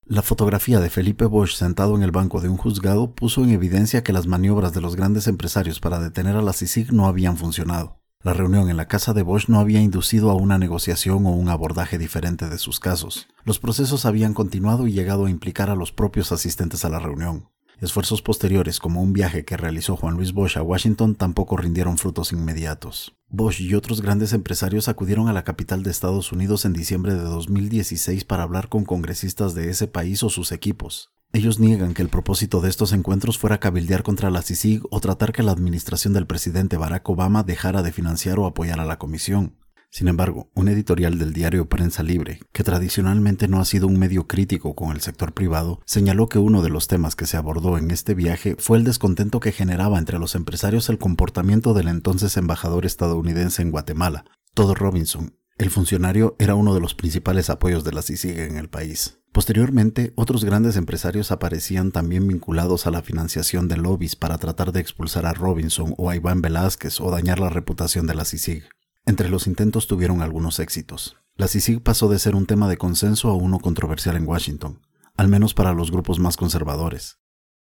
La 0.08 0.22
fotografía 0.22 0.78
de 0.78 0.88
Felipe 0.88 1.24
Bosch 1.24 1.56
sentado 1.56 1.96
en 1.96 2.04
el 2.04 2.12
banco 2.12 2.40
de 2.40 2.48
un 2.48 2.56
juzgado 2.56 3.12
puso 3.12 3.42
en 3.42 3.50
evidencia 3.50 4.04
que 4.04 4.12
las 4.12 4.28
maniobras 4.28 4.72
de 4.72 4.80
los 4.80 4.94
grandes 4.94 5.26
empresarios 5.26 5.80
para 5.80 5.98
detener 5.98 6.36
a 6.36 6.42
la 6.42 6.52
CICIG 6.52 6.92
no 6.92 7.06
habían 7.06 7.36
funcionado. 7.36 7.98
La 8.22 8.32
reunión 8.32 8.70
en 8.70 8.76
la 8.76 8.86
casa 8.86 9.14
de 9.14 9.22
Bosch 9.22 9.48
no 9.48 9.58
había 9.58 9.80
inducido 9.80 10.30
a 10.30 10.36
una 10.36 10.58
negociación 10.58 11.26
o 11.26 11.30
un 11.30 11.48
abordaje 11.48 11.98
diferente 11.98 12.48
de 12.48 12.58
sus 12.58 12.78
casos. 12.78 13.26
Los 13.42 13.58
procesos 13.58 14.06
habían 14.06 14.32
continuado 14.32 14.86
y 14.86 14.92
llegado 14.92 15.26
a 15.26 15.30
implicar 15.30 15.70
a 15.70 15.74
los 15.74 15.90
propios 15.90 16.30
asistentes 16.30 16.84
a 16.84 16.88
la 16.88 17.00
reunión. 17.00 17.48
Esfuerzos 17.78 18.22
posteriores, 18.22 18.80
como 18.80 19.02
un 19.02 19.12
viaje 19.12 19.44
que 19.44 19.58
realizó 19.58 19.96
Juan 19.96 20.14
Luis 20.14 20.32
Bosch 20.32 20.56
a 20.56 20.62
Washington, 20.62 21.14
tampoco 21.14 21.58
rindieron 21.58 21.98
frutos 21.98 22.32
inmediatos. 22.32 23.14
Bosch 23.28 23.60
y 23.60 23.74
otros 23.74 24.00
grandes 24.00 24.32
empresarios 24.32 24.88
acudieron 24.88 25.28
a 25.28 25.34
la 25.34 25.44
capital 25.44 25.82
de 25.82 25.90
Estados 25.90 26.32
Unidos 26.32 26.64
en 26.64 26.72
diciembre 26.72 27.14
de 27.14 27.20
2016 27.20 28.24
para 28.24 28.44
hablar 28.44 28.70
con 28.70 28.86
congresistas 28.86 29.54
de 29.54 29.68
ese 29.68 29.88
país 29.88 30.22
o 30.22 30.30
sus 30.30 30.52
equipos. 30.52 31.10
Ellos 31.34 31.58
niegan 31.58 31.92
que 31.92 32.00
el 32.00 32.08
propósito 32.08 32.62
de 32.62 32.70
estos 32.70 32.94
encuentros 32.94 33.36
fuera 33.36 33.60
cabildear 33.60 34.02
contra 34.02 34.30
la 34.30 34.40
CICIG 34.40 34.82
o 34.90 35.00
tratar 35.00 35.32
que 35.32 35.42
la 35.42 35.52
administración 35.52 36.14
del 36.14 36.26
presidente 36.26 36.78
Barack 36.78 37.06
Obama 37.10 37.42
dejara 37.42 37.82
de 37.82 37.92
financiar 37.92 38.38
o 38.38 38.46
apoyar 38.46 38.80
a 38.80 38.86
la 38.86 38.98
comisión. 38.98 39.54
Sin 39.90 40.09
embargo, 40.09 40.51
un 40.55 40.68
editorial 40.68 41.18
del 41.18 41.33
diario 41.33 41.68
Prensa 41.68 42.03
Libre, 42.03 42.40
que 42.53 42.64
tradicionalmente 42.64 43.49
no 43.49 43.61
ha 43.61 43.64
sido 43.64 43.87
un 43.87 43.99
medio 43.99 44.27
crítico 44.27 44.75
con 44.75 44.90
el 44.90 45.01
sector 45.01 45.33
privado, 45.33 45.81
señaló 45.87 46.29
que 46.29 46.38
uno 46.38 46.62
de 46.62 46.70
los 46.70 46.87
temas 46.87 47.16
que 47.16 47.27
se 47.27 47.37
abordó 47.37 47.79
en 47.79 47.90
este 47.90 48.14
viaje 48.14 48.57
fue 48.59 48.79
el 48.79 48.85
descontento 48.85 49.40
que 49.40 49.53
generaba 49.53 49.99
entre 49.99 50.18
los 50.18 50.35
empresarios 50.35 50.88
el 50.88 50.99
comportamiento 50.99 51.72
del 51.72 51.88
entonces 51.88 52.37
embajador 52.37 52.85
estadounidense 52.85 53.62
en 53.62 53.70
Guatemala, 53.70 54.25
Todd 54.55 54.75
Robinson. 54.75 55.35
El 55.59 55.70
funcionario 55.70 56.37
era 56.38 56.55
uno 56.55 56.75
de 56.75 56.81
los 56.81 56.94
principales 56.94 57.49
apoyos 57.49 57.83
de 57.83 57.92
la 57.92 58.03
CICIG 58.03 58.40
en 58.40 58.59
el 58.59 58.68
país. 58.68 59.20
Posteriormente, 59.33 60.12
otros 60.14 60.44
grandes 60.44 60.77
empresarios 60.77 61.31
aparecían 61.31 61.92
también 61.92 62.29
vinculados 62.29 62.87
a 62.87 62.90
la 62.90 63.03
financiación 63.03 63.66
de 63.66 63.79
lobbies 63.79 64.16
para 64.16 64.37
tratar 64.37 64.72
de 64.72 64.81
expulsar 64.81 65.25
a 65.25 65.33
Robinson 65.33 65.94
o 65.96 66.11
a 66.11 66.16
Iván 66.16 66.42
Velázquez 66.42 67.01
o 67.01 67.11
dañar 67.11 67.38
la 67.38 67.49
reputación 67.49 68.07
de 68.07 68.14
la 68.14 68.27
CICIG. 68.27 68.64
Entre 69.08 69.28
los 69.28 69.46
intentos 69.46 69.86
tuvieron 69.86 70.20
algunos 70.20 70.58
éxitos. 70.58 71.16
La 71.36 71.46
CICIG 71.46 71.80
pasó 71.80 72.08
de 72.08 72.18
ser 72.18 72.34
un 72.34 72.44
tema 72.46 72.68
de 72.68 72.76
consenso 72.76 73.30
a 73.30 73.36
uno 73.36 73.60
controversial 73.60 74.16
en 74.16 74.26
Washington, 74.26 74.80
al 75.16 75.28
menos 75.28 75.54
para 75.54 75.72
los 75.72 75.92
grupos 75.92 76.18
más 76.18 76.36
conservadores. 76.36 77.20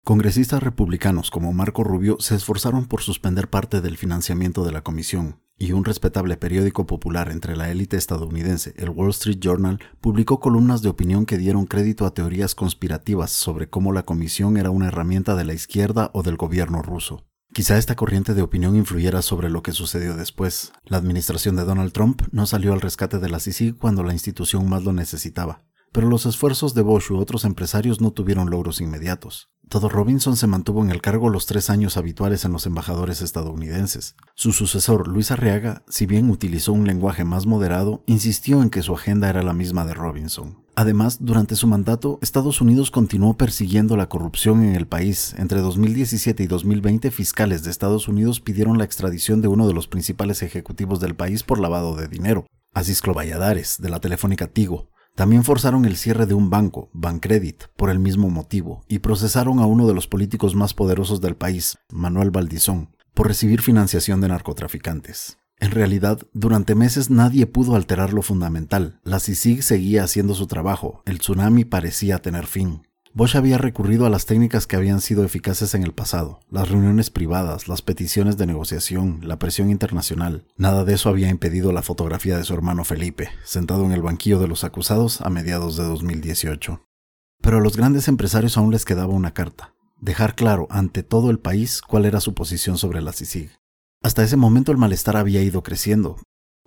Congresistas 0.03 0.61
republicanos 0.61 1.31
como 1.31 1.53
Marco 1.53 1.85
Rubio 1.85 2.17
se 2.19 2.35
esforzaron 2.35 2.87
por 2.87 3.03
suspender 3.03 3.49
parte 3.49 3.81
del 3.81 3.97
financiamiento 3.97 4.65
de 4.65 4.73
la 4.73 4.83
comisión, 4.83 5.41
y 5.57 5.71
un 5.73 5.85
respetable 5.85 6.37
periódico 6.37 6.87
popular 6.87 7.31
entre 7.31 7.57
la 7.57 7.71
élite 7.71 7.97
estadounidense, 7.97 8.75
el 8.77 8.91
Wall 8.91 9.11
Street 9.11 9.39
Journal, 9.39 9.79
publicó 10.01 10.41
columnas 10.41 10.83
de 10.83 10.89
opinión 10.89 11.25
que 11.25 11.39
dieron 11.39 11.67
crédito 11.67 12.05
a 12.05 12.15
teorías 12.15 12.57
conspirativas 12.57 13.31
sobre 13.31 13.71
cómo 13.71 13.93
la 13.93 14.05
comisión 14.05 14.57
era 14.57 14.71
una 14.71 14.89
herramienta 14.89 15.37
de 15.37 15.45
la 15.45 15.55
izquierda 15.55 16.11
o 16.15 16.25
del 16.25 16.37
gobierno 16.37 16.83
ruso. 16.83 17.28
Quizá 17.53 17.77
esta 17.77 17.97
corriente 17.97 18.35
de 18.35 18.43
opinión 18.43 18.77
influyera 18.77 19.23
sobre 19.23 19.51
lo 19.51 19.63
que 19.63 19.73
sucedió 19.73 20.15
después. 20.15 20.73
La 20.85 20.99
administración 20.99 21.57
de 21.57 21.65
Donald 21.65 21.93
Trump 21.93 22.23
no 22.31 22.47
salió 22.47 22.73
al 22.73 22.81
rescate 22.81 23.19
de 23.19 23.29
la 23.29 23.41
CICIG 23.41 23.77
cuando 23.77 24.05
la 24.05 24.13
institución 24.13 24.69
más 24.69 24.85
lo 24.85 24.93
necesitaba, 24.93 25.63
pero 25.99 26.11
los 26.11 26.27
esfuerzos 26.27 26.75
de 26.75 26.83
Bosch 26.83 27.11
u 27.11 27.19
otros 27.19 27.45
empresarios 27.45 28.01
no 28.01 28.13
tuvieron 28.13 28.51
logros 28.51 28.81
inmediatos. 28.81 29.51
Todo 29.69 29.89
Robinson 29.89 30.37
se 30.37 30.47
mantuvo 30.47 30.85
en 30.85 30.91
el 30.91 31.03
cargo 31.03 31.29
los 31.29 31.47
tres 31.47 31.71
años 31.71 31.97
habituales 31.97 32.45
en 32.45 32.53
los 32.53 32.67
embajadores 32.67 33.21
estadounidenses. 33.21 34.15
Su 34.37 34.53
sucesor, 34.53 35.09
Luis 35.09 35.33
Arriaga, 35.33 35.83
si 35.89 36.07
bien 36.07 36.31
utilizó 36.31 36.73
un 36.73 36.87
lenguaje 36.87 37.25
más 37.25 37.47
moderado, 37.47 38.05
insistió 38.07 38.63
en 38.63 38.71
que 38.71 38.83
su 38.83 38.95
agenda 38.95 39.29
era 39.29 39.43
la 39.43 39.55
misma 39.55 39.85
de 39.87 39.95
Robinson. 39.95 40.63
Además, 40.77 41.19
durante 41.21 41.57
su 41.57 41.67
mandato, 41.67 42.21
Estados 42.23 42.61
Unidos 42.61 42.93
continuó 42.93 43.37
persiguiendo 43.37 43.97
la 43.97 44.09
corrupción 44.09 44.63
en 44.63 44.77
el 44.77 44.87
país. 44.87 45.35
Entre 45.37 45.61
2017 45.61 46.45
y 46.45 46.47
2020, 46.47 47.11
fiscales 47.11 47.65
de 47.65 47.73
Estados 47.73 48.07
Unidos 48.07 48.39
pidieron 48.39 48.79
la 48.79 48.85
extradición 48.85 49.41
de 49.41 49.49
uno 49.49 49.67
de 49.67 49.75
los 49.75 49.89
principales 49.89 50.45
ejecutivos 50.45 51.01
del 51.01 51.17
país 51.17 51.43
por 51.43 51.59
lavado 51.59 51.97
de 51.97 52.07
dinero, 52.07 52.47
Asisclo 52.73 53.15
Valladares, 53.15 53.79
de 53.81 53.91
la 53.91 53.99
Telefónica 53.99 54.47
Tigo. 54.47 54.91
También 55.19 55.43
forzaron 55.43 55.85
el 55.85 55.97
cierre 55.97 56.27
de 56.27 56.35
un 56.35 56.49
banco, 56.49 56.91
Bancredit, 56.93 57.65
por 57.75 57.91
el 57.91 57.99
mismo 57.99 58.31
motivo, 58.31 58.85
y 58.87 59.01
procesaron 59.01 59.59
a 59.59 59.67
uno 59.67 59.89
de 59.89 59.93
los 59.93 60.07
políticos 60.07 60.55
más 60.55 60.75
poderosos 60.75 61.21
del 61.21 61.35
país, 61.35 61.77
Manuel 61.91 62.31
Valdizón, 62.31 62.95
por 63.15 63.27
recibir 63.27 63.61
financiación 63.61 64.21
de 64.21 64.29
narcotraficantes. 64.29 65.39
En 65.59 65.73
realidad, 65.73 66.21
durante 66.35 66.77
meses 66.77 67.11
nadie 67.11 67.47
pudo 67.47 67.75
alterar 67.75 68.13
lo 68.13 68.23
fundamental. 68.23 69.01
La 69.03 69.19
CICIG 69.19 69.65
seguía 69.65 70.05
haciendo 70.05 70.35
su 70.35 70.47
trabajo, 70.47 71.03
el 71.05 71.19
tsunami 71.19 71.65
parecía 71.65 72.21
tener 72.23 72.47
fin. 72.47 72.83
Bosch 73.15 73.37
había 73.37 73.59
recurrido 73.59 74.07
a 74.07 74.11
las 74.11 74.27
técnicas 74.27 74.67
que 74.67 74.77
habían 74.77 75.01
sido 75.01 75.25
eficaces 75.25 75.75
en 75.75 75.83
el 75.83 75.93
pasado, 75.93 76.41
las 76.51 76.69
reuniones 76.69 77.11
privadas, 77.11 77.67
las 77.67 77.83
peticiones 77.83 78.37
de 78.37 78.47
negociación, 78.47 79.21
la 79.23 79.39
presión 79.39 79.71
internacional. 79.71 80.47
Nada 80.57 80.85
de 80.85 80.95
eso 80.95 81.09
había 81.09 81.29
impedido 81.29 81.73
la 81.73 81.83
fotografía 81.83 82.37
de 82.37 82.45
su 82.45 82.55
hermano 82.55 82.85
Felipe, 82.85 83.31
sentado 83.45 83.85
en 83.85 83.93
el 83.93 84.03
banquillo 84.03 84.39
de 84.39 84.49
los 84.49 84.63
acusados 84.63 85.21
a 85.23 85.31
mediados 85.31 85.77
de 85.77 85.85
2018. 85.85 86.83
Pero 87.41 87.59
a 87.59 87.61
los 87.61 87.77
grandes 87.77 88.09
empresarios 88.09 88.59
aún 88.59 88.73
les 88.73 88.85
quedaba 88.85 89.15
una 89.15 89.33
carta, 89.33 89.75
dejar 90.01 90.35
claro 90.35 90.67
ante 90.71 91.03
todo 91.03 91.31
el 91.31 91.39
país 91.39 91.81
cuál 91.81 92.05
era 92.05 92.21
su 92.21 92.35
posición 92.35 92.77
sobre 92.77 93.01
la 93.01 93.13
CICIG. 93.13 93.51
Hasta 94.03 94.23
ese 94.23 94.37
momento 94.37 94.71
el 94.71 94.79
malestar 94.79 95.17
había 95.17 95.43
ido 95.43 95.63
creciendo, 95.63 96.19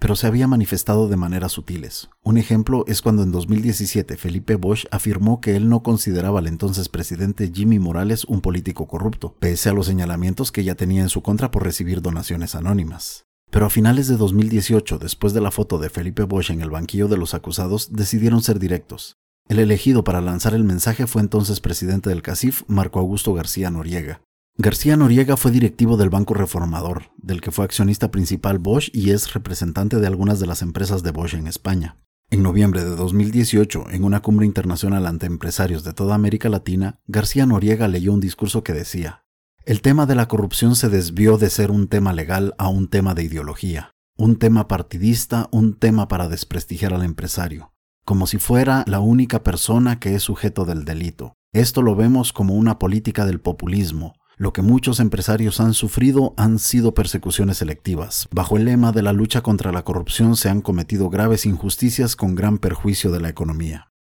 pero 0.02 0.16
se 0.16 0.26
había 0.26 0.48
manifestado 0.48 1.08
de 1.08 1.16
maneras 1.16 1.52
sutiles. 1.52 2.10
Un 2.24 2.40
ejemplo 2.40 2.86
es 2.88 3.04
cuando 3.04 3.22
en 3.22 3.32
2017 3.32 4.18
Felipe 4.18 4.56
Bosch 4.56 4.88
afirmó 4.90 5.40
que 5.42 5.56
él 5.56 5.70
no 5.70 5.84
consideraba 5.84 6.40
al 6.40 6.48
entonces 6.48 6.90
presidente 6.90 7.52
Jimmy 7.54 7.78
Morales 7.78 8.26
un 8.26 8.42
político 8.42 8.88
corrupto, 8.88 9.36
pese 9.40 9.70
a 9.70 9.74
los 9.74 9.86
señalamientos 9.86 10.52
que 10.52 10.64
ya 10.64 10.74
tenía 10.74 11.04
en 11.04 11.10
su 11.10 11.22
contra 11.22 11.52
por 11.52 11.64
recibir 11.64 12.02
donaciones 12.02 12.56
anónimas. 12.56 13.28
Pero 13.52 13.68
a 13.68 13.70
finales 13.70 14.08
de 14.08 14.18
2018, 14.18 14.98
después 14.98 15.34
de 15.34 15.42
la 15.42 15.52
foto 15.52 15.78
de 15.78 15.92
Felipe 15.92 16.24
Bosch 16.24 16.50
en 16.50 16.62
el 16.62 16.72
banquillo 16.72 17.08
de 17.08 17.18
los 17.18 17.36
acusados, 17.36 17.94
decidieron 17.94 18.42
ser 18.42 18.58
directos. 18.58 19.18
El 19.50 19.60
elegido 19.60 20.04
para 20.04 20.20
lanzar 20.20 20.56
el 20.56 20.64
mensaje 20.64 21.06
fue 21.06 21.22
entonces 21.22 21.60
presidente 21.60 22.10
del 22.10 22.24
CACIF, 22.24 22.64
Marco 22.66 22.98
Augusto 22.98 23.36
García 23.36 23.70
Noriega. 23.70 24.24
García 24.58 24.98
Noriega 24.98 25.38
fue 25.38 25.50
directivo 25.50 25.96
del 25.96 26.10
Banco 26.10 26.34
Reformador, 26.34 27.12
del 27.18 27.40
que 27.40 27.52
fue 27.52 27.64
accionista 27.64 28.12
principal 28.12 28.60
Bosch 28.60 28.90
y 28.94 29.12
es 29.12 29.34
representante 29.34 29.98
de 29.98 30.08
algunas 30.08 30.40
de 30.40 30.46
las 30.46 30.62
empresas 30.62 31.04
de 31.04 31.12
Bosch 31.12 31.36
en 31.36 31.48
España. 31.48 31.98
En 32.30 32.44
noviembre 32.44 32.84
de 32.84 32.96
2018, 32.96 33.90
en 33.92 34.04
una 34.04 34.22
cumbre 34.22 34.46
internacional 34.46 35.08
ante 35.08 35.26
empresarios 35.26 35.84
de 35.84 35.94
toda 35.94 36.16
América 36.16 36.50
Latina, 36.50 37.00
García 37.08 37.46
Noriega 37.46 37.88
leyó 37.88 38.14
un 38.14 38.20
discurso 38.20 38.64
que 38.64 38.74
decía, 38.74 39.24
El 39.66 39.82
tema 39.82 40.06
de 40.06 40.16
la 40.16 40.28
corrupción 40.28 40.76
se 40.76 40.90
desvió 40.90 41.38
de 41.38 41.50
ser 41.50 41.72
un 41.72 41.88
tema 41.88 42.12
legal 42.14 42.54
a 42.58 42.68
un 42.68 42.90
tema 42.90 43.16
de 43.16 43.24
ideología, 43.24 43.96
un 44.18 44.38
tema 44.38 44.68
partidista, 44.68 45.48
un 45.52 45.74
tema 45.74 46.08
para 46.10 46.28
desprestigiar 46.28 46.94
al 46.94 47.04
empresario, 47.04 47.74
como 48.06 48.28
si 48.28 48.38
fuera 48.38 48.84
la 48.86 49.00
única 49.00 49.44
persona 49.44 50.00
que 50.00 50.14
es 50.14 50.24
sujeto 50.24 50.66
del 50.66 50.84
delito. 50.86 51.34
Esto 51.54 51.82
lo 51.82 51.96
vemos 51.96 52.32
como 52.32 52.54
una 52.56 52.80
política 52.80 53.26
del 53.26 53.42
populismo, 53.42 54.14
lo 54.42 54.54
que 54.54 54.64
muchos 54.64 55.00
empresarios 55.00 55.60
han 55.60 55.76
sufrido 55.76 56.34
han 56.36 56.58
sido 56.58 56.96
persecuciones 56.96 57.58
selectivas. 57.58 58.28
Bajo 58.32 58.58
el 58.58 58.66
lema 58.66 58.92
de 58.92 59.04
la 59.04 59.14
lucha 59.14 59.42
contra 59.42 59.72
la 59.72 59.84
corrupción 59.84 60.36
se 60.36 60.50
han 60.50 60.62
cometido 60.62 61.12
graves 61.12 61.46
injusticias 61.46 62.16
con 62.16 62.34
gran 62.34 62.58
perjuicio 62.58 63.12
de 63.12 63.20
la 63.20 63.30
economía. 63.30 63.92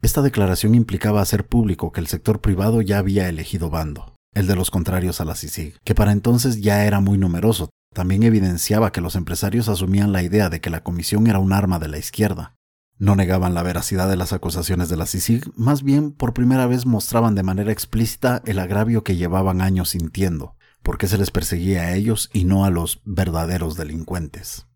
Esta 0.00 0.22
declaración 0.22 0.76
implicaba 0.76 1.20
hacer 1.20 1.44
público 1.44 1.90
que 1.90 2.00
el 2.00 2.06
sector 2.06 2.40
privado 2.40 2.82
ya 2.82 2.98
había 2.98 3.28
elegido 3.28 3.68
bando, 3.68 4.14
el 4.32 4.46
de 4.46 4.54
los 4.54 4.70
contrarios 4.70 5.20
a 5.20 5.24
la 5.24 5.34
CICIG, 5.34 5.80
que 5.82 5.96
para 5.96 6.12
entonces 6.12 6.60
ya 6.60 6.84
era 6.84 7.00
muy 7.00 7.18
numeroso. 7.18 7.70
También 7.92 8.22
evidenciaba 8.22 8.92
que 8.92 9.00
los 9.00 9.16
empresarios 9.16 9.68
asumían 9.68 10.12
la 10.12 10.22
idea 10.22 10.50
de 10.50 10.60
que 10.60 10.70
la 10.70 10.84
comisión 10.84 11.26
era 11.26 11.40
un 11.40 11.52
arma 11.52 11.80
de 11.80 11.88
la 11.88 11.98
izquierda, 11.98 12.54
no 13.00 13.16
negaban 13.16 13.54
la 13.54 13.62
veracidad 13.62 14.08
de 14.08 14.16
las 14.16 14.34
acusaciones 14.34 14.90
de 14.90 14.96
la 14.96 15.06
CICIG, 15.06 15.50
más 15.56 15.82
bien 15.82 16.12
por 16.12 16.34
primera 16.34 16.66
vez 16.66 16.84
mostraban 16.84 17.34
de 17.34 17.42
manera 17.42 17.72
explícita 17.72 18.42
el 18.44 18.58
agravio 18.58 19.02
que 19.02 19.16
llevaban 19.16 19.62
años 19.62 19.88
sintiendo, 19.88 20.54
porque 20.82 21.08
se 21.08 21.16
les 21.16 21.30
perseguía 21.30 21.80
a 21.82 21.94
ellos 21.94 22.28
y 22.32 22.44
no 22.44 22.66
a 22.66 22.70
los 22.70 23.00
verdaderos 23.06 23.76
delincuentes. 23.76 24.66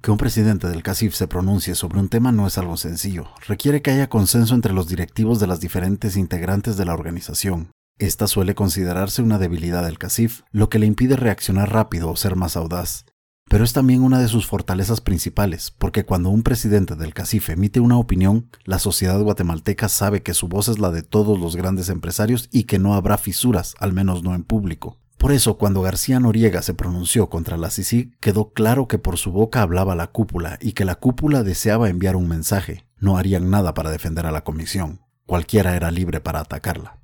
Que 0.00 0.10
un 0.10 0.16
presidente 0.16 0.66
del 0.68 0.82
CACIF 0.82 1.14
se 1.14 1.28
pronuncie 1.28 1.74
sobre 1.74 1.98
un 1.98 2.08
tema 2.08 2.32
no 2.32 2.46
es 2.46 2.56
algo 2.56 2.78
sencillo, 2.78 3.28
requiere 3.46 3.82
que 3.82 3.90
haya 3.90 4.08
consenso 4.08 4.54
entre 4.54 4.72
los 4.72 4.88
directivos 4.88 5.38
de 5.38 5.46
las 5.46 5.60
diferentes 5.60 6.16
integrantes 6.16 6.78
de 6.78 6.86
la 6.86 6.94
organización. 6.94 7.70
Esta 7.98 8.28
suele 8.28 8.54
considerarse 8.54 9.20
una 9.20 9.38
debilidad 9.38 9.84
del 9.84 9.98
CACIF, 9.98 10.40
lo 10.52 10.70
que 10.70 10.78
le 10.78 10.86
impide 10.86 11.16
reaccionar 11.16 11.70
rápido 11.70 12.08
o 12.08 12.16
ser 12.16 12.34
más 12.34 12.56
audaz, 12.56 13.04
pero 13.48 13.64
es 13.64 13.72
también 13.72 14.02
una 14.02 14.20
de 14.20 14.28
sus 14.28 14.46
fortalezas 14.46 15.00
principales, 15.00 15.72
porque 15.78 16.04
cuando 16.04 16.28
un 16.28 16.42
presidente 16.42 16.96
del 16.96 17.14
CACIF 17.14 17.50
emite 17.50 17.80
una 17.80 17.98
opinión, 17.98 18.50
la 18.64 18.78
sociedad 18.78 19.20
guatemalteca 19.20 19.88
sabe 19.88 20.22
que 20.22 20.34
su 20.34 20.48
voz 20.48 20.68
es 20.68 20.78
la 20.78 20.90
de 20.90 21.02
todos 21.02 21.38
los 21.38 21.56
grandes 21.56 21.88
empresarios 21.88 22.48
y 22.52 22.64
que 22.64 22.78
no 22.78 22.94
habrá 22.94 23.16
fisuras, 23.18 23.74
al 23.80 23.92
menos 23.92 24.22
no 24.22 24.34
en 24.34 24.44
público. 24.44 24.98
Por 25.18 25.32
eso, 25.32 25.58
cuando 25.58 25.82
García 25.82 26.20
Noriega 26.20 26.62
se 26.62 26.74
pronunció 26.74 27.28
contra 27.28 27.56
la 27.56 27.70
CICI, 27.70 28.12
quedó 28.20 28.52
claro 28.52 28.86
que 28.86 28.98
por 28.98 29.18
su 29.18 29.32
boca 29.32 29.62
hablaba 29.62 29.96
la 29.96 30.06
cúpula 30.06 30.58
y 30.60 30.72
que 30.72 30.84
la 30.84 30.94
cúpula 30.94 31.42
deseaba 31.42 31.88
enviar 31.88 32.14
un 32.14 32.28
mensaje. 32.28 32.86
No 32.98 33.18
harían 33.18 33.50
nada 33.50 33.74
para 33.74 33.90
defender 33.90 34.26
a 34.26 34.30
la 34.30 34.44
comisión. 34.44 35.00
Cualquiera 35.26 35.74
era 35.74 35.90
libre 35.90 36.20
para 36.20 36.40
atacarla. 36.40 37.00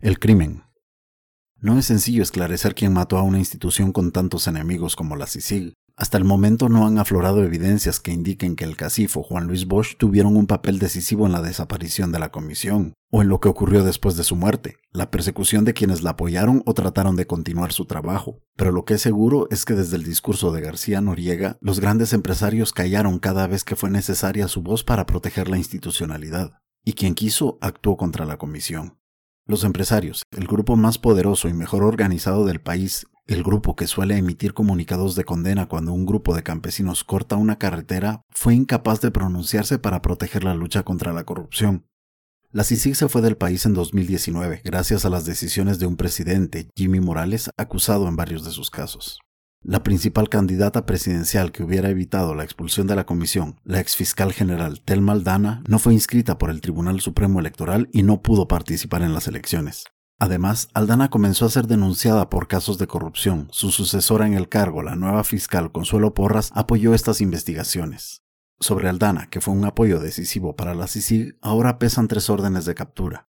El 0.00 0.18
crimen, 0.18 0.62
no 1.66 1.76
es 1.80 1.86
sencillo 1.86 2.22
esclarecer 2.22 2.76
quién 2.76 2.92
mató 2.92 3.18
a 3.18 3.22
una 3.22 3.40
institución 3.40 3.90
con 3.90 4.12
tantos 4.12 4.46
enemigos 4.46 4.94
como 4.94 5.16
la 5.16 5.26
CICIG. 5.26 5.74
Hasta 5.96 6.16
el 6.16 6.22
momento 6.22 6.68
no 6.68 6.86
han 6.86 6.98
aflorado 6.98 7.42
evidencias 7.42 7.98
que 7.98 8.12
indiquen 8.12 8.54
que 8.54 8.62
el 8.62 8.76
cacifo 8.76 9.24
Juan 9.24 9.48
Luis 9.48 9.66
Bosch 9.66 9.96
tuvieron 9.96 10.36
un 10.36 10.46
papel 10.46 10.78
decisivo 10.78 11.26
en 11.26 11.32
la 11.32 11.42
desaparición 11.42 12.12
de 12.12 12.20
la 12.20 12.30
comisión, 12.30 12.92
o 13.10 13.20
en 13.20 13.28
lo 13.28 13.40
que 13.40 13.48
ocurrió 13.48 13.82
después 13.82 14.16
de 14.16 14.22
su 14.22 14.36
muerte, 14.36 14.76
la 14.92 15.10
persecución 15.10 15.64
de 15.64 15.74
quienes 15.74 16.04
la 16.04 16.10
apoyaron 16.10 16.62
o 16.66 16.74
trataron 16.74 17.16
de 17.16 17.26
continuar 17.26 17.72
su 17.72 17.84
trabajo. 17.86 18.38
Pero 18.54 18.70
lo 18.70 18.84
que 18.84 18.94
es 18.94 19.02
seguro 19.02 19.48
es 19.50 19.64
que 19.64 19.74
desde 19.74 19.96
el 19.96 20.04
discurso 20.04 20.52
de 20.52 20.60
García 20.60 21.00
Noriega, 21.00 21.58
los 21.60 21.80
grandes 21.80 22.12
empresarios 22.12 22.72
callaron 22.72 23.18
cada 23.18 23.48
vez 23.48 23.64
que 23.64 23.74
fue 23.74 23.90
necesaria 23.90 24.46
su 24.46 24.62
voz 24.62 24.84
para 24.84 25.04
proteger 25.04 25.48
la 25.48 25.56
institucionalidad, 25.56 26.52
y 26.84 26.92
quien 26.92 27.16
quiso 27.16 27.58
actuó 27.60 27.96
contra 27.96 28.24
la 28.24 28.36
comisión. 28.36 28.98
Los 29.48 29.62
empresarios, 29.62 30.24
el 30.32 30.48
grupo 30.48 30.74
más 30.74 30.98
poderoso 30.98 31.48
y 31.48 31.52
mejor 31.52 31.84
organizado 31.84 32.44
del 32.44 32.60
país, 32.60 33.06
el 33.28 33.44
grupo 33.44 33.76
que 33.76 33.86
suele 33.86 34.16
emitir 34.16 34.54
comunicados 34.54 35.14
de 35.14 35.22
condena 35.22 35.66
cuando 35.68 35.92
un 35.92 36.04
grupo 36.04 36.34
de 36.34 36.42
campesinos 36.42 37.04
corta 37.04 37.36
una 37.36 37.56
carretera, 37.56 38.22
fue 38.30 38.56
incapaz 38.56 39.00
de 39.00 39.12
pronunciarse 39.12 39.78
para 39.78 40.02
proteger 40.02 40.42
la 40.42 40.54
lucha 40.54 40.82
contra 40.82 41.12
la 41.12 41.22
corrupción. 41.22 41.86
La 42.50 42.64
CICIG 42.64 42.96
se 42.96 43.08
fue 43.08 43.22
del 43.22 43.36
país 43.36 43.66
en 43.66 43.74
2019 43.74 44.62
gracias 44.64 45.04
a 45.04 45.10
las 45.10 45.24
decisiones 45.24 45.78
de 45.78 45.86
un 45.86 45.96
presidente, 45.96 46.68
Jimmy 46.74 46.98
Morales, 46.98 47.48
acusado 47.56 48.08
en 48.08 48.16
varios 48.16 48.44
de 48.44 48.50
sus 48.50 48.70
casos. 48.70 49.20
La 49.68 49.82
principal 49.82 50.28
candidata 50.28 50.86
presidencial 50.86 51.50
que 51.50 51.64
hubiera 51.64 51.90
evitado 51.90 52.36
la 52.36 52.44
expulsión 52.44 52.86
de 52.86 52.94
la 52.94 53.04
comisión, 53.04 53.58
la 53.64 53.80
exfiscal 53.80 54.32
general 54.32 54.80
Tel 54.80 55.00
Maldana, 55.00 55.64
no 55.66 55.80
fue 55.80 55.92
inscrita 55.92 56.38
por 56.38 56.50
el 56.50 56.60
Tribunal 56.60 57.00
Supremo 57.00 57.40
Electoral 57.40 57.88
y 57.92 58.04
no 58.04 58.22
pudo 58.22 58.46
participar 58.46 59.02
en 59.02 59.12
las 59.12 59.26
elecciones. 59.26 59.82
Además, 60.20 60.68
Aldana 60.72 61.10
comenzó 61.10 61.46
a 61.46 61.50
ser 61.50 61.66
denunciada 61.66 62.30
por 62.30 62.46
casos 62.46 62.78
de 62.78 62.86
corrupción. 62.86 63.48
Su 63.50 63.72
sucesora 63.72 64.28
en 64.28 64.34
el 64.34 64.48
cargo, 64.48 64.84
la 64.84 64.94
nueva 64.94 65.24
fiscal 65.24 65.72
Consuelo 65.72 66.14
Porras, 66.14 66.52
apoyó 66.54 66.94
estas 66.94 67.20
investigaciones. 67.20 68.22
Sobre 68.60 68.88
Aldana, 68.88 69.28
que 69.30 69.40
fue 69.40 69.52
un 69.52 69.64
apoyo 69.64 69.98
decisivo 69.98 70.54
para 70.54 70.76
la 70.76 70.86
CICIG, 70.86 71.38
ahora 71.42 71.80
pesan 71.80 72.06
tres 72.06 72.30
órdenes 72.30 72.66
de 72.66 72.76
captura. 72.76 73.26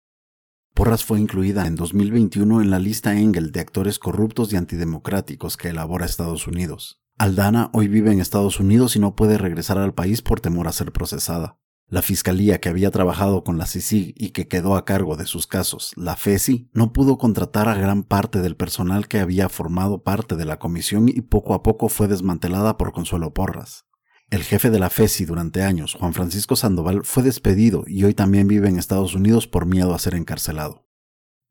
Porras 0.74 1.04
fue 1.04 1.20
incluida 1.20 1.68
en 1.68 1.76
2021 1.76 2.62
en 2.62 2.70
la 2.72 2.80
lista 2.80 3.18
Engel 3.18 3.52
de 3.52 3.60
actores 3.60 4.00
corruptos 4.00 4.54
y 4.54 4.56
antidemocráticos 4.56 5.58
que 5.58 5.70
elabora 5.70 6.06
Estados 6.06 6.48
Unidos. 6.48 7.02
Aldana 7.18 7.70
hoy 7.74 7.88
vive 7.88 8.12
en 8.12 8.22
Estados 8.22 8.60
Unidos 8.60 8.96
y 8.96 9.00
no 9.00 9.16
puede 9.16 9.38
regresar 9.38 9.78
al 9.78 9.94
país 9.94 10.22
por 10.22 10.40
temor 10.40 10.68
a 10.68 10.72
ser 10.72 10.94
procesada. 10.94 11.58
La 11.88 12.02
fiscalía 12.02 12.62
que 12.62 12.70
había 12.70 12.90
trabajado 12.90 13.44
con 13.44 13.58
la 13.58 13.66
CICIG 13.66 14.14
y 14.16 14.30
que 14.30 14.48
quedó 14.48 14.78
a 14.78 14.86
cargo 14.86 15.18
de 15.18 15.26
sus 15.26 15.46
casos, 15.46 15.92
la 15.98 16.16
FESI, 16.16 16.70
no 16.72 16.94
pudo 16.94 17.18
contratar 17.18 17.68
a 17.68 17.76
gran 17.76 18.04
parte 18.04 18.42
del 18.42 18.56
personal 18.56 19.10
que 19.10 19.20
había 19.20 19.50
formado 19.50 20.02
parte 20.02 20.38
de 20.38 20.46
la 20.46 20.58
comisión 20.58 21.10
y 21.10 21.20
poco 21.20 21.54
a 21.54 21.64
poco 21.64 21.90
fue 21.90 22.08
desmantelada 22.08 22.78
por 22.78 22.94
Consuelo 22.94 23.34
Porras. 23.34 23.86
El 24.32 24.44
jefe 24.44 24.70
de 24.70 24.80
la 24.80 24.90
FESI 24.90 25.26
durante 25.26 25.62
años, 25.62 25.94
Juan 26.00 26.14
Francisco 26.14 26.56
Sandoval, 26.56 27.02
fue 27.04 27.22
despedido 27.22 27.84
y 27.86 28.06
hoy 28.06 28.14
también 28.14 28.48
vive 28.48 28.70
en 28.70 28.80
Estados 28.80 29.14
Unidos 29.14 29.46
por 29.46 29.66
miedo 29.66 29.94
a 29.94 30.00
ser 30.00 30.16
encarcelado. 30.16 30.88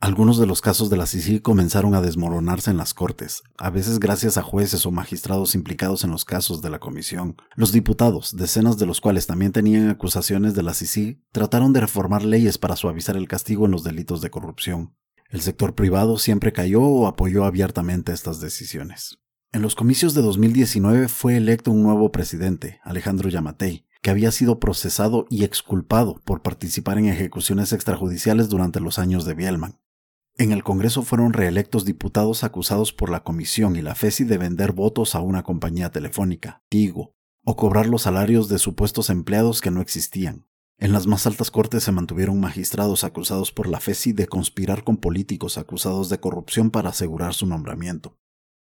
Algunos 0.00 0.38
de 0.38 0.46
los 0.46 0.62
casos 0.62 0.88
de 0.88 0.96
la 0.96 1.04
CICIG 1.04 1.42
comenzaron 1.42 1.94
a 1.94 2.00
desmoronarse 2.00 2.70
en 2.70 2.78
las 2.78 2.94
cortes, 2.94 3.42
a 3.58 3.68
veces 3.68 4.00
gracias 4.00 4.38
a 4.38 4.42
jueces 4.42 4.86
o 4.86 4.92
magistrados 4.92 5.54
implicados 5.54 6.04
en 6.04 6.10
los 6.10 6.24
casos 6.24 6.62
de 6.62 6.70
la 6.70 6.78
comisión. 6.78 7.36
Los 7.54 7.70
diputados, 7.70 8.34
decenas 8.34 8.78
de 8.78 8.86
los 8.86 9.02
cuales 9.02 9.26
también 9.26 9.52
tenían 9.52 9.90
acusaciones 9.90 10.54
de 10.54 10.62
la 10.62 10.72
CICIG, 10.72 11.20
trataron 11.32 11.74
de 11.74 11.80
reformar 11.80 12.24
leyes 12.24 12.56
para 12.56 12.76
suavizar 12.76 13.14
el 13.14 13.28
castigo 13.28 13.66
en 13.66 13.72
los 13.72 13.84
delitos 13.84 14.22
de 14.22 14.30
corrupción. 14.30 14.96
El 15.28 15.42
sector 15.42 15.74
privado 15.74 16.16
siempre 16.16 16.54
cayó 16.54 16.80
o 16.80 17.06
apoyó 17.06 17.44
abiertamente 17.44 18.12
estas 18.12 18.40
decisiones. 18.40 19.19
En 19.52 19.62
los 19.62 19.74
comicios 19.74 20.14
de 20.14 20.22
2019 20.22 21.08
fue 21.08 21.36
electo 21.36 21.72
un 21.72 21.82
nuevo 21.82 22.12
presidente, 22.12 22.78
Alejandro 22.84 23.28
Yamatei, 23.28 23.84
que 24.00 24.10
había 24.10 24.30
sido 24.30 24.60
procesado 24.60 25.26
y 25.28 25.42
exculpado 25.42 26.20
por 26.24 26.40
participar 26.40 26.98
en 26.98 27.08
ejecuciones 27.08 27.72
extrajudiciales 27.72 28.48
durante 28.48 28.78
los 28.78 29.00
años 29.00 29.24
de 29.24 29.34
Bielman. 29.34 29.80
En 30.36 30.52
el 30.52 30.62
Congreso 30.62 31.02
fueron 31.02 31.32
reelectos 31.32 31.84
diputados 31.84 32.44
acusados 32.44 32.92
por 32.92 33.10
la 33.10 33.24
Comisión 33.24 33.74
y 33.74 33.82
la 33.82 33.96
FESI 33.96 34.22
de 34.22 34.38
vender 34.38 34.70
votos 34.70 35.16
a 35.16 35.20
una 35.20 35.42
compañía 35.42 35.90
telefónica, 35.90 36.62
Tigo, 36.68 37.16
o 37.44 37.56
cobrar 37.56 37.86
los 37.86 38.02
salarios 38.02 38.48
de 38.48 38.60
supuestos 38.60 39.10
empleados 39.10 39.60
que 39.60 39.72
no 39.72 39.80
existían. 39.80 40.46
En 40.78 40.92
las 40.92 41.08
más 41.08 41.26
altas 41.26 41.50
cortes 41.50 41.82
se 41.82 41.90
mantuvieron 41.90 42.38
magistrados 42.38 43.02
acusados 43.02 43.50
por 43.50 43.66
la 43.66 43.80
FESI 43.80 44.12
de 44.12 44.28
conspirar 44.28 44.84
con 44.84 44.96
políticos 44.96 45.58
acusados 45.58 46.08
de 46.08 46.20
corrupción 46.20 46.70
para 46.70 46.90
asegurar 46.90 47.34
su 47.34 47.46
nombramiento. 47.46 48.16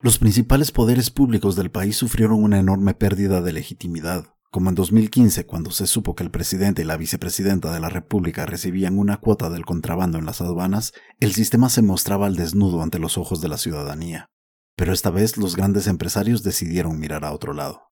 Los 0.06 0.20
principales 0.20 0.70
poderes 0.70 1.10
públicos 1.10 1.56
del 1.56 1.72
país 1.72 1.98
sufrieron 1.98 2.44
una 2.44 2.60
enorme 2.60 2.94
pérdida 2.94 3.42
de 3.42 3.52
legitimidad, 3.52 4.36
como 4.52 4.70
en 4.70 4.76
2015, 4.76 5.48
cuando 5.48 5.72
se 5.72 5.88
supo 5.88 6.14
que 6.14 6.22
el 6.22 6.30
presidente 6.30 6.84
y 6.84 6.86
la 6.86 6.96
vicepresidenta 6.96 7.74
de 7.74 7.80
la 7.80 7.90
República 7.90 8.46
recibían 8.46 9.00
una 9.00 9.18
cuota 9.18 9.50
del 9.50 9.66
contrabando 9.66 10.20
en 10.20 10.28
las 10.28 10.42
aduanas, 10.42 10.94
el 11.20 11.34
sistema 11.34 11.70
se 11.70 11.82
mostraba 11.82 12.28
al 12.28 12.36
desnudo 12.36 12.84
ante 12.84 13.00
los 13.00 13.18
ojos 13.18 13.42
de 13.42 13.48
la 13.48 13.58
ciudadanía. 13.58 14.30
Pero 14.76 14.94
esta 14.94 15.10
vez 15.10 15.38
los 15.38 15.56
grandes 15.56 15.88
empresarios 15.88 16.44
decidieron 16.44 17.00
mirar 17.00 17.26
a 17.26 17.34
otro 17.34 17.54
lado. 17.54 17.92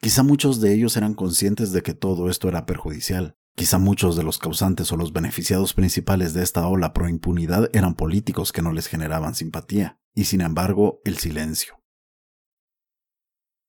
Quizá 0.00 0.24
muchos 0.24 0.60
de 0.60 0.74
ellos 0.74 0.96
eran 0.96 1.14
conscientes 1.14 1.70
de 1.70 1.82
que 1.84 1.94
todo 1.94 2.28
esto 2.28 2.48
era 2.48 2.66
perjudicial. 2.66 3.36
Quizá 3.54 3.78
muchos 3.78 4.16
de 4.16 4.24
los 4.24 4.38
causantes 4.38 4.90
o 4.90 4.96
los 4.96 5.12
beneficiados 5.12 5.74
principales 5.74 6.34
de 6.34 6.42
esta 6.42 6.66
ola 6.66 6.92
pro 6.92 7.08
impunidad 7.08 7.70
eran 7.72 7.94
políticos 7.94 8.50
que 8.50 8.62
no 8.62 8.72
les 8.72 8.88
generaban 8.88 9.36
simpatía, 9.36 10.00
y 10.14 10.24
sin 10.24 10.40
embargo 10.40 11.00
el 11.04 11.18
silencio. 11.18 11.82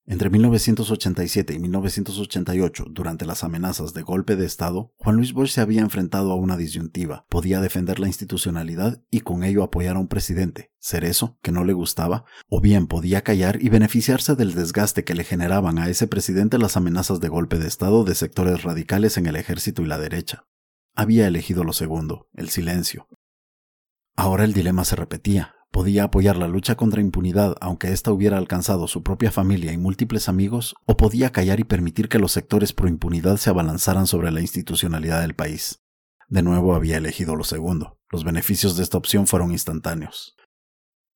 Entre 0.05 0.29
1987 0.29 1.53
y 1.53 1.59
1988, 1.59 2.87
durante 2.89 3.25
las 3.25 3.45
amenazas 3.45 3.93
de 3.93 4.01
golpe 4.01 4.35
de 4.35 4.45
Estado, 4.45 4.91
Juan 4.97 5.15
Luis 5.15 5.31
Bosch 5.31 5.51
se 5.51 5.61
había 5.61 5.79
enfrentado 5.79 6.33
a 6.33 6.35
una 6.35 6.57
disyuntiva. 6.57 7.25
Podía 7.29 7.61
defender 7.61 8.01
la 8.01 8.07
institucionalidad 8.07 9.01
y 9.09 9.21
con 9.21 9.45
ello 9.45 9.63
apoyar 9.63 9.95
a 9.95 9.99
un 9.99 10.09
presidente, 10.09 10.73
ser 10.77 11.05
eso, 11.05 11.39
que 11.41 11.53
no 11.53 11.63
le 11.63 11.71
gustaba, 11.71 12.25
o 12.49 12.59
bien 12.59 12.87
podía 12.87 13.21
callar 13.21 13.63
y 13.63 13.69
beneficiarse 13.69 14.35
del 14.35 14.53
desgaste 14.53 15.05
que 15.05 15.15
le 15.15 15.23
generaban 15.23 15.79
a 15.79 15.87
ese 15.87 16.07
presidente 16.07 16.57
las 16.57 16.75
amenazas 16.75 17.21
de 17.21 17.29
golpe 17.29 17.57
de 17.57 17.69
Estado 17.69 18.03
de 18.03 18.15
sectores 18.15 18.63
radicales 18.63 19.17
en 19.17 19.27
el 19.27 19.37
ejército 19.37 19.83
y 19.83 19.85
la 19.85 19.99
derecha. 19.99 20.47
Había 20.95 21.27
elegido 21.27 21.63
lo 21.63 21.71
segundo, 21.71 22.27
el 22.33 22.49
silencio. 22.49 23.07
Ahora 24.17 24.43
el 24.43 24.51
dilema 24.51 24.83
se 24.83 24.97
repetía. 24.97 25.55
Podía 25.73 26.03
apoyar 26.03 26.37
la 26.37 26.47
lucha 26.47 26.75
contra 26.75 27.01
impunidad 27.01 27.55
aunque 27.59 27.91
ésta 27.91 28.11
hubiera 28.11 28.37
alcanzado 28.37 28.87
su 28.87 29.01
propia 29.01 29.31
familia 29.31 29.73
y 29.73 29.77
múltiples 29.79 30.29
amigos, 30.29 30.75
o 30.85 30.95
podía 30.95 31.31
callar 31.31 31.59
y 31.59 31.63
permitir 31.63 32.09
que 32.09 32.19
los 32.19 32.31
sectores 32.31 32.73
pro 32.73 32.87
impunidad 32.87 33.37
se 33.37 33.49
abalanzaran 33.49 34.05
sobre 34.05 34.29
la 34.29 34.39
institucionalidad 34.39 35.21
del 35.21 35.33
país. 35.33 35.79
De 36.29 36.43
nuevo 36.43 36.75
había 36.75 36.97
elegido 36.97 37.35
lo 37.35 37.43
segundo. 37.43 37.97
Los 38.11 38.23
beneficios 38.23 38.77
de 38.77 38.83
esta 38.83 38.99
opción 38.99 39.25
fueron 39.25 39.51
instantáneos. 39.51 40.35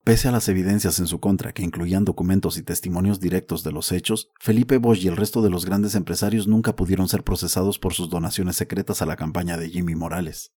Pese 0.04 0.28
a 0.28 0.32
las 0.32 0.50
evidencias 0.50 0.98
en 0.98 1.06
su 1.06 1.20
contra, 1.20 1.54
que 1.54 1.62
incluían 1.62 2.04
documentos 2.04 2.58
y 2.58 2.64
testimonios 2.64 3.20
directos 3.20 3.64
de 3.64 3.72
los 3.72 3.92
hechos, 3.92 4.32
Felipe 4.40 4.80
Bosch 4.80 5.04
y 5.04 5.08
el 5.08 5.18
resto 5.18 5.44
de 5.44 5.52
los 5.52 5.66
grandes 5.66 5.94
empresarios 5.94 6.48
nunca 6.48 6.76
pudieron 6.76 7.08
ser 7.08 7.24
procesados 7.24 7.78
por 7.78 7.94
sus 7.94 8.10
donaciones 8.10 8.56
secretas 8.56 9.04
a 9.04 9.06
la 9.06 9.18
campaña 9.18 9.56
de 9.56 9.70
Jimmy 9.70 9.94
Morales. 9.94 10.52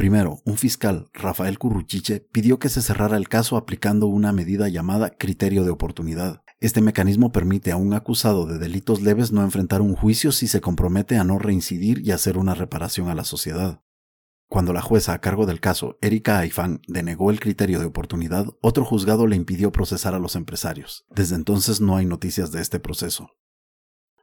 Primero, 0.00 0.40
un 0.46 0.56
fiscal, 0.56 1.10
Rafael 1.12 1.58
Curruchiche, 1.58 2.20
pidió 2.20 2.58
que 2.58 2.70
se 2.70 2.80
cerrara 2.80 3.18
el 3.18 3.28
caso 3.28 3.58
aplicando 3.58 4.06
una 4.06 4.32
medida 4.32 4.66
llamada 4.70 5.10
criterio 5.10 5.62
de 5.62 5.68
oportunidad. 5.68 6.40
Este 6.58 6.80
mecanismo 6.80 7.32
permite 7.32 7.70
a 7.70 7.76
un 7.76 7.92
acusado 7.92 8.46
de 8.46 8.56
delitos 8.56 9.02
leves 9.02 9.30
no 9.30 9.42
enfrentar 9.42 9.82
un 9.82 9.94
juicio 9.94 10.32
si 10.32 10.48
se 10.48 10.62
compromete 10.62 11.18
a 11.18 11.24
no 11.24 11.38
reincidir 11.38 12.00
y 12.00 12.12
hacer 12.12 12.38
una 12.38 12.54
reparación 12.54 13.10
a 13.10 13.14
la 13.14 13.24
sociedad. 13.24 13.82
Cuando 14.48 14.72
la 14.72 14.80
jueza 14.80 15.12
a 15.12 15.20
cargo 15.20 15.44
del 15.44 15.60
caso, 15.60 15.98
Erika 16.00 16.38
Aifán, 16.38 16.80
denegó 16.88 17.30
el 17.30 17.38
criterio 17.38 17.78
de 17.78 17.84
oportunidad, 17.84 18.46
otro 18.62 18.86
juzgado 18.86 19.26
le 19.26 19.36
impidió 19.36 19.70
procesar 19.70 20.14
a 20.14 20.18
los 20.18 20.34
empresarios. 20.34 21.04
Desde 21.10 21.34
entonces 21.36 21.82
no 21.82 21.98
hay 21.98 22.06
noticias 22.06 22.52
de 22.52 22.62
este 22.62 22.80
proceso. 22.80 23.32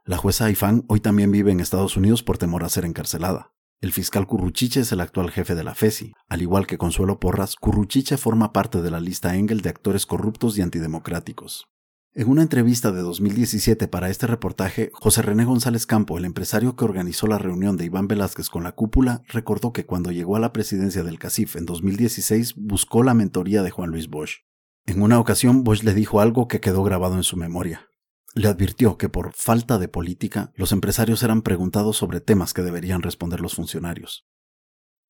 La 0.04 0.16
jueza 0.16 0.46
Aifán 0.46 0.84
hoy 0.88 0.98
también 0.98 1.30
vive 1.30 1.52
en 1.52 1.60
Estados 1.60 1.96
Unidos 1.96 2.24
por 2.24 2.36
temor 2.36 2.64
a 2.64 2.68
ser 2.68 2.84
encarcelada. 2.84 3.52
El 3.80 3.92
fiscal 3.92 4.26
Curruchiche 4.26 4.80
es 4.80 4.90
el 4.90 5.00
actual 5.00 5.30
jefe 5.30 5.54
de 5.54 5.62
la 5.62 5.72
FESI. 5.72 6.12
Al 6.28 6.42
igual 6.42 6.66
que 6.66 6.78
Consuelo 6.78 7.20
Porras, 7.20 7.54
Curruchiche 7.54 8.16
forma 8.16 8.52
parte 8.52 8.82
de 8.82 8.90
la 8.90 8.98
lista 8.98 9.36
Engel 9.36 9.60
de 9.60 9.68
actores 9.68 10.04
corruptos 10.04 10.58
y 10.58 10.62
antidemocráticos. 10.62 11.68
En 12.12 12.28
una 12.28 12.42
entrevista 12.42 12.90
de 12.90 13.02
2017 13.02 13.86
para 13.86 14.10
este 14.10 14.26
reportaje, 14.26 14.90
José 14.92 15.22
René 15.22 15.44
González 15.44 15.86
Campo, 15.86 16.18
el 16.18 16.24
empresario 16.24 16.74
que 16.74 16.84
organizó 16.84 17.28
la 17.28 17.38
reunión 17.38 17.76
de 17.76 17.84
Iván 17.84 18.08
Velázquez 18.08 18.48
con 18.48 18.64
la 18.64 18.72
cúpula, 18.72 19.22
recordó 19.28 19.72
que 19.72 19.86
cuando 19.86 20.10
llegó 20.10 20.34
a 20.34 20.40
la 20.40 20.52
presidencia 20.52 21.04
del 21.04 21.20
CACIF 21.20 21.54
en 21.54 21.64
2016 21.64 22.56
buscó 22.56 23.04
la 23.04 23.14
mentoría 23.14 23.62
de 23.62 23.70
Juan 23.70 23.90
Luis 23.90 24.08
Bosch. 24.08 24.38
En 24.86 25.02
una 25.02 25.20
ocasión, 25.20 25.62
Bosch 25.62 25.84
le 25.84 25.94
dijo 25.94 26.20
algo 26.20 26.48
que 26.48 26.58
quedó 26.58 26.82
grabado 26.82 27.14
en 27.14 27.22
su 27.22 27.36
memoria. 27.36 27.88
Le 28.34 28.48
advirtió 28.48 28.98
que 28.98 29.08
por 29.08 29.32
falta 29.32 29.78
de 29.78 29.88
política, 29.88 30.52
los 30.54 30.72
empresarios 30.72 31.22
eran 31.22 31.42
preguntados 31.42 31.96
sobre 31.96 32.20
temas 32.20 32.54
que 32.54 32.62
deberían 32.62 33.02
responder 33.02 33.40
los 33.40 33.54
funcionarios. 33.54 34.26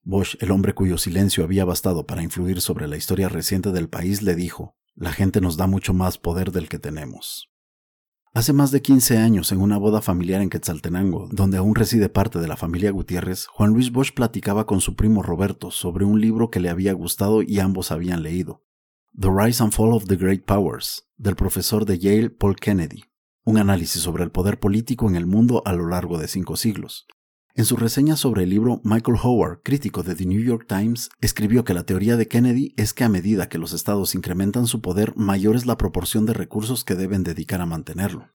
Bosch, 0.03 0.37
el 0.41 0.51
hombre 0.51 0.75
cuyo 0.75 0.97
silencio 0.97 1.45
había 1.45 1.64
bastado 1.64 2.07
para 2.07 2.23
influir 2.23 2.61
sobre 2.61 2.89
la 2.89 2.97
historia 2.97 3.29
reciente 3.29 3.73
del 3.73 3.89
país, 3.89 4.23
le 4.23 4.35
dijo, 4.35 4.77
la 4.95 5.12
gente 5.12 5.41
nos 5.41 5.57
da 5.57 5.66
mucho 5.66 5.93
más 5.93 6.19
poder 6.19 6.53
del 6.53 6.69
que 6.69 6.79
tenemos. 6.79 7.51
Hace 8.35 8.53
más 8.53 8.71
de 8.71 8.83
15 8.83 9.19
años, 9.19 9.53
en 9.53 9.61
una 9.61 9.79
boda 9.79 10.01
familiar 10.01 10.43
en 10.43 10.51
Quetzaltenango, 10.51 11.29
donde 11.33 11.59
aún 11.59 11.75
reside 11.75 12.09
parte 12.09 12.39
de 12.39 12.47
la 12.47 12.57
familia 12.57 12.91
Gutiérrez, 12.91 13.47
Juan 13.47 13.71
Luis 13.73 13.91
Bosch 13.91 14.12
platicaba 14.12 14.66
con 14.66 14.81
su 14.81 14.95
primo 14.97 15.23
Roberto 15.23 15.71
sobre 15.71 16.05
un 16.05 16.21
libro 16.21 16.51
que 16.51 16.61
le 16.61 16.69
había 16.69 16.93
gustado 16.93 17.43
y 17.43 17.59
ambos 17.59 17.91
habían 17.91 18.23
leído, 18.23 18.62
The 19.21 19.31
Rise 19.31 19.61
and 19.61 19.73
Fall 19.73 19.95
of 19.95 20.05
the 20.05 20.14
Great 20.14 20.45
Powers, 20.45 21.09
del 21.16 21.35
profesor 21.35 21.85
de 21.85 21.99
Yale 21.99 22.31
Paul 22.31 22.55
Kennedy, 22.55 23.03
un 23.45 23.59
análisis 23.59 24.01
sobre 24.01 24.23
el 24.23 24.31
poder 24.31 24.61
político 24.61 25.09
en 25.09 25.16
el 25.16 25.27
mundo 25.27 25.61
a 25.64 25.73
lo 25.73 25.89
largo 25.89 26.19
de 26.19 26.29
cinco 26.29 26.57
siglos. 26.57 27.09
En 27.57 27.64
su 27.64 27.77
reseña 27.77 28.14
sobre 28.14 28.45
el 28.45 28.51
libro, 28.51 28.81
Michael 28.85 29.19
Howard, 29.21 29.62
crítico 29.64 30.05
de 30.05 30.14
The 30.14 30.25
New 30.25 30.41
York 30.41 30.66
Times, 30.69 31.11
escribió 31.21 31.64
que 31.64 31.75
la 31.75 31.83
teoría 31.83 32.16
de 32.16 32.29
Kennedy 32.29 32.75
es 32.77 32.95
que 32.95 33.03
a 33.03 33.09
medida 33.09 33.49
que 33.49 33.59
los 33.59 33.73
estados 33.73 34.14
incrementan 34.14 34.69
su 34.69 34.81
poder, 34.81 35.16
mayor 35.16 35.57
es 35.57 35.66
la 35.66 35.79
proporción 35.79 36.25
de 36.25 36.35
recursos 36.35 36.85
que 36.85 36.95
deben 36.95 37.25
dedicar 37.25 37.61
a 37.61 37.66
mantenerlo 37.66 38.29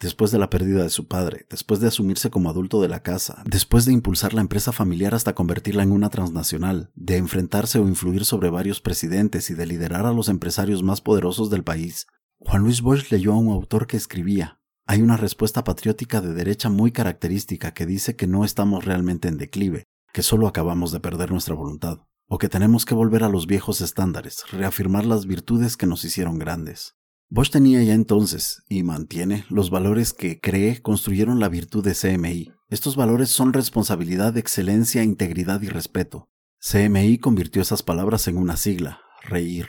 después 0.00 0.30
de 0.30 0.38
la 0.38 0.50
pérdida 0.50 0.82
de 0.82 0.90
su 0.90 1.06
padre, 1.06 1.46
después 1.50 1.78
de 1.80 1.88
asumirse 1.88 2.30
como 2.30 2.48
adulto 2.48 2.80
de 2.80 2.88
la 2.88 3.02
casa, 3.02 3.42
después 3.44 3.84
de 3.84 3.92
impulsar 3.92 4.32
la 4.32 4.40
empresa 4.40 4.72
familiar 4.72 5.14
hasta 5.14 5.34
convertirla 5.34 5.82
en 5.82 5.92
una 5.92 6.08
transnacional, 6.08 6.90
de 6.94 7.18
enfrentarse 7.18 7.78
o 7.78 7.86
influir 7.86 8.24
sobre 8.24 8.50
varios 8.50 8.80
presidentes 8.80 9.50
y 9.50 9.54
de 9.54 9.66
liderar 9.66 10.06
a 10.06 10.12
los 10.12 10.28
empresarios 10.28 10.82
más 10.82 11.00
poderosos 11.00 11.50
del 11.50 11.64
país, 11.64 12.06
Juan 12.38 12.62
Luis 12.62 12.80
Bosch 12.80 13.10
leyó 13.10 13.34
a 13.34 13.38
un 13.38 13.52
autor 13.52 13.86
que 13.86 13.98
escribía, 13.98 14.60
hay 14.86 15.02
una 15.02 15.18
respuesta 15.18 15.62
patriótica 15.62 16.20
de 16.20 16.32
derecha 16.32 16.70
muy 16.70 16.90
característica 16.90 17.72
que 17.74 17.86
dice 17.86 18.16
que 18.16 18.26
no 18.26 18.44
estamos 18.44 18.86
realmente 18.86 19.28
en 19.28 19.36
declive, 19.36 19.84
que 20.12 20.22
solo 20.22 20.48
acabamos 20.48 20.90
de 20.90 21.00
perder 21.00 21.30
nuestra 21.30 21.54
voluntad, 21.54 22.00
o 22.26 22.38
que 22.38 22.48
tenemos 22.48 22.86
que 22.86 22.94
volver 22.94 23.22
a 23.22 23.28
los 23.28 23.46
viejos 23.46 23.82
estándares, 23.82 24.44
reafirmar 24.50 25.04
las 25.04 25.26
virtudes 25.26 25.76
que 25.76 25.86
nos 25.86 26.04
hicieron 26.04 26.38
grandes. 26.38 26.96
Bosch 27.32 27.52
tenía 27.52 27.80
ya 27.84 27.94
entonces, 27.94 28.64
y 28.68 28.82
mantiene, 28.82 29.44
los 29.50 29.70
valores 29.70 30.12
que 30.12 30.40
cree 30.40 30.82
construyeron 30.82 31.38
la 31.38 31.48
virtud 31.48 31.84
de 31.84 31.94
CMI. 31.94 32.50
Estos 32.68 32.96
valores 32.96 33.28
son 33.28 33.52
responsabilidad, 33.52 34.36
excelencia, 34.36 35.04
integridad 35.04 35.62
y 35.62 35.68
respeto. 35.68 36.28
CMI 36.58 37.18
convirtió 37.18 37.62
esas 37.62 37.84
palabras 37.84 38.26
en 38.26 38.36
una 38.36 38.56
sigla, 38.56 38.98
reír. 39.22 39.68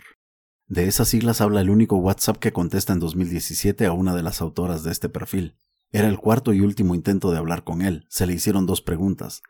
De 0.66 0.88
esas 0.88 1.10
siglas 1.10 1.40
habla 1.40 1.62
el 1.62 1.70
único 1.70 1.98
WhatsApp 1.98 2.38
que 2.38 2.52
contesta 2.52 2.94
en 2.94 3.00
2017 3.00 3.86
a 3.86 3.94
una 3.94 4.16
de 4.16 4.24
las 4.24 4.42
autoras 4.42 4.84
de 4.84 4.92
este 4.92 5.08
perfil. 5.08 5.56
Era 5.92 6.10
el 6.10 6.18
cuarto 6.18 6.54
y 6.54 6.62
último 6.62 6.96
intento 6.96 7.30
de 7.30 7.38
hablar 7.38 7.64
con 7.64 7.84
él. 7.84 8.08
Se 8.10 8.26
le 8.26 8.34
hicieron 8.34 8.66
dos 8.66 8.82
preguntas. 8.82 9.44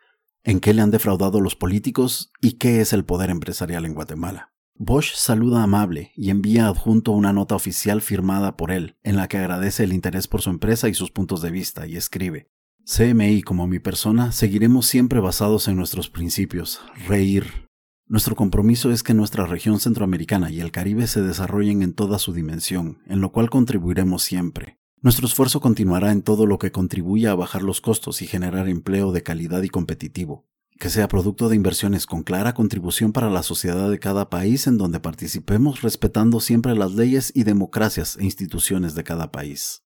¿En 0.44 0.60
qué 0.60 0.74
le 0.74 0.82
han 0.82 0.90
defraudado 0.90 1.40
los 1.40 1.56
políticos 1.56 2.30
y 2.42 2.58
qué 2.58 2.82
es 2.82 2.92
el 2.92 3.06
poder 3.06 3.30
empresarial 3.30 3.86
en 3.86 3.94
Guatemala? 3.94 4.52
Bosch 4.84 5.14
saluda 5.14 5.62
amable 5.62 6.10
y 6.16 6.30
envía 6.30 6.66
adjunto 6.66 7.12
una 7.12 7.32
nota 7.32 7.54
oficial 7.54 8.02
firmada 8.02 8.56
por 8.56 8.72
él, 8.72 8.96
en 9.04 9.14
la 9.14 9.28
que 9.28 9.38
agradece 9.38 9.84
el 9.84 9.92
interés 9.92 10.26
por 10.26 10.42
su 10.42 10.50
empresa 10.50 10.88
y 10.88 10.94
sus 10.94 11.12
puntos 11.12 11.40
de 11.40 11.52
vista, 11.52 11.86
y 11.86 11.96
escribe, 11.96 12.48
CMI 12.84 13.42
como 13.42 13.68
mi 13.68 13.78
persona 13.78 14.32
seguiremos 14.32 14.86
siempre 14.86 15.20
basados 15.20 15.68
en 15.68 15.76
nuestros 15.76 16.10
principios, 16.10 16.80
reír. 17.06 17.68
Nuestro 18.08 18.34
compromiso 18.34 18.90
es 18.90 19.04
que 19.04 19.14
nuestra 19.14 19.46
región 19.46 19.78
centroamericana 19.78 20.50
y 20.50 20.58
el 20.58 20.72
Caribe 20.72 21.06
se 21.06 21.22
desarrollen 21.22 21.84
en 21.84 21.94
toda 21.94 22.18
su 22.18 22.32
dimensión, 22.32 22.98
en 23.06 23.20
lo 23.20 23.30
cual 23.30 23.50
contribuiremos 23.50 24.24
siempre. 24.24 24.80
Nuestro 25.00 25.28
esfuerzo 25.28 25.60
continuará 25.60 26.10
en 26.10 26.22
todo 26.22 26.44
lo 26.44 26.58
que 26.58 26.72
contribuya 26.72 27.30
a 27.30 27.36
bajar 27.36 27.62
los 27.62 27.80
costos 27.80 28.20
y 28.20 28.26
generar 28.26 28.68
empleo 28.68 29.12
de 29.12 29.22
calidad 29.22 29.62
y 29.62 29.68
competitivo 29.68 30.44
que 30.82 30.90
sea 30.90 31.06
producto 31.06 31.48
de 31.48 31.54
inversiones 31.54 32.06
con 32.06 32.24
clara 32.24 32.54
contribución 32.54 33.12
para 33.12 33.30
la 33.30 33.44
sociedad 33.44 33.88
de 33.88 34.00
cada 34.00 34.30
país 34.30 34.66
en 34.66 34.78
donde 34.78 34.98
participemos 34.98 35.80
respetando 35.82 36.40
siempre 36.40 36.74
las 36.74 36.90
leyes 36.90 37.30
y 37.36 37.44
democracias 37.44 38.16
e 38.16 38.24
instituciones 38.24 38.96
de 38.96 39.04
cada 39.04 39.30
país. 39.30 39.84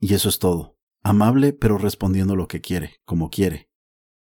Y 0.00 0.14
eso 0.14 0.28
es 0.28 0.40
todo. 0.40 0.76
Amable 1.04 1.52
pero 1.52 1.78
respondiendo 1.78 2.34
lo 2.34 2.48
que 2.48 2.60
quiere, 2.60 2.96
como 3.04 3.30
quiere. 3.30 3.70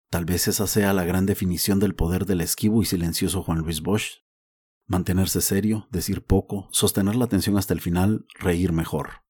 Tal 0.10 0.26
vez 0.26 0.48
esa 0.48 0.66
sea 0.66 0.92
la 0.92 1.06
gran 1.06 1.28
definición 1.28 1.80
del 1.80 1.94
poder 1.94 2.26
del 2.26 2.42
esquivo 2.42 2.82
y 2.82 2.86
silencioso 2.86 3.44
Juan 3.44 3.60
Luis 3.60 3.84
Bosch. 3.84 4.24
Mantenerse 4.88 5.40
serio, 5.40 5.88
decir 5.92 6.26
poco, 6.26 6.68
sostener 6.72 7.16
la 7.16 7.26
atención 7.26 7.60
hasta 7.60 7.76
el 7.76 7.80
final, 7.80 8.26
reír 8.40 8.72
mejor. 8.72 9.23